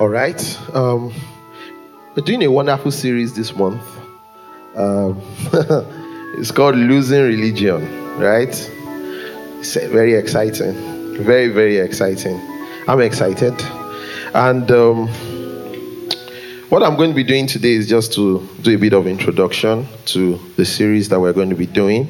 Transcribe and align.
All 0.00 0.08
right. 0.08 0.58
Um, 0.74 1.14
we're 2.16 2.24
doing 2.24 2.42
a 2.42 2.50
wonderful 2.50 2.90
series 2.90 3.32
this 3.32 3.54
month. 3.54 3.80
Um, 4.74 5.22
it's 6.36 6.50
called 6.50 6.74
Losing 6.74 7.22
Religion, 7.22 8.18
right? 8.18 8.48
It's 9.60 9.76
very 9.76 10.14
exciting. 10.14 10.74
Very, 11.22 11.46
very 11.46 11.76
exciting. 11.76 12.40
I'm 12.88 13.00
excited. 13.00 13.54
And 14.34 14.68
um, 14.72 15.06
what 16.70 16.82
I'm 16.82 16.96
going 16.96 17.10
to 17.10 17.16
be 17.16 17.22
doing 17.22 17.46
today 17.46 17.74
is 17.74 17.88
just 17.88 18.12
to 18.14 18.44
do 18.62 18.74
a 18.74 18.78
bit 18.78 18.94
of 18.94 19.06
introduction 19.06 19.86
to 20.06 20.40
the 20.56 20.64
series 20.64 21.08
that 21.10 21.20
we're 21.20 21.32
going 21.32 21.50
to 21.50 21.56
be 21.56 21.66
doing. 21.66 22.08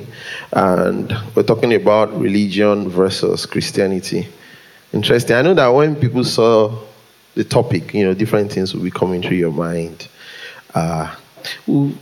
And 0.54 1.14
we're 1.34 1.42
talking 1.42 1.74
about 1.74 2.18
religion 2.18 2.88
versus 2.88 3.44
Christianity. 3.44 4.26
Interesting. 4.94 5.36
I 5.36 5.42
know 5.42 5.52
that 5.52 5.68
when 5.68 5.96
people 5.96 6.24
saw 6.24 6.74
the 7.34 7.44
topic, 7.44 7.94
you 7.94 8.04
know, 8.04 8.14
different 8.14 8.52
things 8.52 8.74
will 8.74 8.82
be 8.82 8.90
coming 8.90 9.22
through 9.22 9.36
your 9.36 9.52
mind. 9.52 10.08
Uh, 10.74 11.14
we'll 11.66 11.92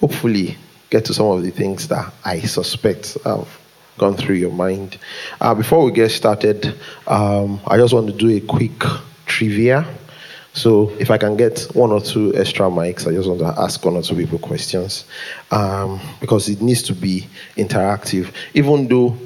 hopefully 0.00 0.56
get 0.90 1.04
to 1.06 1.14
some 1.14 1.26
of 1.26 1.42
the 1.42 1.50
things 1.50 1.88
that 1.88 2.12
I 2.24 2.40
suspect 2.40 3.16
have 3.24 3.48
gone 3.98 4.16
through 4.16 4.36
your 4.36 4.52
mind. 4.52 4.98
Uh, 5.40 5.54
before 5.54 5.84
we 5.84 5.92
get 5.92 6.10
started, 6.10 6.74
um, 7.06 7.60
I 7.66 7.76
just 7.76 7.94
want 7.94 8.06
to 8.08 8.12
do 8.12 8.28
a 8.36 8.40
quick 8.40 8.82
trivia. 9.26 9.86
So 10.52 10.90
if 11.00 11.10
I 11.10 11.18
can 11.18 11.36
get 11.36 11.60
one 11.72 11.90
or 11.90 12.00
two 12.00 12.32
extra 12.36 12.66
mics, 12.66 13.08
I 13.08 13.12
just 13.12 13.28
want 13.28 13.40
to 13.40 13.60
ask 13.60 13.84
one 13.84 13.96
or 13.96 14.02
two 14.02 14.14
people 14.14 14.38
questions 14.38 15.04
um, 15.50 16.00
because 16.20 16.48
it 16.48 16.62
needs 16.62 16.82
to 16.84 16.94
be 16.94 17.26
interactive. 17.56 18.32
Even 18.54 18.86
though 18.86 19.16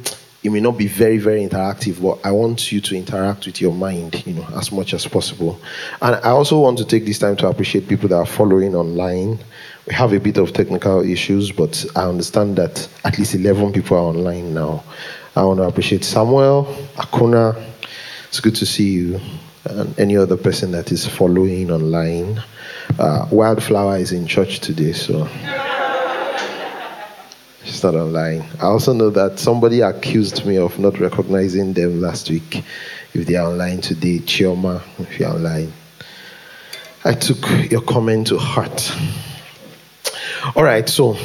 it 0.42 0.51
may 0.51 0.60
not 0.60 0.78
be 0.78 0.87
very, 0.87 1.19
very 1.19 1.41
interactive, 1.41 2.01
but 2.01 2.24
I 2.24 2.30
want 2.30 2.70
you 2.70 2.80
to 2.80 2.96
interact 2.96 3.46
with 3.46 3.60
your 3.60 3.74
mind, 3.74 4.24
you 4.24 4.34
know, 4.34 4.46
as 4.56 4.70
much 4.70 4.95
as 4.95 5.05
possible. 5.05 5.59
And 6.01 6.15
I 6.16 6.30
also 6.30 6.60
want 6.60 6.79
to 6.79 6.84
take 6.84 7.05
this 7.05 7.19
time 7.19 7.34
to 7.37 7.48
appreciate 7.48 7.88
people 7.88 8.09
that 8.10 8.16
are 8.16 8.27
following 8.27 8.77
online. 8.77 9.40
We 9.87 9.95
have 9.95 10.12
a 10.12 10.21
bit 10.21 10.37
of 10.37 10.52
technical 10.52 11.01
issues, 11.01 11.51
but 11.51 11.85
I 11.96 12.02
understand 12.04 12.57
that 12.57 12.88
at 13.04 13.18
least 13.18 13.35
11 13.35 13.73
people 13.73 13.96
are 13.96 14.01
online 14.01 14.54
now. 14.54 14.85
I 15.35 15.45
want 15.45 15.59
to 15.59 15.65
appreciate 15.65 16.04
Samuel, 16.04 16.66
Akuna. 16.95 17.60
It's 18.29 18.38
good 18.38 18.55
to 18.57 18.66
see 18.66 18.90
you. 18.90 19.21
And 19.65 19.99
any 19.99 20.16
other 20.16 20.37
person 20.37 20.71
that 20.71 20.93
is 20.93 21.05
following 21.05 21.73
online. 21.73 22.40
Uh, 22.99 23.27
Wildflower 23.30 23.99
is 23.99 24.12
in 24.12 24.27
church 24.27 24.60
today, 24.60 24.93
so. 24.93 25.29
She's 27.69 27.83
not 27.83 27.97
online. 27.97 28.47
I 28.61 28.65
also 28.65 28.95
know 28.95 29.11
that 29.11 29.38
somebody 29.38 29.83
accused 29.83 30.47
me 30.47 30.57
of 30.57 30.79
not 30.79 30.99
recognizing 30.99 31.74
them 31.74 32.01
last 32.01 32.30
week. 32.30 32.65
If 33.13 33.27
they 33.27 33.35
are 33.35 33.47
online 33.47 33.83
today, 33.83 34.21
Chioma, 34.21 34.80
if 34.99 35.21
you're 35.21 35.29
online. 35.29 35.71
I 37.05 37.13
took 37.13 37.71
your 37.71 37.83
comment 37.83 38.29
to 38.29 38.39
heart. 38.39 38.91
All 40.57 40.63
right, 40.65 40.89
so 40.89 41.19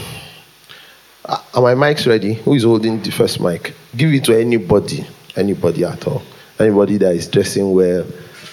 uh, 1.24 1.38
are 1.54 1.62
my 1.62 1.76
mics 1.76 2.06
ready? 2.08 2.34
Who 2.34 2.56
is 2.56 2.64
holding 2.64 3.02
the 3.02 3.12
first 3.12 3.40
mic? 3.40 3.74
Give 3.96 4.14
it 4.14 4.26
to 4.26 4.38
anybody, 4.38 5.08
anybody 5.38 5.86
at 5.86 6.06
all. 6.06 6.24
Anybody 6.60 6.98
that 6.98 7.16
is 7.16 7.30
dressing 7.30 7.72
well, 7.72 8.06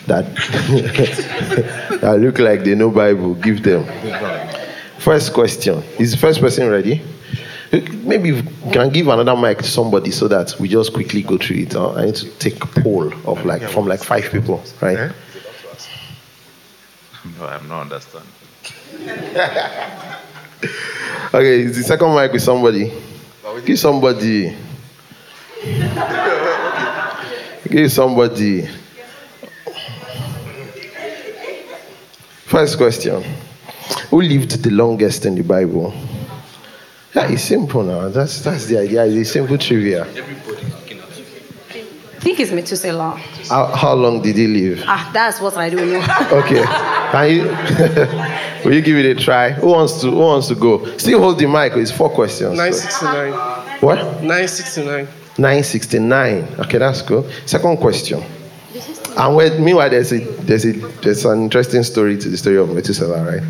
that, 0.07 0.27
that 2.01 2.21
look 2.21 2.39
like 2.39 2.63
they 2.63 2.77
know 2.77 2.93
Bible, 2.93 3.35
give 3.35 3.65
them. 3.65 3.85
First 5.01 5.33
question. 5.33 5.83
Is 5.99 6.13
the 6.13 6.19
first 6.19 6.41
person 6.41 6.69
ready? 6.71 7.03
Maybe 7.73 8.31
you 8.31 8.43
can 8.73 8.91
give 8.91 9.07
another 9.07 9.37
mic 9.41 9.59
to 9.59 9.65
somebody 9.65 10.11
so 10.11 10.27
that 10.27 10.59
we 10.59 10.69
just 10.69 10.93
quickly 10.93 11.23
go 11.23 11.39
through 11.39 11.59
it. 11.59 11.77
I 11.77 12.07
need 12.07 12.17
to 12.17 12.29
take 12.39 12.65
a 12.65 12.67
poll 12.67 13.13
of 13.29 13.47
like 13.47 13.63
from 13.63 13.87
like 13.87 14.03
five 14.03 14.25
people, 14.25 14.61
right? 14.81 15.13
No, 17.39 17.47
I'm 17.47 17.69
not 17.69 17.83
understanding. 17.83 18.29
okay, 21.33 21.61
is 21.61 21.77
the 21.77 21.85
second 21.85 22.13
mic 22.15 22.33
with 22.33 22.43
somebody? 22.43 22.93
Give 23.65 23.79
somebody. 23.79 24.57
Give 27.69 27.93
somebody. 27.93 28.69
First 32.47 32.79
question. 32.79 33.23
Who 34.11 34.23
lived 34.23 34.61
the 34.63 34.71
longest 34.71 35.25
in 35.25 35.37
the 35.37 35.43
Bible? 35.43 35.95
Yeah, 37.15 37.31
it's 37.33 37.43
simple 37.43 37.83
now. 37.83 38.09
That's 38.09 38.41
that's 38.43 38.67
the 38.67 38.79
idea. 38.79 39.05
It's 39.05 39.29
a 39.29 39.33
simple 39.33 39.59
trivia. 39.59 40.05
I 40.05 40.07
think 42.23 42.39
it's 42.39 42.53
Methuselah. 42.53 43.17
How, 43.49 43.65
how 43.75 43.95
long 43.95 44.21
did 44.21 44.37
he 44.37 44.47
live? 44.47 44.85
Ah, 44.87 45.11
that's 45.13 45.41
what 45.41 45.57
I 45.57 45.71
don't 45.71 45.91
know. 45.91 46.05
Okay. 46.41 46.63
Can 47.11 47.31
you 47.31 47.45
will 48.65 48.75
you 48.75 48.83
give 48.83 48.97
it 48.99 49.07
a 49.07 49.15
try? 49.21 49.51
Who 49.51 49.69
wants 49.69 50.01
to 50.03 50.11
who 50.11 50.19
wants 50.19 50.49
to 50.49 50.55
go? 50.55 50.85
Still 50.99 51.21
hold 51.21 51.39
the 51.39 51.47
mic, 51.47 51.73
it's 51.77 51.91
four 51.91 52.11
questions. 52.11 52.57
so- 52.57 52.57
969. 52.57 53.33
What? 53.81 53.99
969. 54.23 55.09
969. 55.39 56.45
Okay, 56.61 56.79
that's 56.79 57.03
good. 57.03 57.25
Second 57.47 57.79
question. 57.79 58.23
And 59.17 59.65
meanwhile, 59.65 59.91
there's 59.91 60.13
a 60.13 60.19
there's 60.19 60.65
a 60.65 60.73
there's 61.03 61.25
an 61.25 61.43
interesting 61.43 61.83
story 61.83 62.17
to 62.19 62.29
the 62.29 62.37
story 62.37 62.57
of 62.57 62.73
Methuselah, 62.73 63.25
right? 63.25 63.43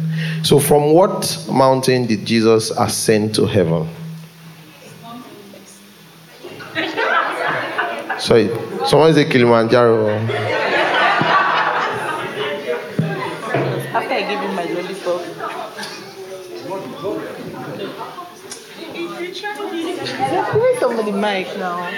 So, 0.42 0.58
from 0.58 0.94
what 0.94 1.46
mountain 1.50 2.06
did 2.06 2.24
Jesus 2.24 2.70
ascend 2.70 3.34
to 3.34 3.44
heaven? 3.46 3.86
Sorry, 8.18 8.48
someone 8.86 9.12
say 9.14 9.24
Kilimanjaro. 9.26 10.08
After 13.92 14.14
I 14.14 14.20
give 14.20 14.40
him 14.40 14.54
my 14.54 14.64
lollipop. 14.64 15.20
Give 20.52 20.78
somebody 20.78 21.12
mic 21.12 21.56
now. 21.58 21.90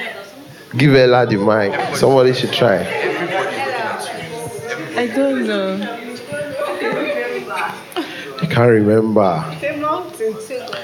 Give 0.76 0.94
Ella 0.96 1.26
the 1.26 1.36
mic. 1.36 1.96
Somebody 1.96 2.32
should 2.32 2.52
try. 2.52 3.11
I 4.94 5.06
don't 5.06 5.46
know. 5.46 5.98
I 8.40 8.46
can't 8.46 8.70
remember. 8.70 9.42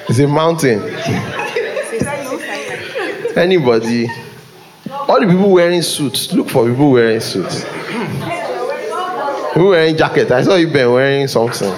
It's 0.08 0.18
a 0.18 0.26
mountain. 0.26 0.80
Anybody? 3.36 4.08
All 4.90 5.20
the 5.20 5.26
people 5.26 5.50
wearing 5.50 5.82
suits. 5.82 6.32
Look 6.32 6.48
for 6.48 6.66
people 6.68 6.90
wearing 6.92 7.20
suits. 7.20 7.64
Who 9.54 9.68
wearing 9.68 9.96
jacket? 9.96 10.30
I 10.30 10.42
saw 10.42 10.56
you 10.56 10.68
been 10.68 10.90
wearing 10.90 11.28
something. 11.28 11.70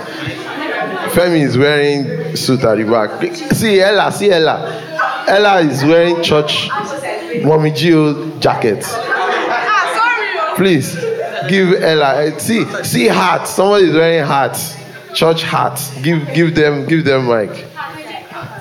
Femi 1.11 1.41
is 1.41 1.59
wearing 1.59 2.37
suit 2.37 2.63
at 2.63 2.77
the 2.79 2.85
back. 2.85 3.35
See 3.55 3.81
Ella, 3.81 4.13
see 4.13 4.31
Ella. 4.31 5.25
Ella 5.27 5.61
is 5.63 5.83
wearing 5.83 6.23
church 6.23 6.69
Mommy 7.43 7.73
Gio 7.73 8.39
jacket. 8.39 8.85
Ah, 8.87 10.55
Please 10.57 10.95
give 11.51 11.83
Ella. 11.83 12.23
eh, 12.25 12.39
See, 12.39 12.65
see 12.85 13.07
hat. 13.07 13.47
Somebody 13.49 13.87
is 13.87 13.95
wearing 13.95 14.27
hat. 14.27 14.57
Church 15.15 15.43
hat. 15.43 15.81
Give, 16.03 16.25
give 16.35 16.55
them, 16.55 16.87
give 16.87 17.05
them 17.05 17.27
mic. 17.27 17.67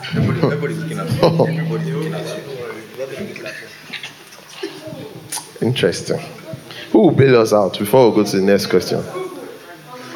Interesting. 5.62 6.20
Who 6.92 7.00
will 7.00 7.12
bail 7.12 7.40
us 7.42 7.54
out 7.54 7.78
before 7.78 8.10
we 8.10 8.16
go 8.16 8.24
to 8.30 8.38
the 8.40 8.44
next 8.44 8.68
question? 8.68 9.00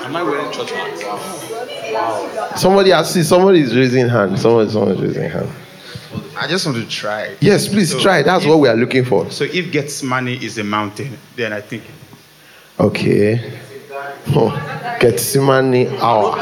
Am 0.02 0.16
I 0.16 0.24
wearing 0.24 0.52
church 0.52 0.72
hat? 0.72 1.94
Wow. 1.94 2.52
Somebody, 2.56 2.94
I 2.94 3.04
see 3.04 3.24
somebody 3.24 3.62
is 3.62 3.76
raising 3.76 4.10
hand. 4.10 4.40
Somebody, 4.40 4.72
someone 4.72 4.92
is 4.92 5.02
raising 5.02 5.30
hand. 5.30 5.50
I 6.38 6.48
just 6.48 6.66
want 6.66 6.78
to 6.78 6.88
try. 6.88 7.36
Yes, 7.42 7.68
please 7.68 7.92
So 7.92 8.00
try. 8.00 8.22
That's 8.24 8.44
if- 8.44 8.50
what 8.50 8.60
we 8.60 8.68
are 8.70 8.76
looking 8.76 9.06
for. 9.06 9.30
So 9.32 9.44
if 9.44 9.72
Gethsemane 9.72 10.42
is 10.42 10.58
a 10.58 10.64
mountain, 10.64 11.18
then 11.36 11.54
I 11.54 11.62
think 11.62 11.84
Okay. 12.80 13.60
Oh, 14.36 14.50
Gethsemane 15.00 15.88
hour. 16.00 16.40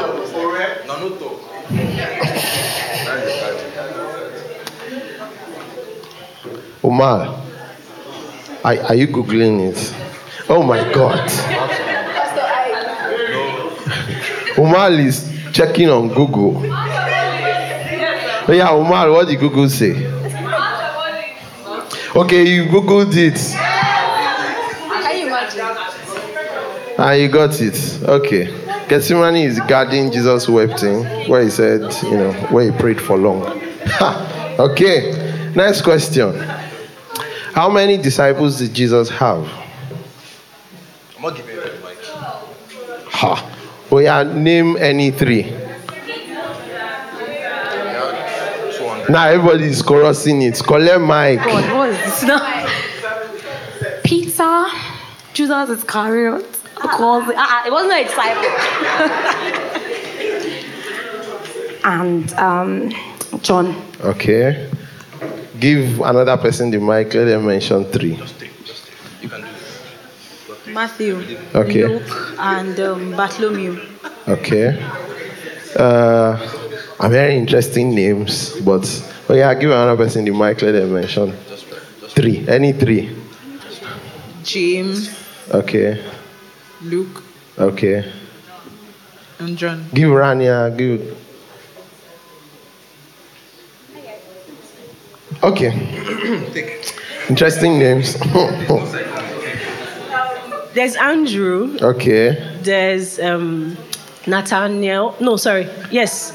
Omar, 6.84 7.38
are, 8.64 8.76
are 8.80 8.94
you 8.94 9.06
googling 9.08 9.70
it? 9.70 9.94
Oh 10.48 10.62
my 10.62 10.78
God. 10.92 11.30
Omar 14.58 14.92
is 14.92 15.30
checking 15.52 15.90
on 15.90 16.08
Google. 16.08 16.64
Yeah, 18.48 18.70
Omar, 18.70 19.10
what 19.10 19.28
did 19.28 19.38
Google 19.38 19.68
say? 19.68 20.06
Okay, 22.16 22.44
you 22.48 22.64
googled 22.66 23.14
it. 23.16 23.38
Can 25.02 25.18
you 25.18 25.26
imagine? 25.28 25.92
Ah, 27.04 27.14
you 27.14 27.26
got 27.26 27.60
it. 27.60 27.98
Okay. 28.04 28.44
Gethsemane 28.88 29.34
is 29.34 29.58
guarding 29.66 30.12
Jesus 30.12 30.48
wept 30.48 30.84
in, 30.84 31.02
where 31.28 31.42
he 31.42 31.50
said, 31.50 31.80
you 32.04 32.16
know, 32.16 32.32
where 32.52 32.70
he 32.70 32.78
prayed 32.78 33.00
for 33.00 33.18
long. 33.18 33.42
Ha! 33.86 34.54
okay. 34.60 35.52
Next 35.56 35.82
question. 35.82 36.32
How 37.54 37.68
many 37.68 37.96
disciples 37.96 38.60
did 38.60 38.72
Jesus 38.72 39.08
have? 39.10 39.42
I'm 41.16 41.22
not 41.22 41.34
giving 41.34 41.56
you 41.56 41.60
the 41.60 41.70
mic. 41.84 41.98
Ha. 42.04 43.58
Oh 43.90 43.98
yeah, 43.98 44.22
name 44.22 44.76
any 44.76 45.10
three. 45.10 45.50
Now 49.08 49.26
everybody 49.26 49.64
is 49.64 49.82
chorusing 49.82 50.40
it. 50.48 50.62
Collect 50.62 51.00
mic. 51.00 51.44
God, 51.44 51.76
what 51.76 51.88
is 51.88 51.98
this 51.98 52.22
now? 52.22 52.68
Peter, 54.04 54.66
Judas 55.34 55.68
Iscariot, 55.68 56.61
calls 56.90 57.28
it. 57.28 57.34
Ah, 57.38 57.66
it 57.66 57.72
wasn't 57.72 57.92
a 57.94 58.04
disciple. 58.04 58.50
and 61.84 62.32
um, 62.34 62.90
John. 63.42 63.74
Okay. 64.00 64.68
Give 65.58 66.00
another 66.00 66.36
person 66.36 66.70
the 66.70 66.78
mic. 66.78 67.14
Let 67.14 67.26
them 67.26 67.46
mention 67.46 67.84
three. 67.86 68.18
You 69.20 69.28
can 69.28 69.40
do 69.42 69.46
this. 69.46 70.66
Matthew, 70.66 71.22
Okay. 71.54 71.84
Luke, 71.86 72.34
and 72.38 72.78
um, 72.80 73.12
Bartholomew. 73.16 73.78
Okay. 74.28 74.78
Uh, 75.76 76.38
are 77.00 77.08
very 77.10 77.36
interesting 77.36 77.94
names, 77.94 78.54
but 78.60 78.84
oh 79.28 79.34
yeah, 79.34 79.52
give 79.54 79.70
another 79.70 79.96
person 80.04 80.24
the 80.24 80.30
mic. 80.30 80.62
Let 80.62 80.72
them 80.72 80.92
mention 80.94 81.32
three. 82.08 82.46
Any 82.48 82.72
three. 82.72 83.16
James, 84.44 85.10
Okay. 85.52 86.02
Luke, 86.84 87.22
Okay. 87.58 88.04
and 89.38 89.56
John. 89.58 89.86
Give 89.94 90.10
Rania. 90.10 90.76
Give. 90.76 91.16
Okay. 95.42 95.72
Interesting 97.28 97.78
names. 97.78 98.16
There's 100.74 100.96
Andrew. 100.96 101.76
okay. 101.82 102.56
There's 102.62 103.18
um, 103.20 103.76
Nathaniel. 104.26 105.14
No, 105.20 105.36
sorry. 105.36 105.68
Yes, 105.90 106.32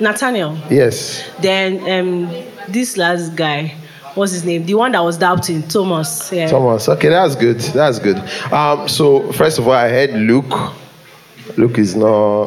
Nathaniel. 0.00 0.56
Yes. 0.70 1.22
Then 1.40 1.80
um, 1.90 2.30
this 2.68 2.96
last 2.96 3.34
guy. 3.36 3.74
What's 4.16 4.32
his 4.32 4.46
name? 4.46 4.64
The 4.64 4.72
one 4.72 4.92
that 4.92 5.00
was 5.00 5.18
doubting, 5.18 5.62
Thomas. 5.68 6.32
Yeah. 6.32 6.48
Thomas. 6.48 6.88
Okay, 6.88 7.10
that's 7.10 7.36
good. 7.36 7.60
That's 7.60 7.98
good. 7.98 8.16
Um, 8.50 8.88
so 8.88 9.30
first 9.32 9.58
of 9.58 9.66
all, 9.68 9.74
I 9.74 9.90
heard 9.90 10.14
Luke. 10.14 10.72
Luke 11.58 11.78
is 11.78 11.94
not. 11.94 12.46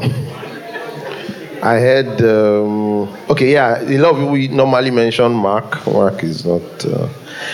I 1.61 1.79
heard. 1.79 2.21
Um, 2.23 3.07
okay, 3.29 3.51
yeah. 3.53 3.81
A 3.81 3.97
lot 3.99 4.15
of 4.15 4.51
normally 4.51 4.89
mention 4.89 5.31
Mark. 5.31 5.85
Mark 5.85 6.23
is 6.23 6.43
not. 6.43 6.85
Uh, 6.85 7.07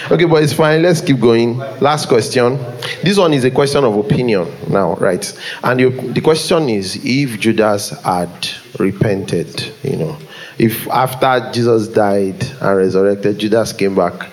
okay, 0.10 0.24
but 0.24 0.44
it's 0.44 0.54
fine. 0.54 0.82
Let's 0.82 1.02
keep 1.02 1.20
going. 1.20 1.58
Last 1.82 2.08
question. 2.08 2.58
This 3.04 3.18
one 3.18 3.34
is 3.34 3.44
a 3.44 3.52
question 3.52 3.84
of 3.84 3.98
opinion 3.98 4.48
now, 4.70 4.96
right? 4.96 5.26
And 5.62 5.78
the, 5.78 5.90
the 5.90 6.22
question 6.22 6.70
is 6.70 7.02
if 7.04 7.38
Judas 7.38 7.90
had 8.04 8.48
repented, 8.80 9.74
you 9.84 9.98
know, 9.98 10.18
if 10.58 10.88
after 10.90 11.52
Jesus 11.52 11.88
died 11.88 12.42
and 12.62 12.78
resurrected, 12.78 13.38
Judas 13.38 13.74
came 13.74 13.96
back 13.96 14.30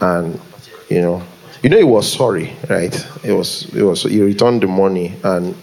and, 0.00 0.40
you 0.90 1.00
know, 1.00 1.22
you 1.62 1.70
know, 1.70 1.78
he 1.78 1.84
was 1.84 2.10
sorry, 2.12 2.54
right? 2.68 2.94
It 3.24 3.32
was, 3.32 3.74
it 3.74 3.82
was, 3.82 4.02
he 4.02 4.20
returned 4.20 4.62
the 4.62 4.66
money 4.66 5.14
and 5.24 5.54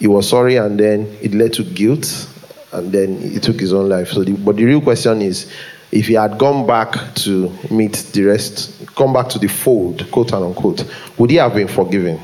he 0.00 0.08
was 0.08 0.28
sorry 0.28 0.56
and 0.56 0.78
then 0.78 1.16
it 1.22 1.32
led 1.34 1.52
to 1.54 1.62
guilt 1.62 2.28
and 2.72 2.90
then 2.90 3.20
he 3.20 3.38
took 3.38 3.60
his 3.60 3.72
own 3.72 3.88
life. 3.88 4.08
So, 4.08 4.24
the, 4.24 4.32
but 4.32 4.56
the 4.56 4.64
real 4.64 4.80
question 4.80 5.22
is, 5.22 5.52
if 5.92 6.08
he 6.08 6.14
had 6.14 6.36
gone 6.38 6.66
back 6.66 7.14
to 7.14 7.52
meet 7.70 7.92
the 8.12 8.24
rest, 8.24 8.84
come 8.96 9.12
back 9.12 9.28
to 9.28 9.38
the 9.38 9.46
fold, 9.46 10.10
quote 10.10 10.32
and 10.32 10.44
unquote, 10.44 10.84
would 11.16 11.30
he 11.30 11.36
have 11.36 11.54
been 11.54 11.68
forgiven? 11.68 12.20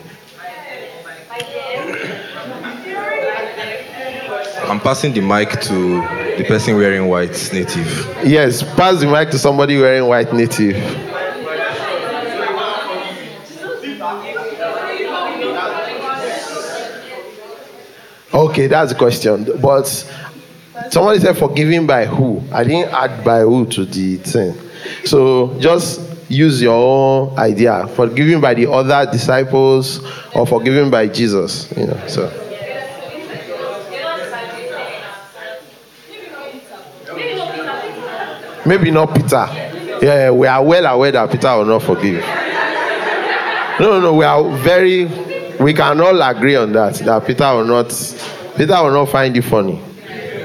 I'm 4.64 4.80
passing 4.80 5.12
the 5.12 5.20
mic 5.20 5.60
to 5.62 6.19
the 6.40 6.48
person 6.48 6.76
wearing 6.76 7.06
white 7.06 7.50
native. 7.52 7.86
Yes, 8.24 8.62
pass 8.74 9.00
the 9.00 9.06
mic 9.06 9.30
to 9.30 9.38
somebody 9.38 9.78
wearing 9.78 10.06
white 10.06 10.32
native. 10.32 10.76
Okay, 18.32 18.68
that's 18.68 18.92
the 18.92 18.98
question. 18.98 19.60
But 19.60 19.84
somebody 20.90 21.20
said 21.20 21.36
forgiven 21.36 21.86
by 21.86 22.06
who? 22.06 22.42
I 22.52 22.64
didn't 22.64 22.92
add 22.94 23.22
by 23.22 23.40
who 23.40 23.66
to 23.66 23.84
the 23.84 24.16
thing. 24.16 24.54
So 25.04 25.58
just 25.60 26.00
use 26.30 26.62
your 26.62 26.74
own 26.74 27.38
idea. 27.38 27.86
Forgiven 27.88 28.40
by 28.40 28.54
the 28.54 28.70
other 28.70 29.10
disciples 29.10 30.00
or 30.34 30.46
forgiven 30.46 30.90
by 30.90 31.08
Jesus. 31.08 31.70
You 31.76 31.88
know, 31.88 32.06
so 32.06 32.49
maybe 38.70 38.92
not 38.92 39.12
Peter. 39.12 39.48
Yeah, 40.00 40.30
we 40.30 40.46
are 40.46 40.64
well 40.64 40.86
aware 40.86 41.10
that 41.10 41.28
Peter 41.28 41.56
will 41.56 41.64
not 41.64 41.82
forgive. 41.82 42.24
No, 43.80 44.00
no, 44.00 44.14
we 44.14 44.24
are 44.24 44.44
very 44.58 45.06
we 45.58 45.74
can 45.74 46.00
all 46.00 46.22
agree 46.22 46.54
on 46.54 46.72
that. 46.72 46.94
That 46.94 47.26
Peter 47.26 47.52
will 47.52 47.64
not 47.64 47.88
Peter 48.56 48.82
will 48.82 48.92
not 48.92 49.08
find 49.08 49.36
it 49.36 49.42
funny. 49.42 49.82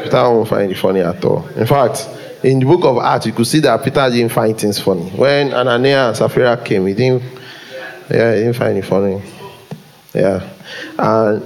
Peter 0.03 0.23
won't 0.23 0.49
find 0.49 0.71
it 0.71 0.77
funny 0.77 1.01
at 1.01 1.23
all. 1.23 1.47
In 1.49 1.67
fact, 1.67 2.09
in 2.43 2.59
the 2.59 2.65
book 2.65 2.83
of 2.83 2.97
Acts, 2.97 3.27
you 3.27 3.31
could 3.31 3.45
see 3.45 3.59
that 3.59 3.83
Peter 3.83 4.09
didn't 4.09 4.31
find 4.31 4.59
things 4.59 4.79
funny. 4.79 5.07
When 5.11 5.53
Ananias 5.53 6.07
and 6.07 6.17
Sapphira 6.17 6.57
came, 6.57 6.87
he 6.87 6.95
didn't 6.95 7.21
yeah, 8.09 8.33
he 8.33 8.41
didn't 8.41 8.55
find 8.55 8.75
it 8.75 8.85
funny. 8.85 9.21
Yeah. 10.15 10.49
And 10.97 11.43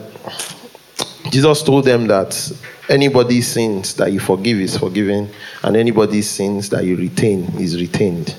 Jesus 1.30 1.62
told 1.64 1.86
them 1.86 2.08
that 2.08 2.52
anybody's 2.90 3.48
sins 3.48 3.94
that 3.96 4.12
you 4.12 4.20
forgive 4.20 4.60
is 4.60 4.78
forgiven, 4.78 5.30
and 5.64 5.78
anybody's 5.78 6.30
sins 6.30 6.70
that 6.70 6.84
you 6.84 6.96
retain 6.96 7.44
is 7.60 7.80
retained. 7.80 8.36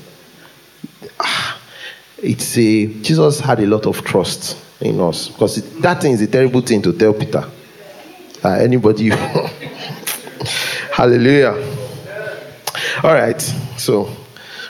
It's 2.23 2.59
a 2.59 2.87
Jesus 3.01 3.41
had 3.41 3.61
a 3.61 3.67
lot 3.67 3.87
of 3.87 4.05
trust 4.05 4.55
in 4.83 5.01
us 5.01 5.29
because 5.29 5.57
it, 5.57 5.81
that 5.81 6.03
thing 6.03 6.13
is 6.13 6.21
a 6.21 6.27
terrible 6.27 6.61
thing 6.61 6.83
to 6.83 6.93
tell 6.93 7.15
Peter. 7.15 7.43
Uh, 8.45 8.49
anybody, 8.51 9.09
hallelujah. 10.93 11.55
All 13.03 13.15
right, 13.15 13.41
so 13.79 14.15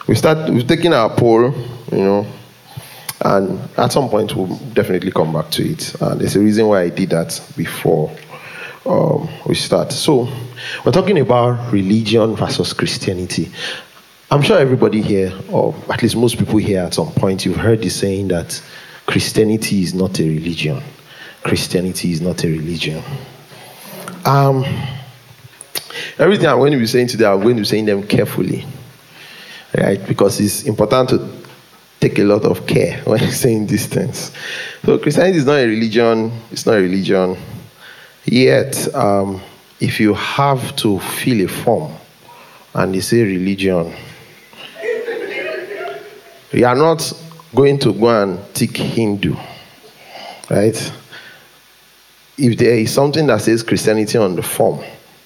we 0.07 0.15
start. 0.15 0.49
We've 0.49 0.65
taken 0.67 0.93
our 0.93 1.11
poll, 1.11 1.53
you 1.91 1.99
know, 1.99 2.27
and 3.23 3.61
at 3.77 3.93
some 3.93 4.09
point 4.09 4.35
we'll 4.35 4.57
definitely 4.73 5.11
come 5.11 5.33
back 5.33 5.51
to 5.51 5.63
it. 5.63 5.95
And 6.01 6.21
there's 6.21 6.37
a 6.37 6.41
reason 6.41 6.67
why 6.69 6.83
I 6.83 6.89
did 6.89 7.11
that 7.11 7.41
before 7.57 8.11
um, 8.87 9.29
we 9.47 9.55
start. 9.55 9.93
So 9.93 10.29
we're 10.85 10.93
talking 10.93 11.19
about 11.19 11.73
religion 11.73 12.35
versus 12.37 12.73
Christianity. 12.73 13.51
I'm 14.31 14.43
sure 14.43 14.59
everybody 14.59 15.03
here, 15.03 15.33
or 15.51 15.75
at 15.91 16.03
least 16.03 16.17
most 16.17 16.39
people 16.39 16.59
here, 16.59 16.81
at 16.81 16.95
some 16.95 17.11
point, 17.13 17.45
you've 17.45 17.57
heard 17.57 17.83
the 17.83 17.91
saying 17.91 18.29
that 18.29 18.63
Christianity 19.07 19.83
is 19.83 19.93
not 19.93 20.19
a 20.21 20.23
religion. 20.23 20.81
Christianity 21.43 22.13
is 22.13 22.21
not 22.21 22.45
a 22.45 22.49
religion. 22.49 23.03
Um, 24.25 24.65
everything 26.19 26.47
I'm 26.47 26.59
going 26.59 26.73
to 26.73 26.79
be 26.79 26.87
saying 26.87 27.09
today, 27.09 27.27
I'm 27.27 27.41
going 27.41 27.57
to 27.57 27.63
be 27.63 27.67
saying 27.67 27.87
them 27.87 28.03
carefully, 28.07 28.65
right? 29.77 30.07
Because 30.07 30.39
it's 30.41 30.63
important 30.63 31.09
to 31.11 31.40
take 32.01 32.19
a 32.19 32.25
lot 32.25 32.45
of 32.45 32.67
care 32.67 33.01
when 33.05 33.31
saying 33.31 33.67
these 33.67 33.87
things. 33.87 34.33
So 34.85 34.99
Christianity 34.99 35.39
is 35.39 35.47
not 35.47 35.61
a 35.61 35.67
religion. 35.67 36.33
It's 36.51 36.67
not 36.67 36.77
a 36.77 36.81
religion. 36.81 37.37
Yet, 38.25 38.93
um, 38.95 39.41
if 39.79 40.01
you 40.01 40.15
have 40.15 40.77
to 40.77 40.99
fill 40.99 41.43
a 41.43 41.49
form 41.49 41.93
and 42.75 42.95
they 42.95 43.01
say 43.01 43.23
religion, 43.23 43.95
you 46.53 46.67
are 46.67 46.75
not 46.75 47.13
going 47.55 47.79
to 47.79 47.93
go 47.93 48.23
and 48.23 48.55
tick 48.55 48.77
Hindu, 48.77 49.37
right? 50.51 50.93
If 52.37 52.59
there 52.59 52.75
is 52.75 52.93
something 52.93 53.27
that 53.27 53.43
says 53.43 53.63
Christianity 53.63 54.19
on 54.19 54.37
the 54.37 54.43
form, 54.43 54.81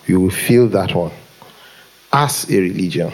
you 0.06 0.20
will 0.20 0.30
fill 0.30 0.68
that 0.68 0.94
one 0.94 1.12
as 2.14 2.48
a 2.48 2.60
religion. 2.60 3.12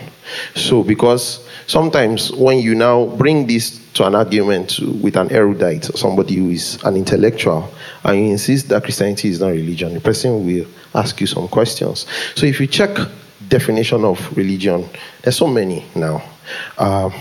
So, 0.55 0.85
because 0.85 1.49
sometimes 1.67 2.31
when 2.33 2.59
you 2.59 2.75
now 2.75 3.07
bring 3.07 3.47
this 3.47 3.81
to 3.95 4.07
an 4.07 4.15
argument 4.15 4.79
with 5.03 5.17
an 5.17 5.33
erudite 5.33 5.85
somebody 5.97 6.37
who 6.37 6.51
is 6.51 6.81
an 6.85 6.97
intellectual, 6.97 7.69
and 8.05 8.19
you 8.19 8.31
insist 8.31 8.69
that 8.69 8.85
Christianity 8.85 9.31
is 9.31 9.41
not 9.41 9.49
religion, 9.49 9.95
the 9.95 10.01
person 10.01 10.47
will 10.47 10.67
ask 10.95 11.21
you 11.21 11.27
some 11.27 11.49
questions. 11.49 12.07
So, 12.37 12.47
if 12.47 12.61
you 12.61 12.67
check 12.67 12.97
definition 13.49 14.05
of 14.05 14.37
religion, 14.37 14.89
there's 15.23 15.37
so 15.37 15.49
many 15.49 15.85
now. 15.97 16.23
Um, 16.79 17.13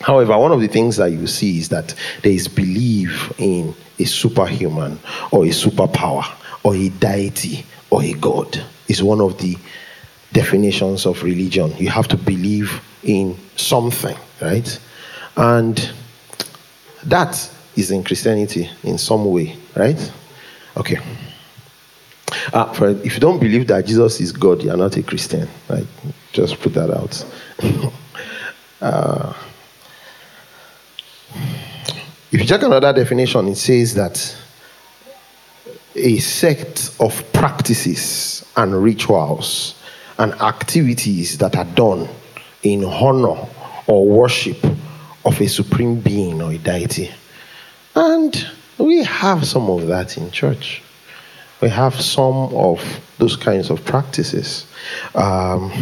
However, 0.00 0.38
one 0.38 0.52
of 0.52 0.60
the 0.60 0.68
things 0.68 0.98
that 0.98 1.10
you 1.10 1.26
see 1.26 1.58
is 1.58 1.68
that 1.70 1.92
there 2.22 2.30
is 2.30 2.46
belief 2.46 3.32
in 3.40 3.74
a 3.98 4.04
superhuman 4.04 5.00
or 5.32 5.44
a 5.44 5.48
superpower 5.48 6.24
or 6.62 6.76
a 6.76 6.90
deity 6.90 7.66
or 7.90 8.04
a 8.04 8.12
god. 8.12 8.62
Is 8.86 9.02
one 9.02 9.20
of 9.20 9.36
the 9.38 9.56
definitions 10.32 11.06
of 11.06 11.22
religion. 11.22 11.74
You 11.76 11.88
have 11.88 12.08
to 12.08 12.16
believe 12.16 12.80
in 13.02 13.36
something, 13.56 14.16
right? 14.40 14.80
And 15.36 15.90
that 17.04 17.50
is 17.76 17.90
in 17.90 18.02
Christianity 18.02 18.68
in 18.82 18.98
some 18.98 19.24
way, 19.26 19.56
right? 19.76 20.12
Okay. 20.76 20.98
Uh, 22.52 22.72
for, 22.72 22.88
if 22.88 23.14
you 23.14 23.20
don't 23.20 23.38
believe 23.38 23.66
that 23.68 23.86
Jesus 23.86 24.20
is 24.20 24.32
God, 24.32 24.62
you 24.62 24.70
are 24.70 24.76
not 24.76 24.96
a 24.96 25.02
Christian. 25.02 25.48
Right? 25.68 25.86
Just 26.32 26.60
put 26.60 26.74
that 26.74 26.90
out. 26.90 27.24
uh, 28.80 29.32
if 32.32 32.40
you 32.40 32.44
check 32.44 32.62
another 32.62 32.92
definition, 32.92 33.48
it 33.48 33.56
says 33.56 33.94
that 33.94 34.36
a 35.94 36.18
sect 36.18 36.94
of 37.00 37.32
practices 37.32 38.44
and 38.56 38.82
rituals 38.82 39.75
and 40.18 40.32
activities 40.34 41.38
that 41.38 41.56
are 41.56 41.64
done 41.64 42.08
in 42.62 42.84
honor 42.84 43.36
or 43.86 44.06
worship 44.06 44.62
of 45.24 45.40
a 45.40 45.48
supreme 45.48 46.00
being 46.00 46.40
or 46.40 46.52
a 46.52 46.58
deity. 46.58 47.10
And 47.94 48.46
we 48.78 49.02
have 49.04 49.46
some 49.46 49.68
of 49.70 49.86
that 49.88 50.16
in 50.16 50.30
church. 50.30 50.82
We 51.60 51.68
have 51.70 51.98
some 52.00 52.54
of 52.54 52.80
those 53.18 53.36
kinds 53.36 53.70
of 53.70 53.84
practices. 53.84 54.66
Um, 55.14 55.72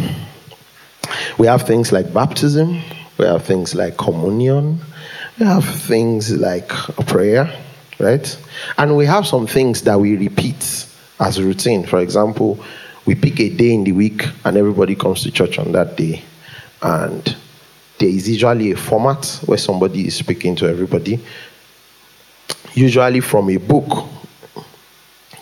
we 1.37 1.47
have 1.47 1.63
things 1.63 1.91
like 1.91 2.13
baptism, 2.13 2.81
we 3.17 3.25
have 3.25 3.43
things 3.43 3.75
like 3.75 3.97
communion, 3.97 4.79
we 5.39 5.45
have 5.45 5.65
things 5.65 6.35
like 6.35 6.69
prayer, 7.07 7.53
right? 7.99 8.37
And 8.77 8.95
we 8.95 9.05
have 9.05 9.27
some 9.27 9.47
things 9.47 9.81
that 9.83 9.99
we 9.99 10.15
repeat 10.15 10.87
as 11.19 11.41
routine. 11.41 11.85
For 11.85 11.99
example, 11.99 12.59
we 13.05 13.15
pick 13.15 13.39
a 13.39 13.49
day 13.49 13.73
in 13.73 13.83
the 13.83 13.91
week 13.91 14.23
and 14.43 14.57
everybody 14.57 14.95
comes 14.95 15.23
to 15.23 15.31
church 15.31 15.59
on 15.59 15.71
that 15.73 15.95
day. 15.95 16.23
And 16.81 17.35
there 17.99 18.09
is 18.09 18.27
usually 18.29 18.71
a 18.71 18.77
format 18.77 19.41
where 19.45 19.57
somebody 19.57 20.07
is 20.07 20.15
speaking 20.15 20.55
to 20.57 20.67
everybody, 20.67 21.19
usually 22.73 23.21
from 23.21 23.49
a 23.49 23.57
book. 23.57 24.07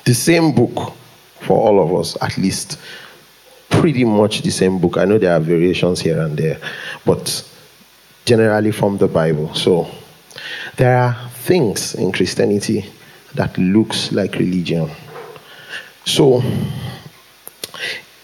The 0.05 0.13
same 0.13 0.53
book 0.53 0.93
for 1.41 1.57
all 1.57 1.81
of 1.81 1.93
us, 1.99 2.17
at 2.21 2.37
least. 2.37 2.77
Pretty 3.69 4.03
much 4.05 4.41
the 4.43 4.51
same 4.51 4.79
book. 4.79 4.97
I 4.97 5.05
know 5.05 5.17
there 5.17 5.33
are 5.33 5.39
variations 5.39 5.99
here 5.99 6.19
and 6.21 6.37
there, 6.37 6.59
but 7.05 7.49
generally 8.23 8.71
from 8.71 8.97
the 8.97 9.07
Bible. 9.07 9.53
So 9.55 9.87
there 10.77 10.95
are 10.95 11.29
things 11.29 11.95
in 11.95 12.11
Christianity 12.11 12.85
that 13.33 13.57
looks 13.57 14.11
like 14.11 14.35
religion. 14.35 14.91
So 16.05 16.43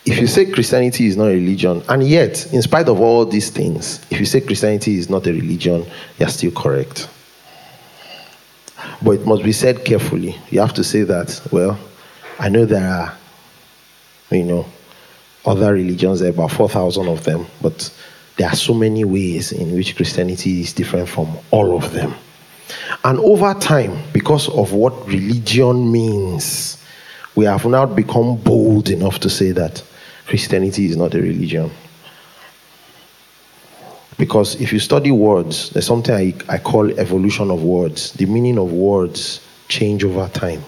if 0.05 0.19
you 0.19 0.27
say 0.27 0.49
Christianity 0.49 1.07
is 1.07 1.17
not 1.17 1.25
a 1.25 1.33
religion, 1.33 1.83
and 1.89 2.07
yet, 2.07 2.51
in 2.53 2.61
spite 2.61 2.87
of 2.87 2.99
all 2.99 3.25
these 3.25 3.49
things, 3.49 4.05
if 4.09 4.19
you 4.19 4.25
say 4.25 4.41
Christianity 4.41 4.97
is 4.97 5.09
not 5.09 5.27
a 5.27 5.31
religion, 5.31 5.85
you're 6.17 6.29
still 6.29 6.51
correct. 6.51 7.09
But 9.01 9.11
it 9.11 9.25
must 9.25 9.43
be 9.43 9.51
said 9.51 9.85
carefully. 9.85 10.35
You 10.49 10.61
have 10.61 10.73
to 10.73 10.83
say 10.83 11.03
that, 11.03 11.41
well, 11.51 11.77
I 12.39 12.49
know 12.49 12.65
there 12.65 12.87
are, 12.87 13.17
you 14.31 14.43
know, 14.43 14.65
other 15.45 15.73
religions, 15.73 16.19
there 16.19 16.29
are 16.29 16.33
about 16.33 16.51
4,000 16.51 17.07
of 17.07 17.23
them, 17.23 17.45
but 17.61 17.93
there 18.37 18.47
are 18.47 18.55
so 18.55 18.73
many 18.73 19.03
ways 19.03 19.51
in 19.51 19.75
which 19.75 19.95
Christianity 19.95 20.61
is 20.61 20.73
different 20.73 21.09
from 21.09 21.37
all 21.51 21.75
of 21.75 21.91
them. 21.91 22.13
And 23.03 23.19
over 23.19 23.53
time, 23.53 23.97
because 24.13 24.49
of 24.49 24.73
what 24.73 25.07
religion 25.07 25.91
means, 25.91 26.83
we 27.35 27.45
have 27.45 27.65
now 27.65 27.85
become 27.85 28.37
bold 28.37 28.89
enough 28.89 29.19
to 29.19 29.29
say 29.29 29.51
that 29.51 29.83
Christianity 30.29 30.85
is 30.85 30.95
not 30.95 31.15
a 31.15 31.21
religion. 31.21 31.71
Because 34.15 34.61
if 34.61 34.71
you 34.71 34.77
study 34.77 35.09
words, 35.09 35.71
there's 35.71 35.87
something 35.87 36.13
I, 36.13 36.35
I 36.47 36.59
call 36.59 36.87
evolution 36.99 37.49
of 37.49 37.63
words. 37.63 38.13
The 38.13 38.27
meaning 38.27 38.59
of 38.59 38.71
words 38.71 39.41
change 39.69 40.03
over 40.03 40.27
time. 40.27 40.61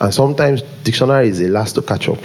And 0.00 0.14
sometimes 0.14 0.62
dictionary 0.84 1.28
is 1.28 1.40
the 1.40 1.48
last 1.48 1.72
to 1.72 1.82
catch 1.82 2.08
up. 2.08 2.20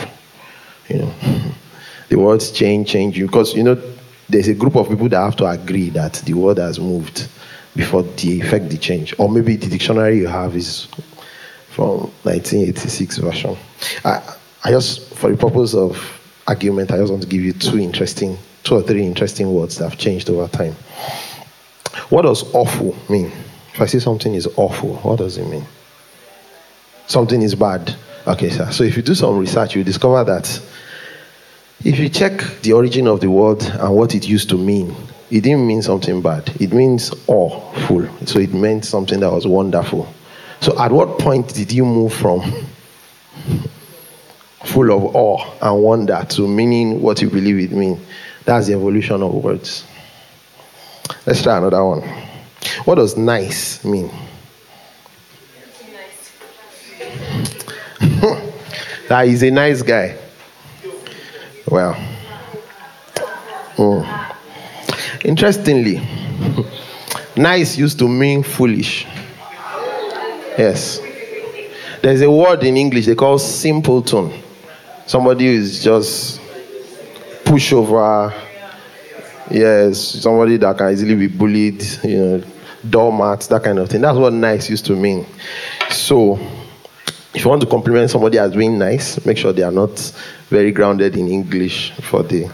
You 0.87 0.99
know, 0.99 1.13
the 2.09 2.19
words 2.19 2.51
change, 2.51 2.89
change. 2.89 3.19
Because, 3.19 3.55
you 3.55 3.63
know, 3.63 3.81
there's 4.29 4.47
a 4.47 4.53
group 4.53 4.75
of 4.75 4.87
people 4.87 5.09
that 5.09 5.19
have 5.19 5.35
to 5.37 5.47
agree 5.47 5.89
that 5.89 6.13
the 6.25 6.33
word 6.33 6.59
has 6.59 6.79
moved 6.79 7.27
before 7.75 8.03
the 8.03 8.39
effect 8.39 8.69
the 8.69 8.77
change. 8.77 9.15
Or 9.17 9.29
maybe 9.29 9.55
the 9.55 9.67
dictionary 9.67 10.19
you 10.19 10.27
have 10.27 10.55
is 10.55 10.85
from 11.69 12.01
1986 12.21 13.17
version. 13.17 13.57
I, 14.05 14.35
I 14.63 14.69
just, 14.69 15.15
for 15.15 15.31
the 15.31 15.37
purpose 15.37 15.73
of 15.73 16.13
argument, 16.47 16.91
I 16.91 16.97
just 16.97 17.11
want 17.11 17.23
to 17.23 17.27
give 17.27 17.41
you 17.41 17.53
two 17.53 17.77
interesting, 17.77 18.37
two 18.63 18.75
or 18.75 18.81
three 18.81 19.05
interesting 19.05 19.53
words 19.53 19.77
that 19.77 19.89
have 19.89 19.99
changed 19.99 20.29
over 20.29 20.47
time. 20.47 20.73
What 22.09 22.23
does 22.23 22.43
awful 22.53 22.95
mean? 23.09 23.31
If 23.73 23.81
I 23.81 23.85
say 23.85 23.99
something 23.99 24.33
is 24.33 24.47
awful, 24.55 24.95
what 24.97 25.19
does 25.19 25.37
it 25.37 25.45
mean? 25.45 25.65
Something 27.07 27.41
is 27.41 27.55
bad. 27.55 27.95
Okay, 28.25 28.49
sir. 28.49 28.71
So 28.71 28.83
if 28.83 28.97
you 28.97 29.03
do 29.03 29.15
some 29.15 29.37
research, 29.37 29.75
you 29.75 29.83
discover 29.83 30.23
that 30.23 30.61
if 31.83 31.99
you 31.99 32.09
check 32.09 32.41
the 32.63 32.73
origin 32.73 33.07
of 33.07 33.21
the 33.21 33.29
word 33.29 33.61
and 33.63 33.95
what 33.95 34.15
it 34.15 34.27
used 34.27 34.49
to 34.49 34.57
mean, 34.57 34.95
it 35.29 35.41
didn't 35.41 35.67
mean 35.67 35.81
something 35.81 36.21
bad. 36.21 36.49
It 36.59 36.73
means 36.73 37.13
awful. 37.27 38.07
So 38.25 38.39
it 38.39 38.53
meant 38.53 38.85
something 38.85 39.19
that 39.19 39.31
was 39.31 39.45
wonderful. 39.45 40.11
So 40.61 40.77
at 40.79 40.91
what 40.91 41.19
point 41.19 41.53
did 41.53 41.71
you 41.71 41.85
move 41.85 42.13
from 42.13 42.41
full 44.65 44.91
of 44.91 45.15
awe 45.15 45.45
and 45.61 45.83
wonder 45.83 46.25
to 46.29 46.47
meaning 46.47 47.01
what 47.01 47.21
you 47.21 47.29
believe 47.29 47.59
it 47.59 47.75
means? 47.75 47.99
That's 48.45 48.67
the 48.67 48.73
evolution 48.73 49.21
of 49.21 49.33
words. 49.33 49.85
Let's 51.25 51.41
try 51.43 51.57
another 51.57 51.83
one. 51.83 52.01
What 52.85 52.95
does 52.95 53.17
nice 53.17 53.83
mean? 53.83 54.09
that 59.09 59.27
is 59.27 59.43
a 59.43 59.51
nice 59.51 59.81
guy. 59.81 60.17
Well, 61.69 61.95
mm. 63.75 64.35
interestingly, 65.25 66.01
nice 67.37 67.77
used 67.77 67.99
to 67.99 68.07
mean 68.07 68.43
foolish. 68.43 69.05
Yes. 70.57 71.01
There's 72.01 72.21
a 72.21 72.31
word 72.31 72.63
in 72.63 72.77
English 72.77 73.05
they 73.05 73.15
call 73.15 73.37
simpleton. 73.37 74.31
Somebody 75.07 75.47
is 75.47 75.81
just 75.81 76.41
pushover. 77.45 78.33
Yes, 79.49 79.97
somebody 79.99 80.57
that 80.57 80.77
can 80.77 80.91
easily 80.91 81.15
be 81.15 81.27
bullied, 81.27 81.81
you 82.03 82.17
know, 82.17 82.43
doormat, 82.89 83.39
that 83.43 83.63
kind 83.63 83.79
of 83.79 83.87
thing. 83.89 84.01
That's 84.01 84.17
what 84.17 84.33
nice 84.33 84.69
used 84.69 84.85
to 84.87 84.97
mean. 84.97 85.25
So, 85.89 86.37
if 87.33 87.41
you 87.41 87.49
want 87.49 87.61
to 87.61 87.67
compliment 87.67 88.11
somebody 88.11 88.37
as 88.37 88.53
being 88.53 88.77
nice, 88.77 89.25
make 89.25 89.37
sure 89.37 89.53
they 89.53 89.63
are 89.63 89.71
not 89.71 89.97
very 90.49 90.73
grounded 90.73 91.15
in 91.15 91.29
English 91.29 91.93
for 92.01 92.21
the 92.21 92.51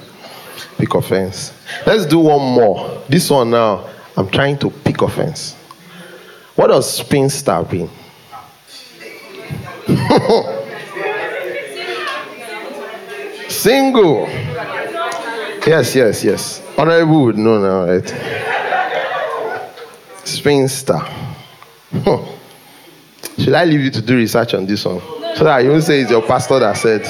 pick 0.77 0.93
offense. 0.93 1.53
Let's 1.87 2.05
do 2.05 2.19
one 2.19 2.53
more. 2.53 3.01
This 3.09 3.31
one 3.31 3.49
now, 3.49 3.89
I'm 4.15 4.29
trying 4.29 4.59
to 4.59 4.69
pick 4.69 5.01
offense. 5.01 5.55
What 6.55 6.67
does 6.67 6.97
spinster 6.97 7.65
mean? 7.71 7.89
Single. 13.63 14.27
Yes, 15.65 15.95
yes, 15.95 16.21
yes. 16.21 16.61
Honorable 16.77 17.23
would 17.23 17.37
know 17.37 17.61
now, 17.61 17.85
right? 17.89 18.05
Spinster. 20.25 20.99
Should 23.37 23.53
I 23.53 23.63
leave 23.63 23.79
you 23.79 23.91
to 23.91 24.01
do 24.01 24.17
research 24.17 24.53
on 24.53 24.65
this 24.65 24.83
one? 24.83 24.99
So 25.37 25.45
that 25.45 25.59
you 25.63 25.69
won't 25.69 25.83
say 25.83 26.01
it's 26.01 26.11
your 26.11 26.23
pastor 26.23 26.59
that 26.59 26.75
said. 26.75 27.03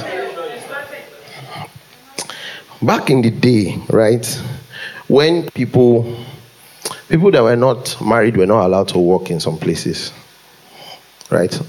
Back 2.84 3.10
in 3.10 3.24
the 3.24 3.32
day, 3.32 3.82
right, 3.90 4.24
when 5.08 5.50
people 5.50 6.24
people 7.10 7.32
that 7.32 7.42
were 7.42 7.56
not 7.56 8.00
married 8.00 8.38
were 8.38 8.46
not 8.46 8.68
allowed 8.68 8.90
to 8.90 9.00
work 9.00 9.32
in 9.32 9.40
some 9.40 9.58
places. 9.58 10.14
Right? 11.32 11.60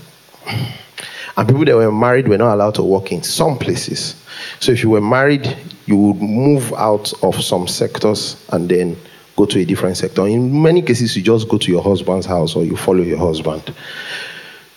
And 1.39 1.49
people 1.49 1.65
that 1.65 1.75
were 1.75 1.91
married 1.91 2.29
were 2.29 2.37
not 2.37 2.53
allowed 2.53 2.75
to 2.75 2.83
work 2.83 3.13
in 3.13 3.23
some 3.23 3.57
places. 3.57 4.17
So 4.61 4.73
if 4.73 4.83
you 4.83 4.91
were 4.91 5.01
married, 5.01 5.57
you 5.87 5.97
would 5.97 6.21
move 6.21 6.73
out 6.75 7.13
of 7.23 7.43
some 7.43 7.69
sectors 7.69 8.45
and 8.51 8.69
then 8.69 8.97
go 9.37 9.47
to 9.47 9.59
a 9.59 9.65
different 9.65 9.97
sector. 9.97 10.27
In 10.27 10.63
many 10.63 10.83
cases, 10.83 11.17
you 11.17 11.23
just 11.23 11.49
go 11.49 11.59
to 11.59 11.71
your 11.71 11.83
husband's 11.83 12.27
house 12.27 12.57
or 12.57 12.65
you 12.65 12.77
follow 12.77 13.03
your 13.03 13.19
husband. 13.19 13.75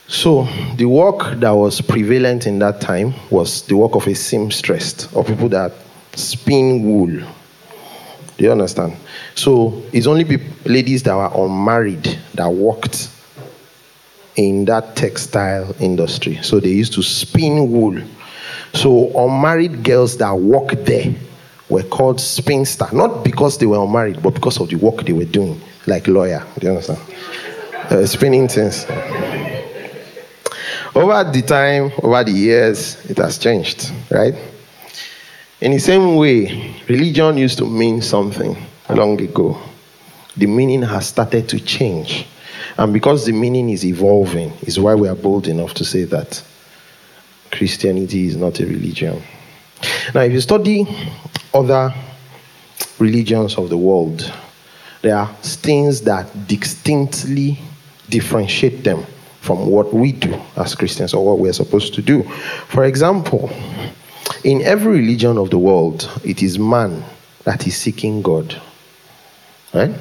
So 0.08 0.48
the 0.78 0.86
work 0.86 1.40
that 1.40 1.52
was 1.52 1.82
prevalent 1.82 2.48
in 2.48 2.60
that 2.60 2.80
time 2.80 3.14
was 3.30 3.64
the 3.64 3.76
work 3.76 3.96
of 3.96 4.08
a 4.08 4.16
seamstress 4.16 5.14
or 5.14 5.24
people 5.24 5.50
that 5.50 5.74
spin 6.14 6.84
wool. 6.84 7.08
Do 8.38 8.44
you 8.44 8.52
understand? 8.52 8.96
So 9.36 9.84
it's 9.92 10.08
only 10.08 10.24
ladies 10.66 11.04
that 11.04 11.16
were 11.16 11.46
unmarried 11.46 12.18
that 12.36 12.48
worked 12.48 13.10
in 14.38 14.66
that 14.66 14.96
textile 14.96 15.76
industry. 15.82 16.40
So 16.42 16.60
they 16.60 16.70
used 16.70 16.94
to 16.94 17.04
spin 17.04 17.72
wool. 17.72 18.00
So 18.74 19.10
unmarried 19.18 19.84
girls 19.84 20.18
that 20.18 20.32
worked 20.34 20.86
there 20.86 21.14
were 21.70 21.84
called 21.84 22.22
spinster, 22.22 22.88
not 22.94 23.24
because 23.24 23.58
they 23.58 23.66
were 23.66 23.84
unmarried, 23.84 24.22
but 24.24 24.34
because 24.34 24.60
of 24.60 24.70
the 24.70 24.76
work 24.76 25.04
they 25.06 25.14
were 25.14 25.26
doing, 25.26 25.60
like 25.86 26.08
lawyer. 26.08 26.46
Do 26.60 26.68
you 26.68 26.74
understand? 26.74 27.00
uh, 27.90 28.06
spinning 28.06 28.48
things. 28.48 28.86
Over 30.96 31.24
the 31.32 31.44
time, 31.46 31.92
over 32.02 32.24
the 32.24 32.32
years, 32.32 33.06
it 33.10 33.18
has 33.18 33.38
changed, 33.38 33.92
right? 34.12 34.34
In 35.62 35.72
the 35.72 35.80
same 35.80 36.16
way, 36.16 36.76
religion 36.88 37.38
used 37.38 37.58
to 37.60 37.66
mean 37.66 38.02
something 38.02 38.58
long 38.90 39.20
ago. 39.22 39.60
The 40.36 40.48
meaning 40.48 40.82
has 40.84 41.08
started 41.08 41.48
to 41.50 41.60
change. 41.60 42.28
And 42.78 42.94
because 42.94 43.26
the 43.26 43.32
meaning 43.32 43.70
is 43.70 43.86
evolving, 43.86 44.52
is 44.62 44.80
why 44.80 44.96
we 44.96 45.08
are 45.08 45.16
bold 45.16 45.48
enough 45.48 45.74
to 45.76 45.86
say 45.86 46.04
that 46.06 46.44
Christianity 47.52 48.28
is 48.28 48.36
not 48.36 48.60
a 48.60 48.66
religion. 48.66 49.22
Now, 50.14 50.22
if 50.22 50.32
you 50.32 50.42
study 50.42 50.88
other 51.54 51.94
religions 53.00 53.58
of 53.58 53.70
the 53.70 53.78
world, 53.78 54.32
there 55.02 55.16
are 55.16 55.34
things 55.36 56.02
that 56.02 56.48
distinctly 56.48 57.60
differentiate 58.10 58.84
them 58.84 59.06
from 59.42 59.68
what 59.68 59.94
we 59.94 60.12
do 60.12 60.34
as 60.58 60.76
Christians 60.76 61.14
or 61.14 61.26
what 61.26 61.40
we're 61.40 61.54
supposed 61.54 61.94
to 61.94 62.02
do. 62.02 62.24
For 62.68 62.86
example, 62.86 63.50
in 64.44 64.62
every 64.62 65.00
religion 65.00 65.38
of 65.38 65.50
the 65.50 65.58
world, 65.58 66.10
it 66.24 66.44
is 66.44 66.60
man 66.60 67.04
that 67.44 67.66
is 67.68 67.78
seeking 67.78 68.22
God. 68.22 68.60
Right? 69.74 69.94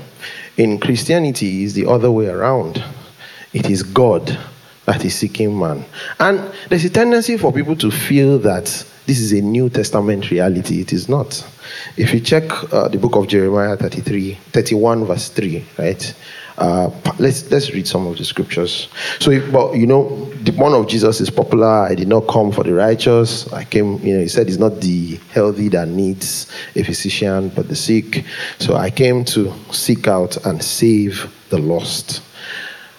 In 0.57 0.79
Christianity, 0.79 1.65
it's 1.65 1.75
the 1.75 1.87
other 1.87 2.11
way 2.11 2.27
around. 2.27 2.83
It 3.53 3.71
is 3.71 3.83
God 3.83 4.37
that 4.87 5.05
is 5.05 5.15
seeking 5.15 5.59
man. 5.59 5.85
And 6.19 6.41
there's 6.69 6.85
a 6.85 6.91
tendency 6.91 7.37
for 7.37 7.53
people 7.53 7.77
to 7.77 7.91
feel 7.91 8.39
that 8.41 8.65
this 9.07 9.21
is 9.21 9.33
a 9.33 9.41
New 9.41 9.69
Testament 9.69 10.31
reality. 10.31 10.81
It 10.81 10.93
is 10.93 11.09
not. 11.09 11.47
If 11.97 12.13
you 12.13 12.21
check 12.21 12.45
uh, 12.73 12.89
the 12.89 12.99
book 12.99 13.15
of 13.17 13.29
Jeremiah 13.29 13.77
33, 13.77 14.35
31, 14.53 15.05
verse 15.05 15.29
3, 15.29 15.65
right? 15.79 16.15
Uh, 16.59 16.91
let's 17.19 17.51
let's 17.51 17.71
read 17.73 17.87
some 17.87 18.07
of 18.07 18.17
the 18.17 18.25
scriptures. 18.25 18.89
So, 19.21 19.31
if, 19.31 19.53
but 19.53 19.75
you 19.75 19.87
know, 19.87 20.25
the 20.43 20.53
one 20.53 20.73
of 20.73 20.89
Jesus 20.89 21.21
is 21.21 21.29
popular. 21.29 21.69
I 21.69 21.95
did 21.95 22.09
not 22.09 22.27
come 22.29 22.51
for 22.51 22.65
the 22.65 22.73
righteous. 22.73 23.53
I 23.53 23.65
came. 23.65 23.99
You 23.99 24.15
know, 24.15 24.21
he 24.21 24.29
said 24.29 24.49
it's 24.49 24.57
not 24.57 24.81
the 24.81 25.17
healthy 25.33 25.69
that 25.71 25.89
needs 25.89 26.51
a 26.75 26.83
physician, 26.83 27.51
but 27.51 27.69
the 27.69 27.77
sick. 27.77 28.25
So 28.59 28.75
I 28.75 28.91
came 28.91 29.25
to 29.27 29.53
seek 29.71 30.09
out 30.09 30.45
and 30.47 30.63
save 30.63 31.31
the 31.51 31.59
lost. 31.59 32.23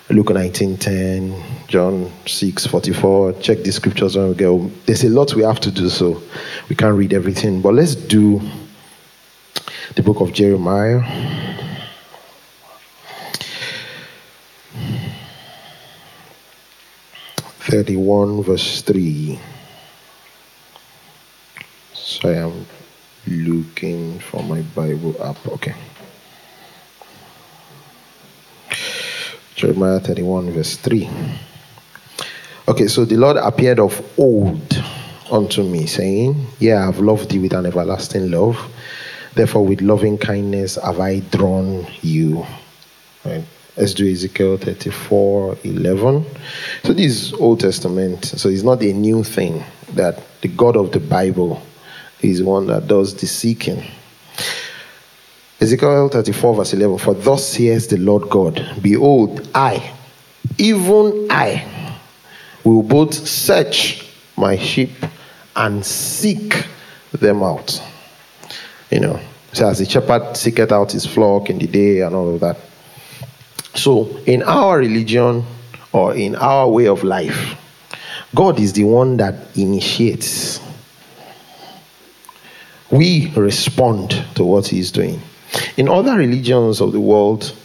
Luke 0.10 0.30
19:10, 0.30 1.36
John 1.68 2.10
6:44. 2.26 3.34
Check 3.42 3.64
the 3.64 3.74
scriptures 3.74 4.16
when 4.16 4.30
we. 4.30 4.72
There's 4.86 5.04
a 5.04 5.10
lot 5.10 5.36
we 5.36 5.44
have 5.44 5.60
to 5.60 5.70
do, 5.70 5.90
so 5.90 6.24
we 6.70 6.78
can't 6.78 6.96
read 6.96 7.12
everything. 7.14 7.62
But 7.62 7.74
let's 7.74 7.94
do 7.94 8.40
the 9.96 10.04
book 10.04 10.22
of 10.22 10.32
Jeremiah. 10.32 11.02
Thirty-one, 17.70 18.44
verse 18.44 18.82
three. 18.82 19.38
So 21.94 22.30
I 22.30 22.36
am 22.36 22.66
looking 23.28 24.20
for 24.20 24.42
my 24.42 24.62
Bible 24.74 25.16
app. 25.22 25.46
Okay. 25.48 25.76
Jeremiah 29.58 30.00
31, 30.00 30.52
verse 30.52 30.76
3. 30.78 31.10
Okay, 32.68 32.88
so 32.88 33.06
the 33.06 33.18
Lord 33.18 33.38
appeared 33.38 33.80
of 33.80 34.00
old 34.20 34.84
unto 35.32 35.64
me, 35.64 35.88
saying, 35.88 36.46
Yeah, 36.60 36.88
I've 36.88 37.00
loved 37.00 37.32
thee 37.32 37.40
with 37.40 37.54
an 37.54 37.66
everlasting 37.66 38.30
love. 38.30 38.56
Therefore, 39.34 39.66
with 39.66 39.82
loving 39.82 40.20
kindness 40.20 40.76
have 40.76 41.00
I 41.00 41.22
drawn 41.22 41.88
you. 42.04 42.46
Right. 43.26 43.44
Let's 43.76 43.96
do 43.96 44.08
Ezekiel 44.08 44.58
34 44.58 45.58
11. 45.64 46.26
So, 46.84 46.94
this 46.94 47.24
is 47.24 47.34
Old 47.34 47.60
Testament. 47.60 48.26
So, 48.26 48.50
it's 48.50 48.62
not 48.62 48.84
a 48.84 48.94
new 48.94 49.24
thing 49.24 49.64
that 49.94 50.22
the 50.42 50.50
God 50.50 50.78
of 50.78 50.92
the 50.92 51.00
Bible 51.00 51.64
is 52.22 52.44
one 52.44 52.68
that 52.68 52.88
does 52.88 53.16
the 53.16 53.26
seeking. 53.26 53.84
Ezekiel 55.60 56.10
34, 56.10 56.56
verse 56.56 56.74
11 56.74 56.98
For 57.00 57.14
thus 57.16 57.54
says 57.54 57.88
the 57.88 57.98
Lord 57.98 58.30
God, 58.30 58.64
Behold, 58.82 59.50
I, 59.56 59.94
even 60.58 61.28
I, 61.32 61.96
will 62.64 62.84
both 62.84 63.14
search 63.14 64.08
my 64.36 64.58
sheep 64.58 64.92
and 65.56 65.84
seek 65.84 66.68
them 67.12 67.42
out. 67.42 67.82
You 68.92 69.00
know, 69.00 69.20
so 69.54 69.68
as 69.68 69.80
the 69.80 69.86
shepherd 69.86 70.38
seeketh 70.38 70.72
out 70.72 70.92
his 70.92 71.06
flock 71.06 71.50
in 71.50 71.58
the 71.58 71.68
day 71.68 72.02
and 72.02 72.14
all 72.14 72.36
of 72.36 72.40
that. 72.42 72.58
So, 73.74 74.08
in 74.26 74.44
our 74.44 74.80
religion 74.80 75.44
or 75.92 76.16
in 76.16 76.36
our 76.36 76.70
way 76.70 76.88
of 76.88 77.04
life, 77.04 77.56
God 78.36 78.60
is 78.60 78.74
the 78.74 78.84
one 78.84 79.18
that 79.18 79.58
initiates. 79.58 80.60
We 82.92 83.32
respond 83.36 84.24
to 84.36 84.44
what 84.44 84.68
He's 84.68 84.92
doing. 84.92 85.20
In 85.78 85.88
other 85.88 86.18
religions 86.18 86.82
of 86.82 86.92
the 86.92 87.00
world, 87.00 87.56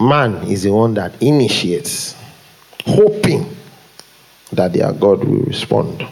man 0.00 0.36
is 0.48 0.62
the 0.62 0.72
one 0.72 0.94
that 0.94 1.20
initiates, 1.22 2.16
hoping 2.84 3.54
that 4.52 4.72
their 4.72 4.92
God 4.92 5.24
will 5.24 5.42
respond. 5.42 6.06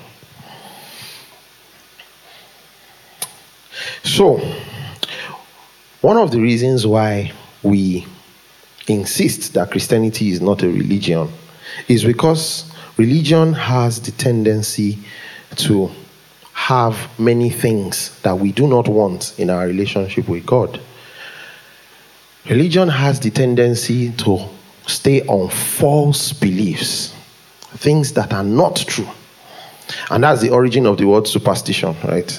So, 4.03 4.41
one 6.01 6.17
of 6.17 6.31
the 6.31 6.41
reasons 6.41 6.87
why 6.87 7.33
we 7.63 8.07
insist 8.89 9.55
that 9.55 9.71
Christianity 9.71 10.31
is 10.31 10.41
not 10.41 10.63
a 10.63 10.69
religion 10.69 11.29
is 11.89 12.05
because 12.05 12.71
religion 12.97 13.53
has 13.53 14.01
the 14.01 14.13
tendency 14.13 14.99
to 15.57 15.91
have 16.57 17.11
many 17.21 17.51
things 17.51 18.19
that 18.23 18.37
we 18.37 18.51
do 18.51 18.67
not 18.67 18.89
want 18.89 19.39
in 19.39 19.51
our 19.51 19.67
relationship 19.67 20.27
with 20.27 20.45
God. 20.47 20.81
Religion 22.49 22.89
has 22.89 23.21
the 23.21 23.31
tendency 23.31 24.11
to 24.13 24.39
stay 24.87 25.21
on 25.27 25.51
false 25.51 26.33
beliefs, 26.33 27.15
things 27.75 28.15
that 28.15 28.33
are 28.33 28.43
not 28.43 28.77
true. 28.77 29.07
And 30.11 30.25
that's 30.25 30.41
the 30.41 30.49
origin 30.49 30.87
of 30.87 30.97
the 30.97 31.05
word 31.05 31.29
superstition, 31.29 31.95
right? 32.03 32.31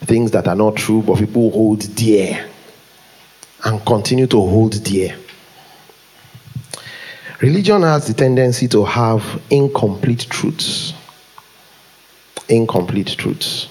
Things 0.00 0.30
that 0.30 0.48
are 0.48 0.56
not 0.56 0.74
true, 0.76 1.02
but 1.02 1.18
people 1.18 1.50
hold 1.50 1.94
dear 1.94 2.48
and 3.64 3.84
continue 3.84 4.26
to 4.26 4.38
hold 4.38 4.82
dear. 4.82 5.14
Religion 7.40 7.82
has 7.82 8.06
the 8.06 8.14
tendency 8.14 8.66
to 8.68 8.84
have 8.84 9.40
incomplete 9.50 10.26
truths 10.30 10.94
incomplete 12.50 13.16
truths. 13.16 13.68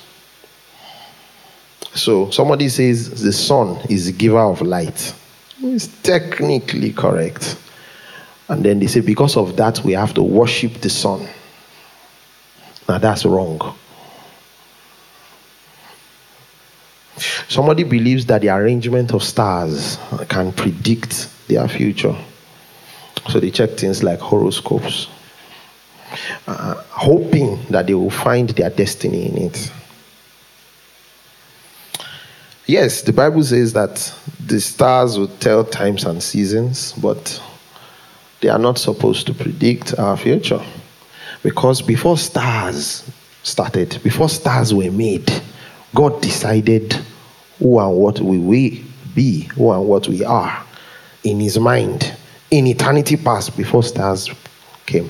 So 1.94 2.30
somebody 2.32 2.70
says 2.70 3.22
the 3.22 3.34
sun 3.34 3.78
is 3.90 4.06
the 4.06 4.12
giver 4.12 4.40
of 4.40 4.62
light. 4.62 5.14
It's 5.62 5.88
technically 6.02 6.94
correct. 6.94 7.58
And 8.48 8.64
then 8.64 8.80
they 8.80 8.88
say 8.88 9.02
because 9.02 9.38
of 9.38 9.58
that 9.58 9.84
we 9.84 9.94
have 9.94 10.14
to 10.16 10.24
worship 10.24 10.74
the 10.76 10.90
sun. 10.90 11.28
Now 12.88 12.98
that's 12.98 13.26
wrong. 13.26 13.76
Somebody 17.50 17.84
believes 17.84 18.26
that 18.28 18.42
the 18.42 18.50
arrangement 18.50 19.14
of 19.14 19.24
stars 19.24 19.98
can 20.30 20.54
predict 20.54 21.30
their 21.48 21.68
future. 21.68 22.16
So 23.30 23.40
they 23.40 23.52
check 23.52 23.72
things 23.72 24.04
like 24.04 24.20
horoscopes 24.20 25.10
uh, 26.48 26.76
hoping 26.90 27.60
that 27.70 27.88
they 27.88 27.94
will 27.94 28.10
find 28.10 28.50
their 28.50 28.70
destiny 28.70 29.28
in 29.28 29.38
it. 29.38 29.72
Yes, 32.66 33.02
the 33.02 33.14
Bible 33.14 33.44
says 33.44 33.74
that 33.74 34.14
the 34.46 34.62
stars 34.62 35.18
will 35.18 35.28
tell 35.40 35.64
times 35.66 36.04
and 36.04 36.22
seasons, 36.22 36.94
but 36.94 37.42
they 38.42 38.50
are 38.50 38.60
not 38.60 38.78
supposed 38.78 39.26
to 39.28 39.34
predict 39.34 39.98
our 39.98 40.16
future. 40.16 40.64
Because 41.42 41.82
before 41.82 42.18
stars 42.18 43.10
started, 43.44 44.00
before 44.04 44.30
stars 44.30 44.74
were 44.74 44.92
made, 44.92 45.32
God 45.96 46.22
decided 46.22 46.94
who 47.58 47.80
and 47.80 47.98
what 47.98 48.20
we 48.20 48.38
will 48.38 48.78
be, 49.16 49.42
who 49.56 49.72
and 49.72 49.88
what 49.88 50.08
we 50.08 50.24
are 50.24 50.64
in 51.24 51.40
His 51.40 51.58
mind 51.58 52.16
in 52.52 52.68
eternity 52.68 53.18
past 53.18 53.56
before 53.58 53.84
stars 53.84 54.30
came. 54.86 55.10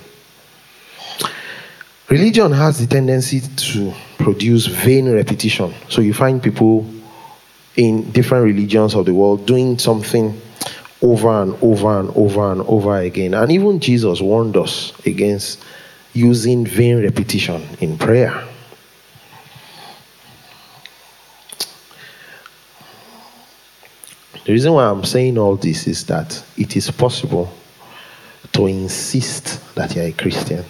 Religion 2.10 2.52
has 2.52 2.80
the 2.80 2.88
tendency 2.88 3.40
to 3.40 3.94
produce 4.18 4.66
vain 4.66 5.12
repetition. 5.12 5.72
So 5.90 6.02
you 6.02 6.16
find 6.16 6.42
people 6.42 6.84
in 7.76 8.10
different 8.12 8.46
religions 8.46 8.96
of 8.96 9.06
the 9.06 9.14
world 9.14 9.46
doing 9.46 9.78
something 9.78 10.42
over 11.04 11.30
and 11.30 11.56
over 11.62 12.00
and 12.00 12.10
over 12.16 12.52
and 12.52 12.62
over 12.62 12.98
again. 12.98 13.36
And 13.36 13.52
even 13.52 13.80
Jesus 13.80 14.22
warned 14.22 14.58
us 14.58 14.92
against 15.06 15.64
using 16.14 16.66
vain 16.66 17.04
repetition 17.04 17.62
in 17.80 17.96
prayer. 17.96 18.44
The 24.46 24.54
reason 24.54 24.74
why 24.74 24.86
I'm 24.86 25.06
saying 25.06 25.38
all 25.38 25.58
this 25.58 25.86
is 25.86 26.08
that 26.08 26.44
it 26.58 26.76
is 26.76 26.90
possible 26.90 27.54
to 28.54 28.66
insist 28.66 29.76
that 29.76 29.96
you're 29.96 30.06
a 30.06 30.12
Christian 30.12 30.66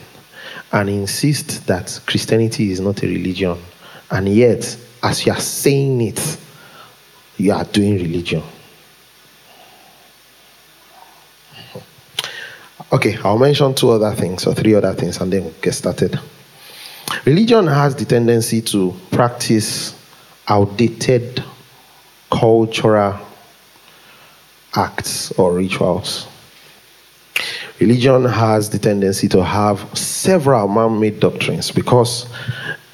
and 0.72 0.90
insist 0.90 1.66
that 1.68 2.00
Christianity 2.06 2.72
is 2.72 2.80
not 2.80 3.04
a 3.04 3.08
religion. 3.08 3.58
And 4.12 4.30
yet, 4.30 4.78
as 5.02 5.26
you 5.26 5.32
are 5.32 5.40
saying 5.40 6.02
it, 6.02 6.38
you 7.38 7.54
are 7.54 7.64
doing 7.64 7.96
religion. 7.96 8.44
Okay, 12.92 13.18
I'll 13.24 13.38
mention 13.38 13.76
two 13.76 13.92
other 13.92 14.14
things 14.16 14.48
or 14.48 14.54
three 14.56 14.74
other 14.74 14.94
things 14.94 15.22
and 15.22 15.32
then 15.32 15.44
we'll 15.44 15.54
get 15.62 15.74
started. 15.74 16.20
Religion 17.26 17.68
has 17.68 17.96
the 17.96 18.06
tendency 18.06 18.62
to 18.62 18.96
practice 19.12 19.96
outdated 20.48 21.44
cultural 22.32 23.20
acts 24.76 25.32
or 25.34 25.54
rituals. 25.54 26.28
Religion 27.80 28.26
has 28.26 28.70
the 28.70 28.80
tendency 28.80 29.30
to 29.30 29.44
have 29.44 29.98
several 29.98 30.68
man 30.68 31.00
made 31.00 31.20
doctrines 31.20 31.72
because 31.72 32.28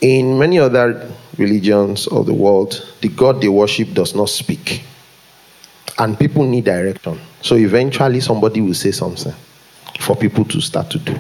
in 0.02 0.38
many 0.38 0.60
other 0.60 1.12
religions 1.38 2.08
of 2.08 2.28
the 2.28 2.34
world, 2.34 2.88
the 3.02 3.10
God 3.10 3.42
they 3.42 3.48
worship 3.48 3.94
does 3.94 4.14
not 4.16 4.30
speak. 4.30 4.84
And 5.98 6.20
people 6.20 6.44
need 6.44 6.66
direction. 6.66 7.20
So 7.42 7.56
eventually 7.56 8.20
somebody 8.20 8.62
will 8.62 8.74
say 8.74 8.92
something 8.92 9.34
for 10.00 10.16
people 10.16 10.46
to 10.46 10.62
start 10.62 10.90
to 10.92 11.00
do. 11.00 11.20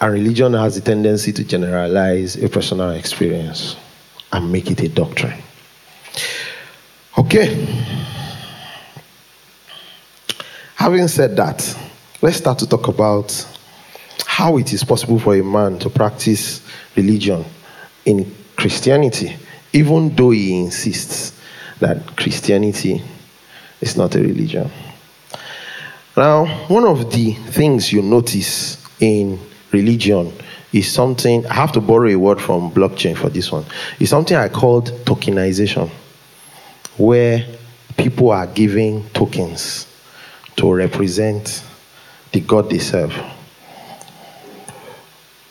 And 0.00 0.12
religion 0.12 0.52
has 0.54 0.74
the 0.74 0.80
tendency 0.80 1.32
to 1.32 1.44
generalize 1.44 2.36
a 2.36 2.48
personal 2.48 2.90
experience 2.90 3.76
and 4.32 4.52
make 4.52 4.70
it 4.70 4.80
a 4.80 4.88
doctrine. 4.88 5.40
Okay. 7.16 7.66
Having 10.78 11.08
said 11.08 11.36
that, 11.36 11.76
let's 12.22 12.36
start 12.36 12.60
to 12.60 12.66
talk 12.68 12.86
about 12.86 13.32
how 14.24 14.58
it 14.58 14.72
is 14.72 14.84
possible 14.84 15.18
for 15.18 15.34
a 15.34 15.42
man 15.42 15.76
to 15.80 15.90
practice 15.90 16.64
religion 16.94 17.44
in 18.04 18.32
Christianity, 18.54 19.36
even 19.72 20.14
though 20.14 20.30
he 20.30 20.56
insists 20.56 21.36
that 21.80 22.16
Christianity 22.16 23.02
is 23.80 23.96
not 23.96 24.14
a 24.14 24.20
religion. 24.20 24.70
Now, 26.16 26.46
one 26.68 26.84
of 26.84 27.12
the 27.12 27.32
things 27.32 27.92
you 27.92 28.00
notice 28.00 28.80
in 29.00 29.40
religion 29.72 30.32
is 30.72 30.88
something, 30.88 31.44
I 31.46 31.54
have 31.54 31.72
to 31.72 31.80
borrow 31.80 32.08
a 32.08 32.16
word 32.16 32.40
from 32.40 32.70
blockchain 32.70 33.16
for 33.16 33.30
this 33.30 33.50
one, 33.50 33.64
is 33.98 34.10
something 34.10 34.36
I 34.36 34.48
called 34.48 34.90
tokenization, 35.04 35.90
where 36.96 37.44
people 37.96 38.30
are 38.30 38.46
giving 38.46 39.10
tokens 39.10 39.87
to 40.58 40.72
represent 40.72 41.64
the 42.32 42.40
God 42.40 42.68
they 42.68 42.78
serve. 42.78 43.12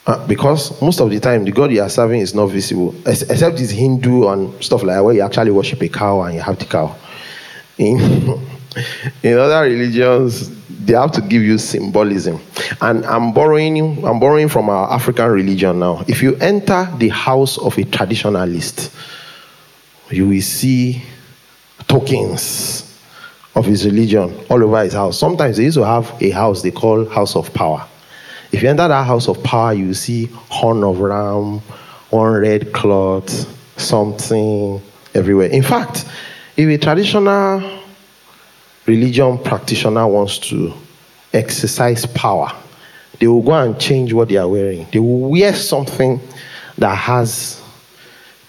Uh, 0.05 0.25
because 0.27 0.81
most 0.81 1.01
of 1.01 1.09
the 1.09 1.19
time, 1.19 1.43
the 1.43 1.51
God 1.51 1.71
you 1.71 1.81
are 1.81 1.89
serving 1.89 2.21
is 2.21 2.33
not 2.33 2.47
visible, 2.47 2.95
except 3.05 3.59
it's 3.59 3.71
Hindu 3.71 4.27
and 4.27 4.63
stuff 4.63 4.83
like 4.83 4.95
that, 4.95 5.03
where 5.03 5.15
you 5.15 5.21
actually 5.21 5.51
worship 5.51 5.81
a 5.81 5.89
cow 5.89 6.21
and 6.21 6.35
you 6.35 6.41
have 6.41 6.57
the 6.57 6.65
cow. 6.65 6.95
In, 7.77 7.99
in 9.23 9.37
other 9.37 9.63
religions, 9.63 10.49
they 10.69 10.93
have 10.93 11.11
to 11.13 11.21
give 11.21 11.41
you 11.41 11.57
symbolism. 11.57 12.39
And 12.79 13.05
I'm 13.05 13.33
borrowing, 13.33 14.05
I'm 14.05 14.19
borrowing 14.19 14.47
from 14.47 14.69
our 14.69 14.91
African 14.93 15.29
religion 15.29 15.79
now. 15.79 16.05
If 16.07 16.21
you 16.21 16.35
enter 16.37 16.89
the 16.97 17.09
house 17.09 17.57
of 17.57 17.77
a 17.77 17.83
traditionalist, 17.83 18.93
you 20.09 20.29
will 20.29 20.41
see 20.41 21.03
tokens 21.87 22.86
of 23.57 23.65
his 23.65 23.85
religion 23.85 24.33
all 24.51 24.63
over 24.63 24.83
his 24.83 24.93
house. 24.93 25.17
Sometimes 25.17 25.57
they 25.57 25.63
used 25.63 25.77
to 25.77 25.85
have 25.85 26.13
a 26.21 26.29
house 26.29 26.61
they 26.61 26.69
call 26.69 27.05
House 27.09 27.35
of 27.35 27.51
Power. 27.55 27.85
If 28.51 28.61
you 28.61 28.69
enter 28.69 28.87
that 28.87 29.03
House 29.05 29.27
of 29.27 29.43
Power, 29.43 29.73
you 29.73 29.95
see 29.95 30.25
horn 30.49 30.83
of 30.83 30.99
ram, 30.99 31.59
one 32.11 32.33
red 32.33 32.71
cloth, 32.71 33.29
something 33.79 34.79
everywhere. 35.15 35.47
In 35.47 35.63
fact, 35.63 36.05
if 36.55 36.69
a 36.69 36.77
traditional 36.77 37.81
religion 38.85 39.39
practitioner 39.39 40.07
wants 40.07 40.37
to 40.37 40.71
exercise 41.33 42.05
power, 42.05 42.51
they 43.19 43.25
will 43.25 43.41
go 43.41 43.53
and 43.53 43.79
change 43.79 44.13
what 44.13 44.29
they 44.29 44.37
are 44.37 44.47
wearing. 44.47 44.85
They 44.91 44.99
will 44.99 45.31
wear 45.31 45.55
something 45.55 46.21
that 46.77 46.95
has 46.95 47.63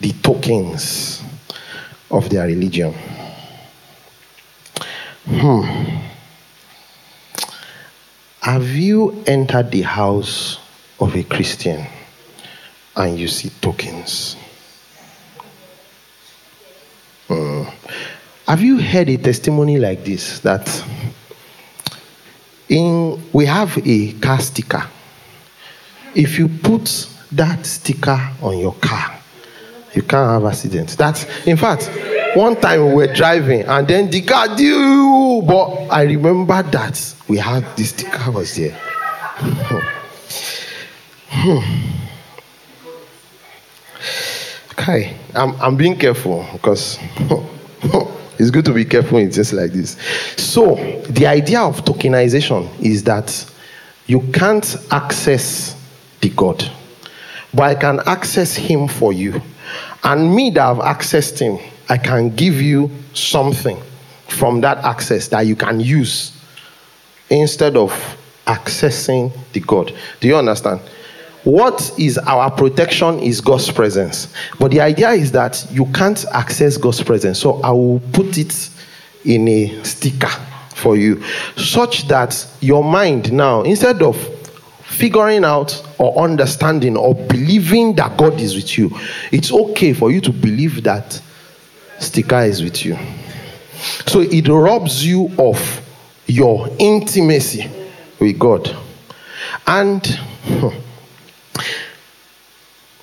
the 0.01 0.13
tokens 0.23 1.23
of 2.11 2.29
their 2.29 2.47
religion. 2.47 2.95
Hmm. 5.31 5.63
Have 8.41 8.69
you 8.69 9.23
entered 9.27 9.71
the 9.71 9.83
house 9.83 10.59
of 11.01 11.15
a 11.15 11.23
Christian 11.23 11.87
and 12.97 13.19
you 13.19 13.29
see 13.29 13.51
tokens? 13.61 14.37
Hmm. 17.29 17.65
Have 18.47 18.63
you 18.63 18.81
heard 18.81 19.09
a 19.09 19.17
testimony 19.19 19.79
like 19.79 20.05
this 20.05 20.41
that 20.41 20.67
in 22.69 23.21
we 23.33 23.47
have 23.47 23.79
a 23.87 24.13
car 24.15 24.41
sticker. 24.41 24.85
If 26.15 26.39
you 26.39 26.49
put 26.49 27.09
that 27.33 27.65
sticker 27.67 28.19
on 28.43 28.59
your 28.59 28.75
car, 28.75 29.19
you 29.95 30.03
can't 30.03 30.31
have 30.31 30.45
accidents. 30.45 30.97
That's 30.97 31.25
in 31.47 31.57
fact, 31.57 31.91
one 32.35 32.61
time 32.61 32.87
we 32.87 32.95
were 32.95 33.13
driving 33.13 33.63
and 33.63 33.87
then 33.87 34.11
the 34.11 34.23
car 34.23 34.55
due, 34.57 35.43
but 35.47 35.89
I 35.91 36.05
remember 36.05 36.63
that 36.63 37.15
we 37.29 37.39
had 37.39 37.65
this 37.77 37.93
the 37.93 38.05
sticker 38.05 38.31
was 38.31 38.57
there. 38.57 38.79
Hmm. 39.41 39.79
Hmm. 41.31 41.59
okay, 44.73 45.17
I'm 45.35 45.61
I'm 45.61 45.77
being 45.77 45.97
careful 45.97 46.47
because 46.53 46.99
it's 48.39 48.51
good 48.51 48.65
to 48.65 48.73
be 48.73 48.85
careful 48.85 49.19
in 49.19 49.31
things 49.31 49.53
like 49.53 49.73
this. 49.73 49.97
So, 50.37 50.77
the 51.11 51.27
idea 51.27 51.61
of 51.61 51.85
tokenization 51.85 52.69
is 52.81 53.05
that 53.05 53.47
you 54.07 54.21
can't 54.33 54.77
access 54.91 55.77
the 56.21 56.31
God, 56.31 56.65
but 57.53 57.63
I 57.63 57.75
can 57.75 58.01
access 58.07 58.57
Him 58.57 58.89
for 58.89 59.13
you. 59.13 59.41
And 60.03 60.35
me 60.35 60.51
that 60.51 60.63
have 60.63 60.79
accessed 60.79 61.39
Him, 61.41 61.59
I 61.89 61.99
can 61.99 62.35
give 62.35 62.61
you 62.61 62.91
something 63.15 63.81
from 64.29 64.61
that 64.61 64.79
access 64.79 65.29
that 65.29 65.47
you 65.47 65.57
can 65.57 65.81
use 65.81 66.39
instead 67.31 67.77
of 67.77 67.93
accessing 68.47 69.33
the 69.53 69.61
God. 69.61 69.95
Do 70.21 70.29
you 70.29 70.37
understand? 70.37 70.81
What 71.45 71.93
is 71.99 72.19
our 72.19 72.51
protection 72.51 73.21
is 73.21 73.41
God's 73.41 73.71
presence. 73.71 74.35
But 74.59 74.71
the 74.71 74.81
idea 74.81 75.11
is 75.11 75.33
that 75.33 75.67
you 75.71 75.87
can't 75.87 76.25
access 76.33 76.77
God's 76.77 77.03
presence. 77.03 77.39
So 77.39 77.61
I 77.63 77.71
will 77.71 78.01
put 78.13 78.37
it 78.37 78.71
in 79.25 79.49
a 79.49 79.83
sticker 79.85 80.31
for 80.75 80.97
you, 80.97 81.23
such 81.57 82.07
that 82.09 82.47
your 82.61 82.85
mind 82.85 83.33
now, 83.33 83.63
instead 83.63 84.03
of 84.03 84.17
figuring 84.83 85.45
out 85.45 85.85
or 85.99 86.17
understanding 86.23 86.97
or 86.97 87.15
believing 87.15 87.95
that 87.97 88.17
God 88.17 88.41
is 88.41 88.55
with 88.55 88.79
you, 88.79 88.91
it's 89.33 89.53
okay 89.53 89.93
for 89.93 90.11
you 90.11 90.21
to 90.21 90.33
believe 90.33 90.83
that 90.85 91.21
sticker 91.99 92.41
is 92.41 92.63
with 92.63 92.85
you. 92.85 92.97
So 94.07 94.21
it 94.21 94.49
robs 94.49 95.05
you 95.07 95.31
of 95.39 95.85
your 96.27 96.69
intimacy 96.79 97.71
with 98.19 98.39
God. 98.39 98.77
And 99.67 100.07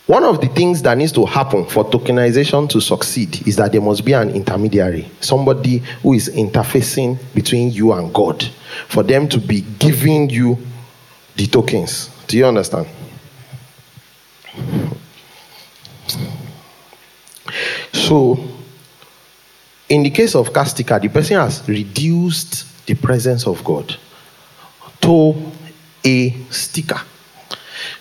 one 0.06 0.24
of 0.24 0.40
the 0.40 0.48
things 0.48 0.82
that 0.84 0.98
needs 0.98 1.12
to 1.14 1.26
happen 1.26 1.66
for 1.66 1.84
tokenization 1.84 2.70
to 2.70 2.80
succeed 2.80 3.48
is 3.48 3.56
that 3.56 3.72
there 3.72 3.82
must 3.82 4.06
be 4.06 4.14
an 4.14 4.30
intermediary, 4.30 5.10
somebody 5.20 5.80
who 6.04 6.14
is 6.14 6.30
interfacing 6.30 7.18
between 7.34 7.72
you 7.72 7.94
and 7.94 8.14
God, 8.14 8.44
for 8.88 9.02
them 9.02 9.28
to 9.30 9.40
be 9.40 9.62
giving 9.80 10.30
you 10.30 10.58
the 11.36 11.48
tokens. 11.48 12.10
Do 12.28 12.38
you 12.38 12.46
understand? 12.46 12.88
So, 17.94 18.38
in 19.90 20.04
the 20.04 20.10
case 20.10 20.36
of 20.36 20.52
Castica, 20.52 21.02
the 21.02 21.10
person 21.10 21.38
has 21.38 21.68
reduced 21.68 22.86
the 22.86 22.96
presence 22.96 23.48
of 23.48 23.64
God 23.64 23.96
to 25.02 25.36
a 26.04 26.32
sticker. 26.50 27.00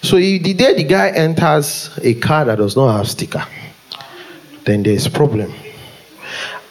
So 0.02 0.16
if 0.16 0.42
the 0.42 0.54
day 0.54 0.74
the 0.74 0.84
guy 0.84 1.10
enters 1.10 1.98
a 2.02 2.14
car 2.14 2.44
that 2.46 2.56
does 2.56 2.76
not 2.76 2.96
have 2.96 3.08
sticker, 3.08 3.44
then 4.64 4.82
there's 4.82 5.08
problem. 5.08 5.52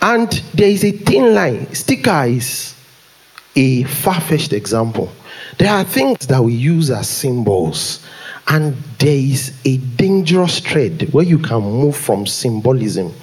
And 0.02 0.32
there 0.54 0.70
is 0.70 0.84
a 0.84 0.92
thin 0.92 1.34
line. 1.34 1.74
Sticker 1.74 2.26
is 2.26 2.76
a 3.56 3.84
far-fetched 3.84 4.54
example. 4.54 5.12
There 5.60 5.72
are 5.72 5.84
things 5.84 6.26
that 6.28 6.44
we 6.44 6.54
use 6.54 6.90
as 6.90 7.08
symbols, 7.08 8.06
and 8.48 8.76
there 8.98 9.16
is 9.16 9.54
a 9.64 9.78
dangerous 9.78 10.60
thread 10.60 11.14
where 11.14 11.24
you 11.24 11.38
can 11.38 11.62
move 11.62 11.96
from 11.96 12.26
symbolism 12.26 13.14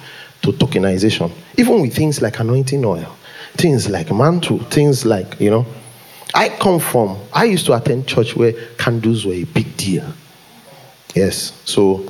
to 0.41 0.51
tokenization, 0.53 1.31
even 1.57 1.81
with 1.81 1.95
things 1.95 2.21
like 2.21 2.39
anointing 2.39 2.83
oil. 2.85 3.17
things 3.57 3.89
like 3.89 4.11
mantle, 4.11 4.59
things 4.59 5.05
like, 5.05 5.39
you 5.39 5.49
know. 5.49 5.65
I 6.33 6.49
come 6.49 6.79
from, 6.79 7.17
I 7.33 7.45
used 7.45 7.65
to 7.65 7.73
attend 7.73 8.07
church 8.07 8.35
where 8.35 8.53
candles 8.77 9.25
were 9.25 9.33
a 9.33 9.43
big 9.43 9.75
deal. 9.75 10.05
Yes. 11.13 11.61
So 11.65 12.09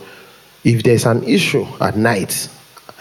if 0.63 0.83
there's 0.83 1.05
an 1.05 1.23
issue 1.23 1.65
at 1.79 1.97
night, 1.97 2.47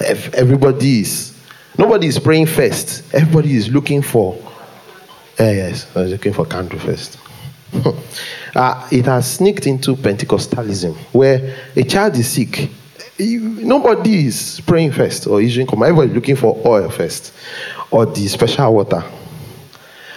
if 0.01 0.33
everybody 0.35 1.01
is, 1.01 1.39
nobody 1.77 2.07
is 2.07 2.19
praying 2.19 2.47
first. 2.47 3.15
Everybody 3.15 3.55
is 3.55 3.69
looking 3.69 4.01
for, 4.01 4.35
uh, 5.39 5.45
yes, 5.45 5.87
I 5.95 6.03
was 6.03 6.13
looking 6.13 6.33
for 6.33 6.47
candle 6.47 6.79
first. 6.79 7.19
uh, 8.57 8.89
it 8.91 9.05
has 9.05 9.35
sneaked 9.35 9.67
into 9.67 9.95
Pentecostalism 9.95 10.97
where 11.13 11.57
a 11.77 11.83
child 11.85 12.17
is 12.17 12.29
sick. 12.31 12.71
You, 13.21 13.41
nobody 13.41 14.27
is 14.27 14.61
praying 14.67 14.93
first 14.93 15.27
or 15.27 15.43
using 15.43 15.67
come. 15.67 15.83
Everybody 15.83 16.13
looking 16.13 16.37
for 16.37 16.61
oil 16.65 16.89
first 16.89 17.35
or 17.91 18.07
the 18.07 18.27
special 18.29 18.75
water. 18.75 19.05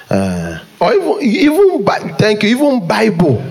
Uh, 0.09 0.59
or 0.79 0.93
even, 0.93 1.21
even 1.21 1.85
thank 2.17 2.43
you, 2.43 2.49
even 2.49 2.87
Bible. 2.87 3.43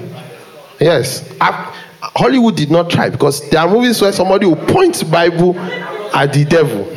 Yes. 0.81 1.31
I, 1.41 1.75
Hollywood 2.01 2.57
did 2.57 2.71
not 2.71 2.91
try 2.91 3.11
because 3.11 3.49
there 3.51 3.61
are 3.61 3.69
movies 3.69 4.01
where 4.01 4.13
somebody 4.13 4.47
will 4.47 4.57
point 4.57 5.11
Bible 5.11 5.59
at 5.59 6.33
the 6.33 6.45
devil 6.45 6.89